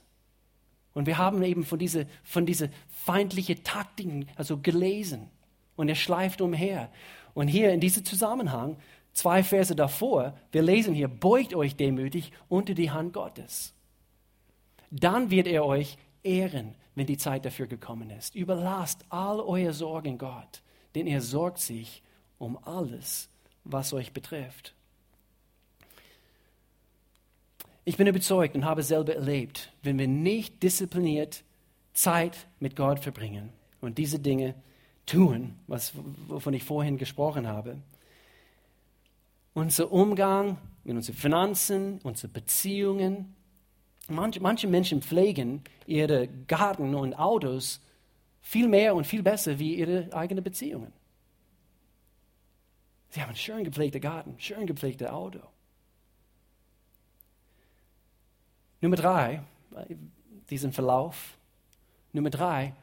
Und 0.94 1.06
wir 1.06 1.16
haben 1.16 1.42
eben 1.42 1.64
von 1.64 1.78
dieser 1.78 2.04
von 2.22 2.44
diese 2.44 2.70
feindlichen 2.88 3.64
Taktiken 3.64 4.28
also 4.36 4.58
gelesen. 4.58 5.30
Und 5.76 5.88
er 5.88 5.94
schleift 5.94 6.40
umher. 6.40 6.90
Und 7.34 7.48
hier 7.48 7.72
in 7.72 7.80
diesem 7.80 8.04
Zusammenhang, 8.04 8.76
zwei 9.12 9.42
Verse 9.42 9.74
davor, 9.74 10.36
wir 10.50 10.62
lesen 10.62 10.92
hier, 10.92 11.08
beugt 11.08 11.54
euch 11.54 11.76
demütig 11.76 12.32
unter 12.48 12.74
die 12.74 12.90
Hand 12.90 13.14
Gottes. 13.14 13.74
Dann 14.92 15.30
wird 15.30 15.46
er 15.46 15.64
euch 15.64 15.96
ehren, 16.22 16.74
wenn 16.94 17.06
die 17.06 17.16
Zeit 17.16 17.46
dafür 17.46 17.66
gekommen 17.66 18.10
ist. 18.10 18.34
Überlasst 18.34 19.04
all 19.08 19.40
eure 19.40 19.72
Sorgen 19.72 20.18
Gott, 20.18 20.62
denn 20.94 21.06
er 21.06 21.22
sorgt 21.22 21.58
sich 21.58 22.02
um 22.38 22.58
alles, 22.62 23.30
was 23.64 23.94
euch 23.94 24.12
betrifft. 24.12 24.74
Ich 27.84 27.96
bin 27.96 28.06
überzeugt 28.06 28.54
und 28.54 28.66
habe 28.66 28.82
selber 28.82 29.14
erlebt, 29.14 29.72
wenn 29.82 29.98
wir 29.98 30.06
nicht 30.06 30.62
diszipliniert 30.62 31.42
Zeit 31.94 32.46
mit 32.60 32.76
Gott 32.76 33.00
verbringen 33.00 33.50
und 33.80 33.96
diese 33.96 34.18
Dinge 34.18 34.54
tun, 35.06 35.58
was, 35.66 35.94
wovon 36.28 36.52
ich 36.52 36.64
vorhin 36.64 36.98
gesprochen 36.98 37.48
habe, 37.48 37.78
unser 39.54 39.90
Umgang 39.90 40.58
mit 40.84 40.96
unseren 40.96 41.16
Finanzen, 41.16 41.98
unsere 42.02 42.28
Beziehungen, 42.28 43.34
manche, 44.08 44.40
manche 44.40 44.66
Menschen 44.66 45.02
pflegen 45.02 45.62
ihre 45.86 46.28
Garten 46.46 46.94
und 46.94 47.14
Autos 47.14 47.80
viel 48.40 48.68
mehr 48.68 48.94
und 48.94 49.06
viel 49.06 49.22
besser 49.22 49.58
wie 49.58 49.76
ihre 49.76 50.12
eigenen 50.12 50.42
Beziehungen. 50.42 50.92
Sie 53.10 53.20
haben 53.20 53.28
einen 53.28 53.36
schön 53.36 53.64
gepflegten 53.64 54.00
Garten, 54.00 54.34
schön 54.38 54.66
gepflegtes 54.66 55.08
Auto. 55.08 55.40
Nummer 58.80 58.96
drei, 58.96 59.42
diesen 60.48 60.72
Verlauf. 60.72 61.36
Nummer 62.12 62.30
drei, 62.30 62.74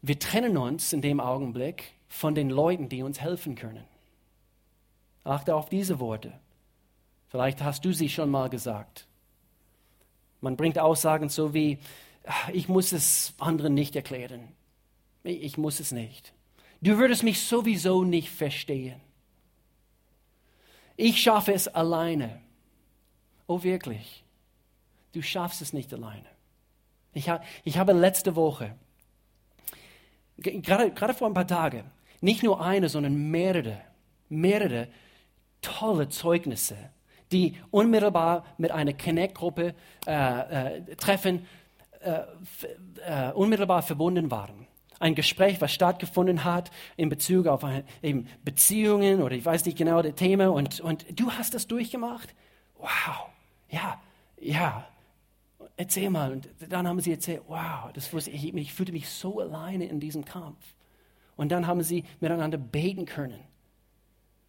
wir 0.00 0.18
trennen 0.18 0.56
uns 0.56 0.92
in 0.92 1.02
dem 1.02 1.18
Augenblick 1.18 1.92
von 2.06 2.36
den 2.36 2.50
Leuten, 2.50 2.88
die 2.88 3.02
uns 3.02 3.20
helfen 3.20 3.56
können. 3.56 3.84
Achte 5.24 5.56
auf 5.56 5.68
diese 5.68 5.98
Worte. 5.98 6.32
Vielleicht 7.28 7.60
hast 7.62 7.84
du 7.84 7.92
sie 7.92 8.08
schon 8.08 8.30
mal 8.30 8.48
gesagt. 8.48 9.07
Man 10.40 10.56
bringt 10.56 10.78
Aussagen 10.78 11.28
so 11.28 11.54
wie, 11.54 11.78
ich 12.52 12.68
muss 12.68 12.92
es 12.92 13.34
anderen 13.38 13.74
nicht 13.74 13.96
erklären. 13.96 14.48
Ich 15.24 15.58
muss 15.58 15.80
es 15.80 15.92
nicht. 15.92 16.32
Du 16.80 16.98
würdest 16.98 17.22
mich 17.22 17.40
sowieso 17.40 18.04
nicht 18.04 18.30
verstehen. 18.30 19.00
Ich 20.96 21.20
schaffe 21.20 21.52
es 21.52 21.68
alleine. 21.68 22.40
Oh 23.46 23.62
wirklich? 23.62 24.24
Du 25.12 25.22
schaffst 25.22 25.62
es 25.62 25.72
nicht 25.72 25.92
alleine. 25.92 26.26
Ich, 27.14 27.28
ha, 27.28 27.42
ich 27.64 27.78
habe 27.78 27.92
letzte 27.92 28.36
Woche, 28.36 28.76
gerade, 30.36 30.92
gerade 30.92 31.14
vor 31.14 31.28
ein 31.28 31.34
paar 31.34 31.46
Tagen, 31.46 31.90
nicht 32.20 32.42
nur 32.42 32.60
eine, 32.60 32.88
sondern 32.88 33.30
mehrere, 33.30 33.80
mehrere 34.28 34.88
tolle 35.62 36.08
Zeugnisse, 36.08 36.76
die 37.32 37.56
unmittelbar 37.70 38.44
mit 38.56 38.70
einer 38.70 38.92
Connect-Gruppe 38.92 39.74
äh, 40.06 40.76
äh, 40.76 40.96
treffen, 40.96 41.46
äh, 42.00 42.20
äh 43.06 43.32
unmittelbar 43.32 43.82
verbunden 43.82 44.30
waren 44.30 44.66
ein 45.00 45.14
Gespräch, 45.14 45.60
was 45.60 45.72
stattgefunden 45.72 46.44
hat 46.44 46.70
in 46.96 47.08
Bezug 47.08 47.46
auf 47.46 47.64
eben 48.02 48.26
Beziehungen 48.44 49.22
oder 49.22 49.36
ich 49.36 49.44
weiß 49.44 49.64
nicht 49.64 49.78
genau 49.78 50.02
das 50.02 50.14
Thema 50.14 50.50
und, 50.50 50.80
und 50.80 51.06
du 51.18 51.30
hast 51.30 51.54
das 51.54 51.66
durchgemacht? 51.66 52.34
Wow, 52.78 53.28
ja, 53.70 54.00
ja. 54.40 54.86
Erzähl 55.76 56.10
mal. 56.10 56.32
Und 56.32 56.48
dann 56.68 56.88
haben 56.88 57.00
sie 57.00 57.12
erzählt, 57.12 57.42
wow, 57.46 57.92
das 57.94 58.12
wusste 58.12 58.30
ich, 58.30 58.52
ich 58.52 58.74
fühlte 58.74 58.92
mich 58.92 59.08
so 59.08 59.38
alleine 59.40 59.86
in 59.86 60.00
diesem 60.00 60.24
Kampf. 60.24 60.74
Und 61.36 61.52
dann 61.52 61.68
haben 61.68 61.82
sie 61.84 62.04
miteinander 62.18 62.58
beten 62.58 63.06
können. 63.06 63.38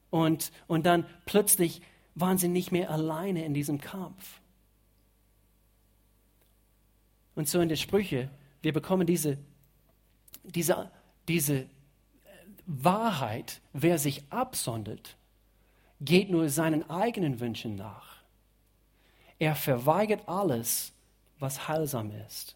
Und, 0.09 0.51
und 0.65 0.88
dann 0.88 1.05
plötzlich 1.25 1.84
waren 2.16 2.38
sie 2.38 2.47
nicht 2.47 2.72
mehr 2.72 2.89
alleine 2.89 3.45
in 3.45 3.53
diesem 3.53 3.80
Kampf. 3.80 4.41
Und 7.36 7.47
so 7.47 7.62
in 7.62 7.70
der 7.70 7.76
Sprüche, 7.78 8.30
wir 8.62 8.74
bekommen 8.74 9.07
diese 9.07 9.38
diese, 10.43 10.91
diese 11.28 11.68
Wahrheit, 12.66 13.62
wer 13.74 13.97
sich 13.97 14.24
absondert, 14.30 15.18
geht 16.01 16.30
nur 16.30 16.49
seinen 16.49 16.89
eigenen 16.89 17.39
Wünschen 17.39 17.76
nach. 17.76 18.24
Er 19.38 19.55
verweigert 19.55 20.28
alles, 20.28 20.93
was 21.39 21.68
heilsam 21.68 22.12
ist. 22.28 22.55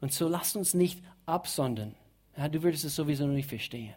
Und 0.00 0.12
so 0.12 0.28
lasst 0.28 0.56
uns 0.56 0.74
nicht 0.74 1.02
absondern. 1.24 1.94
Ja, 2.36 2.48
du 2.48 2.62
würdest 2.62 2.84
es 2.84 2.94
sowieso 2.94 3.26
noch 3.26 3.34
nicht 3.34 3.48
verstehen. 3.48 3.94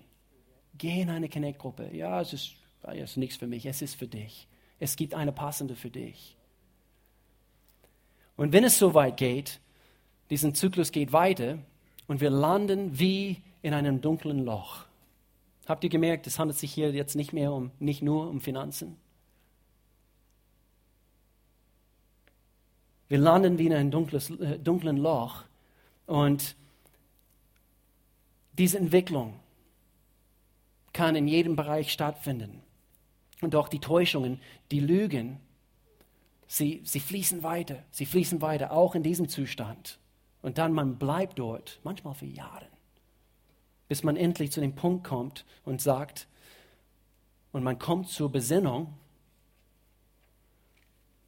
Geh 0.78 1.01
in 1.01 1.09
eine 1.09 1.28
Connect-Gruppe. 1.28 1.93
Ja, 1.93 2.22
es 2.22 2.34
ist, 2.34 2.55
es 2.84 3.11
ist 3.11 3.17
nichts 3.17 3.38
für 3.38 3.47
mich, 3.47 3.65
es 3.65 3.82
ist 3.82 3.95
für 3.95 4.07
dich. 4.07 4.47
Es 4.80 4.95
gibt 4.95 5.13
eine 5.13 5.32
passende 5.32 5.75
für 5.75 5.89
dich. 5.89 6.38
Und 8.38 8.53
wenn 8.53 8.63
es 8.63 8.80
so 8.80 8.93
weit 8.93 9.17
geht, 9.17 9.59
diesen 10.30 10.55
Zyklus 10.55 10.91
geht 10.91 11.11
weiter, 11.11 11.59
und 12.09 12.21
wir 12.21 12.32
landen 12.32 12.97
wie 12.97 13.38
in 13.61 13.73
einem 13.73 14.01
dunklen 14.01 14.43
Loch. 14.43 14.86
Habt 15.67 15.84
ihr 15.84 15.91
gemerkt, 15.91 16.25
es 16.25 16.39
handelt 16.39 16.57
sich 16.57 16.73
hier 16.73 16.91
jetzt 16.91 17.15
nicht 17.15 17.34
mehr 17.34 17.53
um, 17.53 17.69
nicht 17.77 18.01
nur 18.01 18.27
um 18.27 18.41
Finanzen? 18.41 18.97
Wir 23.09 23.19
landen 23.19 23.59
wie 23.59 23.67
in 23.67 23.73
einem 23.73 23.91
dunkles, 23.91 24.32
äh, 24.32 24.57
dunklen 24.57 24.97
Loch 24.97 25.43
und 26.07 26.55
diese 28.53 28.80
Entwicklung 28.80 29.39
kann 30.91 31.15
in 31.15 31.27
jedem 31.27 31.55
Bereich 31.55 31.91
stattfinden. 31.91 32.63
Und 33.41 33.55
auch 33.55 33.69
die 33.69 33.79
Täuschungen, 33.79 34.39
die 34.71 34.79
Lügen, 34.79 35.39
sie, 36.47 36.81
sie 36.83 36.99
fließen 36.99 37.43
weiter, 37.43 37.83
sie 37.91 38.05
fließen 38.05 38.41
weiter, 38.41 38.71
auch 38.71 38.95
in 38.95 39.03
diesem 39.03 39.29
Zustand. 39.29 39.99
Und 40.41 40.57
dann 40.57 40.73
man 40.73 40.97
bleibt 40.97 41.39
dort, 41.39 41.79
manchmal 41.83 42.13
für 42.13 42.25
Jahre, 42.25 42.67
bis 43.87 44.03
man 44.03 44.15
endlich 44.15 44.51
zu 44.51 44.61
dem 44.61 44.75
Punkt 44.75 45.05
kommt 45.05 45.45
und 45.65 45.81
sagt, 45.81 46.27
und 47.51 47.63
man 47.63 47.79
kommt 47.79 48.09
zur 48.09 48.31
Besinnung 48.31 48.93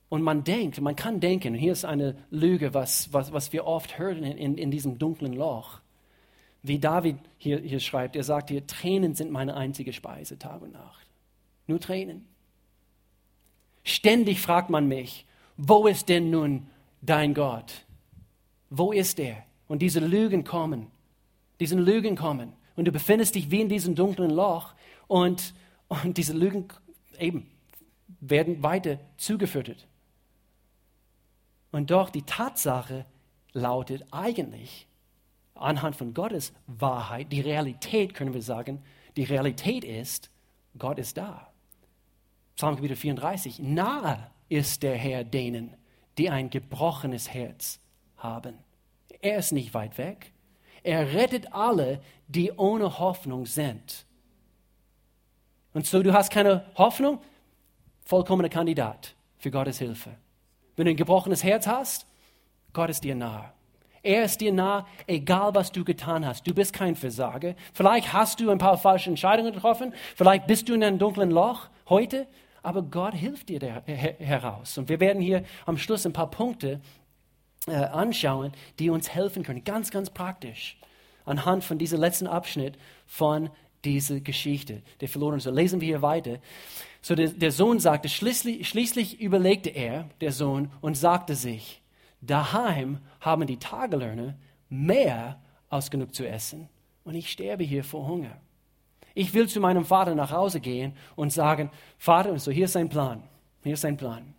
und 0.09 0.21
man 0.21 0.43
denkt, 0.43 0.79
man 0.81 0.95
kann 0.95 1.19
denken, 1.19 1.53
hier 1.53 1.71
ist 1.71 1.85
eine 1.85 2.15
Lüge, 2.29 2.73
was, 2.73 3.11
was, 3.13 3.31
was 3.31 3.53
wir 3.53 3.65
oft 3.65 3.97
hören 3.97 4.23
in, 4.23 4.57
in, 4.57 4.69
diesem 4.69 4.99
dunklen 4.99 5.33
Loch. 5.33 5.79
Wie 6.61 6.79
David 6.79 7.17
hier, 7.37 7.59
hier 7.59 7.79
schreibt, 7.79 8.15
er 8.15 8.23
sagt 8.23 8.49
hier, 8.49 8.67
Tränen 8.67 9.15
sind 9.15 9.31
meine 9.31 9.55
einzige 9.55 9.93
Speise, 9.93 10.37
Tag 10.37 10.61
und 10.61 10.73
Nacht. 10.73 11.07
Nur 11.67 11.79
Tränen. 11.79 12.27
Ständig 13.83 14.41
fragt 14.41 14.69
man 14.69 14.87
mich, 14.87 15.25
wo 15.57 15.87
ist 15.87 16.09
denn 16.09 16.29
nun 16.29 16.67
dein 17.01 17.33
Gott? 17.33 17.85
Wo 18.69 18.91
ist 18.91 19.19
er? 19.19 19.43
Und 19.67 19.81
diese 19.81 19.99
Lügen 19.99 20.43
kommen. 20.43 20.87
Diese 21.59 21.75
Lügen 21.75 22.15
kommen. 22.15 22.53
Und 22.75 22.85
du 22.85 22.91
befindest 22.91 23.35
dich 23.35 23.51
wie 23.51 23.61
in 23.61 23.69
diesem 23.69 23.95
dunklen 23.95 24.31
Loch 24.31 24.73
und, 25.07 25.53
und 25.87 26.17
diese 26.17 26.33
Lügen 26.33 26.67
eben 27.19 27.49
werden 28.19 28.63
weiter 28.63 28.99
zugefüttert. 29.17 29.87
Und 31.71 31.91
doch 31.91 32.09
die 32.09 32.23
Tatsache 32.23 33.05
lautet 33.53 34.05
eigentlich, 34.11 34.87
anhand 35.55 35.95
von 35.95 36.13
Gottes 36.13 36.53
Wahrheit, 36.67 37.31
die 37.31 37.41
Realität 37.41 38.13
können 38.13 38.33
wir 38.33 38.41
sagen, 38.41 38.83
die 39.15 39.23
Realität 39.23 39.83
ist, 39.83 40.29
Gott 40.77 40.99
ist 40.99 41.17
da. 41.17 41.50
Psalm 42.61 42.77
34, 42.77 43.57
nahe 43.57 44.29
ist 44.47 44.83
der 44.83 44.95
Herr 44.95 45.23
denen, 45.23 45.73
die 46.19 46.29
ein 46.29 46.51
gebrochenes 46.51 47.33
Herz 47.33 47.79
haben. 48.17 48.53
Er 49.19 49.39
ist 49.39 49.51
nicht 49.51 49.73
weit 49.73 49.97
weg. 49.97 50.31
Er 50.83 51.11
rettet 51.15 51.53
alle, 51.53 52.03
die 52.27 52.51
ohne 52.51 52.99
Hoffnung 52.99 53.47
sind. 53.47 54.05
Und 55.73 55.87
so, 55.87 56.03
du 56.03 56.13
hast 56.13 56.29
keine 56.31 56.63
Hoffnung, 56.75 57.17
vollkommener 58.05 58.49
Kandidat 58.49 59.15
für 59.39 59.49
Gottes 59.49 59.79
Hilfe. 59.79 60.11
Wenn 60.75 60.85
du 60.85 60.91
ein 60.91 60.97
gebrochenes 60.97 61.43
Herz 61.43 61.65
hast, 61.65 62.05
Gott 62.73 62.91
ist 62.91 63.03
dir 63.03 63.15
nahe. 63.15 63.51
Er 64.03 64.25
ist 64.25 64.39
dir 64.39 64.53
nah, 64.53 64.85
egal 65.07 65.55
was 65.55 65.71
du 65.71 65.83
getan 65.83 66.27
hast. 66.27 66.45
Du 66.45 66.53
bist 66.53 66.73
kein 66.73 66.95
Versager. 66.95 67.55
Vielleicht 67.73 68.13
hast 68.13 68.39
du 68.39 68.51
ein 68.51 68.59
paar 68.59 68.77
falsche 68.77 69.09
Entscheidungen 69.09 69.51
getroffen. 69.51 69.95
Vielleicht 70.15 70.45
bist 70.45 70.69
du 70.69 70.75
in 70.75 70.83
einem 70.83 70.99
dunklen 70.99 71.31
Loch 71.31 71.69
heute. 71.89 72.27
Aber 72.63 72.83
Gott 72.83 73.13
hilft 73.13 73.49
dir 73.49 73.59
her, 73.59 74.15
heraus. 74.19 74.77
Und 74.77 74.89
wir 74.89 74.99
werden 74.99 75.21
hier 75.21 75.43
am 75.65 75.77
Schluss 75.77 76.05
ein 76.05 76.13
paar 76.13 76.29
Punkte 76.29 76.79
äh, 77.67 77.73
anschauen, 77.73 78.51
die 78.79 78.89
uns 78.89 79.09
helfen 79.09 79.43
können. 79.43 79.63
Ganz, 79.63 79.91
ganz 79.91 80.09
praktisch. 80.09 80.77
Anhand 81.25 81.63
von 81.63 81.77
diesem 81.77 81.99
letzten 81.99 82.27
Abschnitt 82.27 82.77
von 83.05 83.49
dieser 83.83 84.19
Geschichte, 84.19 84.81
der 84.99 85.09
verloren 85.09 85.39
So 85.39 85.51
lesen 85.51 85.81
wir 85.81 85.87
hier 85.87 86.01
weiter. 86.01 86.39
So 87.01 87.15
der, 87.15 87.29
der 87.29 87.51
Sohn 87.51 87.79
sagte, 87.79 88.09
schließlich, 88.09 88.67
schließlich 88.67 89.19
überlegte 89.19 89.69
er, 89.69 90.09
der 90.21 90.31
Sohn, 90.31 90.71
und 90.81 90.95
sagte 90.95 91.35
sich, 91.35 91.81
Daheim 92.21 92.99
haben 93.19 93.47
die 93.47 93.57
Tagelöhner 93.57 94.35
mehr 94.69 95.41
als 95.69 95.89
genug 95.89 96.13
zu 96.13 96.27
essen 96.27 96.69
und 97.03 97.15
ich 97.15 97.31
sterbe 97.31 97.63
hier 97.63 97.83
vor 97.83 98.07
Hunger. 98.07 98.39
Ich 99.13 99.33
will 99.33 99.47
zu 99.47 99.59
meinem 99.59 99.85
Vater 99.85 100.15
nach 100.15 100.31
Hause 100.31 100.59
gehen 100.59 100.93
und 101.15 101.31
sagen, 101.31 101.69
Vater, 101.97 102.37
so 102.39 102.51
hier 102.51 102.65
ist 102.65 102.73
sein 102.73 102.89
Plan, 102.89 103.23
hier 103.63 103.73
ist 103.73 103.81
sein 103.81 103.97
Plan. 103.97 104.33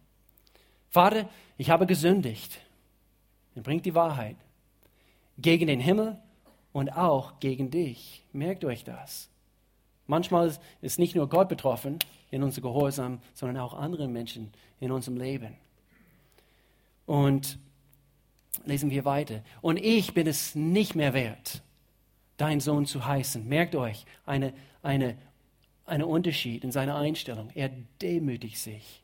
Vater, 0.88 1.28
ich 1.56 1.70
habe 1.70 1.86
gesündigt. 1.86 2.58
Er 3.54 3.62
bringt 3.62 3.84
die 3.84 3.94
Wahrheit 3.94 4.36
gegen 5.38 5.66
den 5.66 5.80
Himmel 5.80 6.18
und 6.72 6.96
auch 6.96 7.38
gegen 7.40 7.70
dich. 7.70 8.24
Merkt 8.32 8.64
euch 8.64 8.84
das. 8.84 9.28
Manchmal 10.06 10.56
ist 10.80 10.98
nicht 10.98 11.14
nur 11.14 11.28
Gott 11.28 11.48
betroffen 11.48 11.98
in 12.30 12.42
unserem 12.42 12.64
Gehorsam, 12.64 13.20
sondern 13.34 13.58
auch 13.58 13.74
andere 13.74 14.08
Menschen 14.08 14.52
in 14.80 14.90
unserem 14.90 15.16
Leben. 15.16 15.56
Und 17.06 17.58
lesen 18.64 18.90
wir 18.90 19.04
weiter. 19.04 19.42
Und 19.60 19.76
ich 19.76 20.14
bin 20.14 20.26
es 20.26 20.54
nicht 20.54 20.94
mehr 20.94 21.14
wert, 21.14 21.62
dein 22.42 22.58
Sohn 22.58 22.86
zu 22.86 23.06
heißen. 23.06 23.48
Merkt 23.48 23.76
euch, 23.76 24.04
eine, 24.26 24.52
eine, 24.82 25.16
Unterschied 26.06 26.64
in 26.64 26.72
seiner 26.72 26.96
Einstellung. 26.96 27.50
Er 27.54 27.70
demütigt 28.00 28.58
sich. 28.58 29.00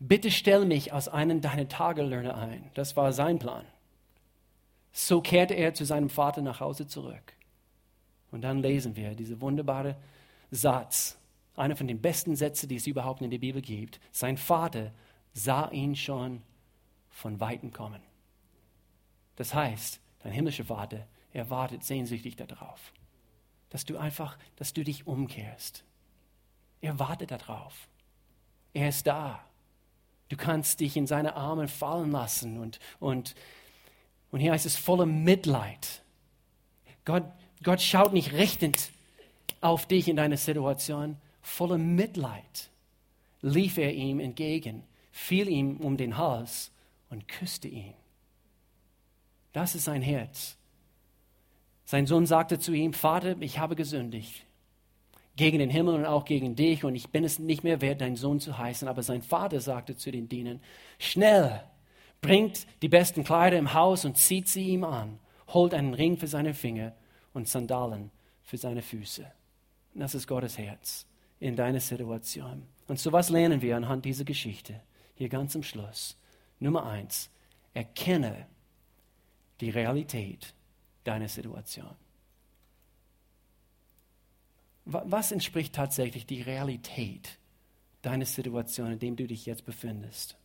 Bitte 0.00 0.32
stell 0.32 0.64
mich 0.64 0.92
als 0.92 1.06
einen 1.06 1.40
deiner 1.40 1.68
Tagelöhner 1.68 2.36
ein. 2.36 2.72
Das 2.74 2.96
war 2.96 3.12
sein 3.12 3.38
Plan. 3.38 3.64
So 4.92 5.20
kehrte 5.20 5.54
er 5.54 5.74
zu 5.74 5.84
seinem 5.84 6.10
Vater 6.10 6.42
nach 6.42 6.58
Hause 6.58 6.88
zurück. 6.88 7.34
Und 8.32 8.42
dann 8.42 8.58
lesen 8.58 8.96
wir 8.96 9.14
diese 9.14 9.40
wunderbare 9.40 9.96
Satz, 10.50 11.16
einer 11.54 11.76
von 11.76 11.86
den 11.86 12.00
besten 12.00 12.34
Sätzen, 12.34 12.68
die 12.68 12.76
es 12.76 12.88
überhaupt 12.88 13.22
in 13.22 13.30
der 13.30 13.38
Bibel 13.38 13.62
gibt. 13.62 14.00
Sein 14.10 14.36
Vater 14.36 14.90
sah 15.32 15.70
ihn 15.70 15.94
schon 15.94 16.42
von 17.10 17.38
Weitem 17.38 17.72
kommen. 17.72 18.02
Das 19.36 19.54
heißt, 19.54 20.00
dein 20.26 20.34
himmlischer 20.34 20.64
Vater, 20.64 21.06
er 21.32 21.50
wartet 21.50 21.84
sehnsüchtig 21.84 22.36
darauf, 22.36 22.92
dass 23.70 23.84
du 23.84 23.96
einfach, 23.96 24.36
dass 24.56 24.72
du 24.72 24.82
dich 24.82 25.06
umkehrst. 25.06 25.84
Er 26.80 26.98
wartet 26.98 27.30
darauf. 27.30 27.88
Er 28.74 28.88
ist 28.88 29.06
da. 29.06 29.44
Du 30.28 30.36
kannst 30.36 30.80
dich 30.80 30.96
in 30.96 31.06
seine 31.06 31.36
Arme 31.36 31.68
fallen 31.68 32.10
lassen 32.10 32.58
und, 32.58 32.80
und, 32.98 33.34
und 34.32 34.40
hier 34.40 34.52
heißt 34.52 34.66
es 34.66 34.76
voller 34.76 35.06
Mitleid. 35.06 36.02
Gott, 37.04 37.24
Gott 37.62 37.80
schaut 37.80 38.12
nicht 38.12 38.32
richtend 38.32 38.90
auf 39.60 39.86
dich 39.86 40.08
in 40.08 40.16
deiner 40.16 40.36
Situation. 40.36 41.16
Voller 41.40 41.78
Mitleid 41.78 42.70
lief 43.42 43.78
er 43.78 43.94
ihm 43.94 44.18
entgegen, 44.18 44.82
fiel 45.12 45.48
ihm 45.48 45.76
um 45.76 45.96
den 45.96 46.16
Hals 46.16 46.72
und 47.10 47.28
küsste 47.28 47.68
ihn. 47.68 47.94
Das 49.56 49.74
ist 49.74 49.84
sein 49.84 50.02
Herz. 50.02 50.58
Sein 51.86 52.06
Sohn 52.06 52.26
sagte 52.26 52.58
zu 52.58 52.74
ihm, 52.74 52.92
Vater, 52.92 53.40
ich 53.40 53.58
habe 53.58 53.74
gesündigt 53.74 54.44
gegen 55.34 55.60
den 55.60 55.70
Himmel 55.70 55.94
und 55.94 56.04
auch 56.04 56.26
gegen 56.26 56.56
dich 56.56 56.84
und 56.84 56.94
ich 56.94 57.08
bin 57.08 57.24
es 57.24 57.38
nicht 57.38 57.64
mehr 57.64 57.80
wert, 57.80 58.02
dein 58.02 58.16
Sohn 58.16 58.38
zu 58.38 58.58
heißen. 58.58 58.86
Aber 58.86 59.02
sein 59.02 59.22
Vater 59.22 59.58
sagte 59.60 59.96
zu 59.96 60.10
den 60.10 60.28
Dienern, 60.28 60.60
schnell, 60.98 61.62
bringt 62.20 62.66
die 62.82 62.90
besten 62.90 63.24
Kleider 63.24 63.56
im 63.56 63.72
Haus 63.72 64.04
und 64.04 64.18
zieht 64.18 64.46
sie 64.46 64.68
ihm 64.68 64.84
an, 64.84 65.18
holt 65.48 65.72
einen 65.72 65.94
Ring 65.94 66.18
für 66.18 66.26
seine 66.26 66.52
Finger 66.52 66.94
und 67.32 67.48
Sandalen 67.48 68.10
für 68.42 68.58
seine 68.58 68.82
Füße. 68.82 69.24
Und 69.94 70.00
das 70.00 70.14
ist 70.14 70.26
Gottes 70.26 70.58
Herz 70.58 71.06
in 71.40 71.56
deiner 71.56 71.80
Situation. 71.80 72.64
Und 72.88 72.98
so 72.98 73.10
was 73.10 73.30
lernen 73.30 73.62
wir 73.62 73.74
anhand 73.78 74.04
dieser 74.04 74.24
Geschichte, 74.24 74.82
hier 75.14 75.30
ganz 75.30 75.56
am 75.56 75.62
Schluss. 75.62 76.18
Nummer 76.60 76.84
eins, 76.84 77.30
erkenne 77.72 78.44
die 79.60 79.70
Realität 79.70 80.54
deiner 81.04 81.28
Situation. 81.28 81.94
Was 84.84 85.32
entspricht 85.32 85.74
tatsächlich 85.74 86.26
die 86.26 86.42
Realität 86.42 87.38
deiner 88.02 88.24
Situation, 88.24 88.92
in 88.92 88.98
der 88.98 89.10
du 89.12 89.26
dich 89.26 89.46
jetzt 89.46 89.64
befindest? 89.64 90.36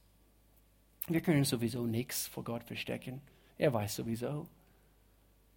Wir 1.08 1.22
können 1.22 1.44
sowieso 1.44 1.86
nichts 1.86 2.28
vor 2.28 2.44
Gott 2.44 2.64
verstecken. 2.64 3.22
Er 3.58 3.74
weiß 3.74 3.96
sowieso. 3.96 4.48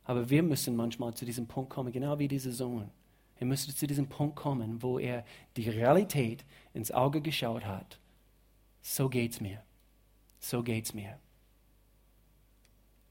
Aber 0.04 0.28
wir 0.28 0.42
müssen 0.42 0.76
manchmal 0.76 1.14
zu 1.14 1.24
diesem 1.24 1.46
Punkt 1.46 1.70
kommen, 1.70 1.92
genau 1.92 2.18
wie 2.18 2.28
dieser 2.28 2.52
Sohn. 2.52 2.90
Er 3.36 3.46
müsste 3.46 3.74
zu 3.74 3.86
diesem 3.86 4.08
Punkt 4.08 4.36
kommen, 4.36 4.82
wo 4.82 4.98
er 4.98 5.24
die 5.56 5.68
Realität 5.68 6.44
ins 6.74 6.92
Auge 6.92 7.20
geschaut 7.20 7.64
hat. 7.64 7.98
So 8.82 9.08
geht's 9.08 9.40
mir. 9.40 9.62
So 10.38 10.62
geht's 10.62 10.92
mir. 10.92 11.18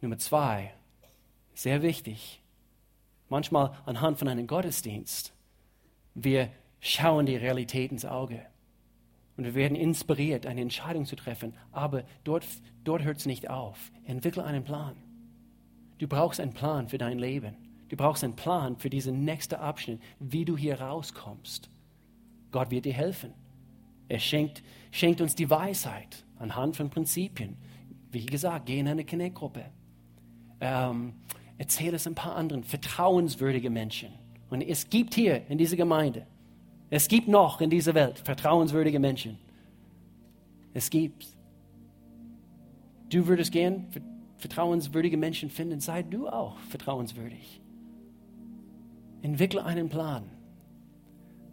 Nummer 0.04 0.18
zwei, 0.18 0.74
sehr 1.54 1.82
wichtig. 1.82 2.44
Manchmal 3.30 3.72
anhand 3.86 4.20
von 4.20 4.28
einem 4.28 4.48
Gottesdienst, 4.48 5.34
wir 6.14 6.50
schauen 6.82 7.26
die 7.26 7.38
Realität 7.38 7.90
ins 7.90 8.04
Auge. 8.04 8.46
Und 9.38 9.46
wir 9.46 9.56
werden 9.56 9.76
inspiriert, 9.76 10.46
eine 10.46 10.60
Entscheidung 10.60 11.06
zu 11.06 11.16
treffen. 11.16 11.54
Aber 11.72 12.04
dort, 12.26 12.46
dort 12.84 13.04
hört 13.04 13.20
es 13.20 13.26
nicht 13.26 13.50
auf. 13.50 13.94
Entwickle 14.04 14.44
einen 14.44 14.66
Plan. 14.66 14.98
Du 16.00 16.08
brauchst 16.10 16.42
einen 16.42 16.54
Plan 16.54 16.90
für 16.90 16.98
dein 16.98 17.18
Leben. 17.18 17.56
Du 17.88 17.96
brauchst 17.96 18.26
einen 18.26 18.36
Plan 18.36 18.78
für 18.78 18.90
diesen 18.90 19.24
nächsten 19.24 19.56
Abschnitt, 19.56 20.02
wie 20.20 20.44
du 20.44 20.58
hier 20.58 20.82
rauskommst. 20.82 21.70
Gott 22.52 22.72
wird 22.72 22.84
dir 22.84 22.94
helfen. 22.94 23.34
Er 24.10 24.20
schenkt, 24.20 24.64
schenkt 24.92 25.22
uns 25.22 25.34
die 25.34 25.50
Weisheit 25.50 26.26
anhand 26.40 26.76
von 26.76 26.90
Prinzipien. 26.90 27.56
Wie 28.12 28.26
gesagt, 28.26 28.66
geh 28.66 28.80
in 28.80 28.90
eine 28.90 29.06
Connect-Gruppe. 29.06 29.72
Ähm, 30.66 31.12
erzähle 31.58 31.98
es 31.98 32.08
ein 32.08 32.16
paar 32.16 32.38
anderen 32.38 32.64
vertrauenswürdige 32.64 33.70
Menschen. 33.70 34.14
Und 34.50 34.62
es 34.62 34.90
gibt 34.90 35.14
hier 35.14 35.42
in 35.50 35.58
dieser 35.58 35.76
Gemeinde, 35.76 36.26
es 36.90 37.08
gibt 37.10 37.28
noch 37.28 37.60
in 37.60 37.70
dieser 37.70 37.94
Welt 37.94 38.20
vertrauenswürdige 38.20 39.00
Menschen. 39.00 39.38
Es 40.74 40.90
gibt. 40.90 41.28
Du 43.10 43.28
würdest 43.28 43.52
gern 43.52 43.88
vertrauenswürdige 44.38 45.18
Menschen 45.18 45.50
finden, 45.50 45.80
sei 45.80 46.02
du 46.02 46.30
auch 46.30 46.58
vertrauenswürdig. 46.70 47.62
Entwickle 49.22 49.64
einen 49.66 49.90
Plan. 49.90 50.24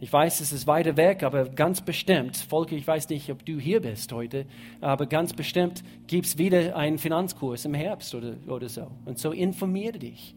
Ich 0.01 0.13
weiß, 0.13 0.41
es 0.41 0.53
ist 0.53 0.67
weiter 0.67 0.97
weg, 0.97 1.23
aber 1.23 1.49
ganz 1.51 1.83
bestimmt, 1.83 2.37
Volker, 2.37 2.75
ich 2.75 2.87
weiß 2.87 3.11
nicht, 3.11 3.31
ob 3.31 3.45
du 3.45 3.59
hier 3.59 3.81
bist 3.81 4.13
heute, 4.13 4.47
aber 4.81 5.07
ganz 5.07 5.35
bestimmt 5.35 5.85
gibt 6.07 6.27
es 6.27 6.39
wieder 6.39 6.75
einen 6.75 6.99
Finanzkurs 6.99 7.67
im 7.67 7.75
Herbst 7.75 8.15
oder, 8.15 8.37
oder 8.49 8.69
so. 8.69 8.91
Und 9.05 9.19
so 9.19 9.33
informiere 9.33 9.99
dich. 9.99 10.35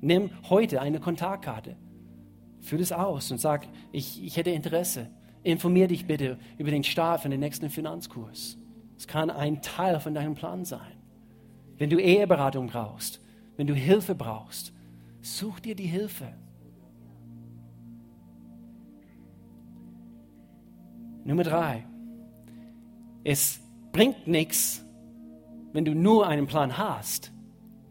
Nimm 0.00 0.30
heute 0.48 0.80
eine 0.80 1.00
Kontaktkarte, 1.00 1.76
füll 2.60 2.80
es 2.80 2.92
aus 2.92 3.30
und 3.32 3.38
sag, 3.38 3.66
ich, 3.90 4.22
ich 4.22 4.36
hätte 4.36 4.50
Interesse. 4.50 5.08
Informiere 5.42 5.88
dich 5.88 6.06
bitte 6.06 6.38
über 6.56 6.70
den 6.70 6.84
Start 6.84 7.22
von 7.22 7.30
dem 7.30 7.40
nächsten 7.40 7.68
Finanzkurs. 7.68 8.58
Es 8.96 9.08
kann 9.08 9.30
ein 9.30 9.60
Teil 9.60 9.98
von 9.98 10.14
deinem 10.14 10.34
Plan 10.34 10.64
sein. 10.64 10.92
Wenn 11.78 11.90
du 11.90 11.98
Eheberatung 11.98 12.68
brauchst, 12.68 13.20
wenn 13.56 13.66
du 13.66 13.74
Hilfe 13.74 14.14
brauchst, 14.14 14.72
Such 15.22 15.60
dir 15.60 15.74
die 15.74 15.86
Hilfe. 15.86 16.32
Nummer 21.24 21.42
drei. 21.42 21.84
Es 23.24 23.60
bringt 23.92 24.26
nichts, 24.26 24.84
wenn 25.72 25.84
du 25.84 25.94
nur 25.94 26.26
einen 26.26 26.46
Plan 26.46 26.78
hast. 26.78 27.32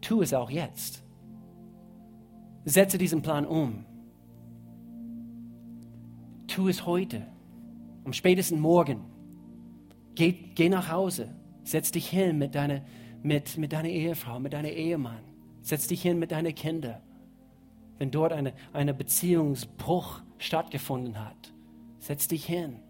Tu 0.00 0.22
es 0.22 0.34
auch 0.34 0.50
jetzt. 0.50 1.02
Setze 2.64 2.98
diesen 2.98 3.22
Plan 3.22 3.46
um. 3.46 3.84
Tu 6.46 6.68
es 6.68 6.84
heute, 6.84 7.26
am 8.04 8.12
spätesten 8.12 8.60
Morgen. 8.60 9.04
Geh, 10.14 10.32
geh 10.32 10.68
nach 10.68 10.90
Hause, 10.90 11.28
setz 11.62 11.92
dich 11.92 12.08
hin 12.08 12.38
mit 12.38 12.54
deiner, 12.54 12.82
mit, 13.22 13.56
mit 13.56 13.72
deiner 13.72 13.88
Ehefrau, 13.88 14.40
mit 14.40 14.52
deinem 14.52 14.72
Ehemann. 14.72 15.22
Setz 15.62 15.86
dich 15.86 16.02
hin 16.02 16.18
mit 16.18 16.32
deinen 16.32 16.54
Kindern. 16.54 17.00
Wenn 17.98 18.10
dort 18.10 18.32
eine, 18.32 18.54
eine 18.72 18.94
Beziehungsbruch 18.94 20.22
stattgefunden 20.38 21.22
hat, 21.22 21.52
setz 22.00 22.26
dich 22.28 22.46
hin 22.46 22.80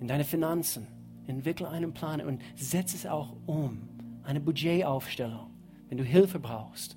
in 0.00 0.08
deine 0.08 0.24
Finanzen, 0.24 0.86
entwickle 1.26 1.68
einen 1.68 1.92
Plan 1.92 2.20
und 2.20 2.42
setz 2.56 2.94
es 2.94 3.06
auch 3.06 3.34
um. 3.46 3.88
Eine 4.22 4.40
Budgetaufstellung. 4.40 5.50
Wenn 5.88 5.98
du 5.98 6.04
Hilfe 6.04 6.38
brauchst, 6.38 6.96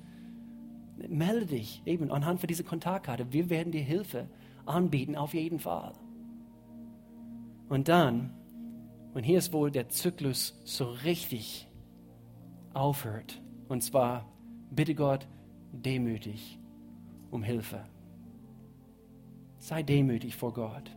melde 1.07 1.45
dich 1.45 1.81
eben 1.85 2.11
anhand 2.11 2.39
von 2.39 2.47
dieser 2.47 2.63
Kontaktkarte. 2.63 3.31
Wir 3.31 3.49
werden 3.49 3.71
dir 3.71 3.81
Hilfe 3.81 4.27
anbieten, 4.65 5.15
auf 5.15 5.33
jeden 5.33 5.59
Fall. 5.59 5.93
Und 7.69 7.87
dann, 7.87 8.33
und 9.13 9.23
hier 9.23 9.37
ist 9.37 9.53
wohl 9.53 9.71
der 9.71 9.89
Zyklus 9.89 10.59
so 10.65 10.91
richtig 10.91 11.67
aufhört, 12.73 13.41
und 13.69 13.81
zwar, 13.81 14.29
bitte 14.69 14.95
Gott, 14.95 15.27
demütig 15.71 16.59
um 17.29 17.43
Hilfe. 17.43 17.85
Sei 19.57 19.83
demütig 19.83 20.35
vor 20.35 20.53
Gott. 20.53 20.91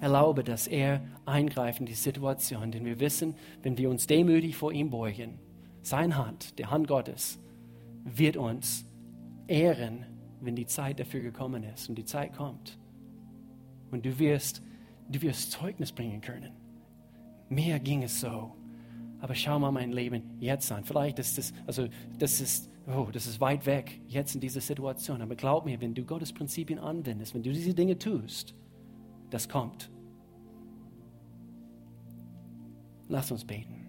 Erlaube, 0.00 0.44
dass 0.44 0.66
er 0.66 1.02
eingreift 1.26 1.80
in 1.80 1.86
die 1.86 1.94
Situation, 1.94 2.70
denn 2.70 2.84
wir 2.84 3.00
wissen, 3.00 3.34
wenn 3.62 3.76
wir 3.76 3.90
uns 3.90 4.06
demütig 4.06 4.56
vor 4.56 4.72
ihm 4.72 4.90
beugen, 4.90 5.38
seine 5.82 6.16
Hand, 6.16 6.58
der 6.58 6.70
Hand 6.70 6.86
Gottes, 6.86 7.38
wird 8.04 8.36
uns 8.36 8.86
ehren, 9.48 10.06
wenn 10.40 10.54
die 10.54 10.66
Zeit 10.66 11.00
dafür 11.00 11.20
gekommen 11.20 11.64
ist 11.64 11.88
und 11.88 11.96
die 11.96 12.04
Zeit 12.04 12.32
kommt. 12.32 12.78
Und 13.90 14.04
du 14.04 14.18
wirst, 14.18 14.62
du 15.08 15.20
wirst 15.22 15.50
Zeugnis 15.50 15.92
bringen 15.92 16.20
können. 16.20 16.52
Mir 17.48 17.78
ging 17.80 18.02
es 18.02 18.20
so. 18.20 18.52
Aber 19.20 19.34
schau 19.34 19.58
mal 19.58 19.72
mein 19.72 19.90
Leben 19.90 20.22
jetzt 20.38 20.70
an. 20.70 20.84
Vielleicht 20.84 21.18
ist 21.18 21.38
das, 21.38 21.52
also 21.66 21.88
das 22.18 22.40
ist, 22.40 22.70
oh, 22.86 23.08
das 23.12 23.26
ist 23.26 23.40
weit 23.40 23.66
weg 23.66 24.00
jetzt 24.06 24.34
in 24.34 24.40
dieser 24.40 24.60
Situation. 24.60 25.22
Aber 25.22 25.34
glaub 25.34 25.64
mir, 25.64 25.80
wenn 25.80 25.94
du 25.94 26.04
Gottes 26.04 26.32
Prinzipien 26.32 26.78
anwendest, 26.78 27.34
wenn 27.34 27.42
du 27.42 27.52
diese 27.52 27.74
Dinge 27.74 27.98
tust, 27.98 28.54
das 29.30 29.48
kommt. 29.48 29.90
Lass 33.08 33.30
uns 33.30 33.44
beten. 33.44 33.74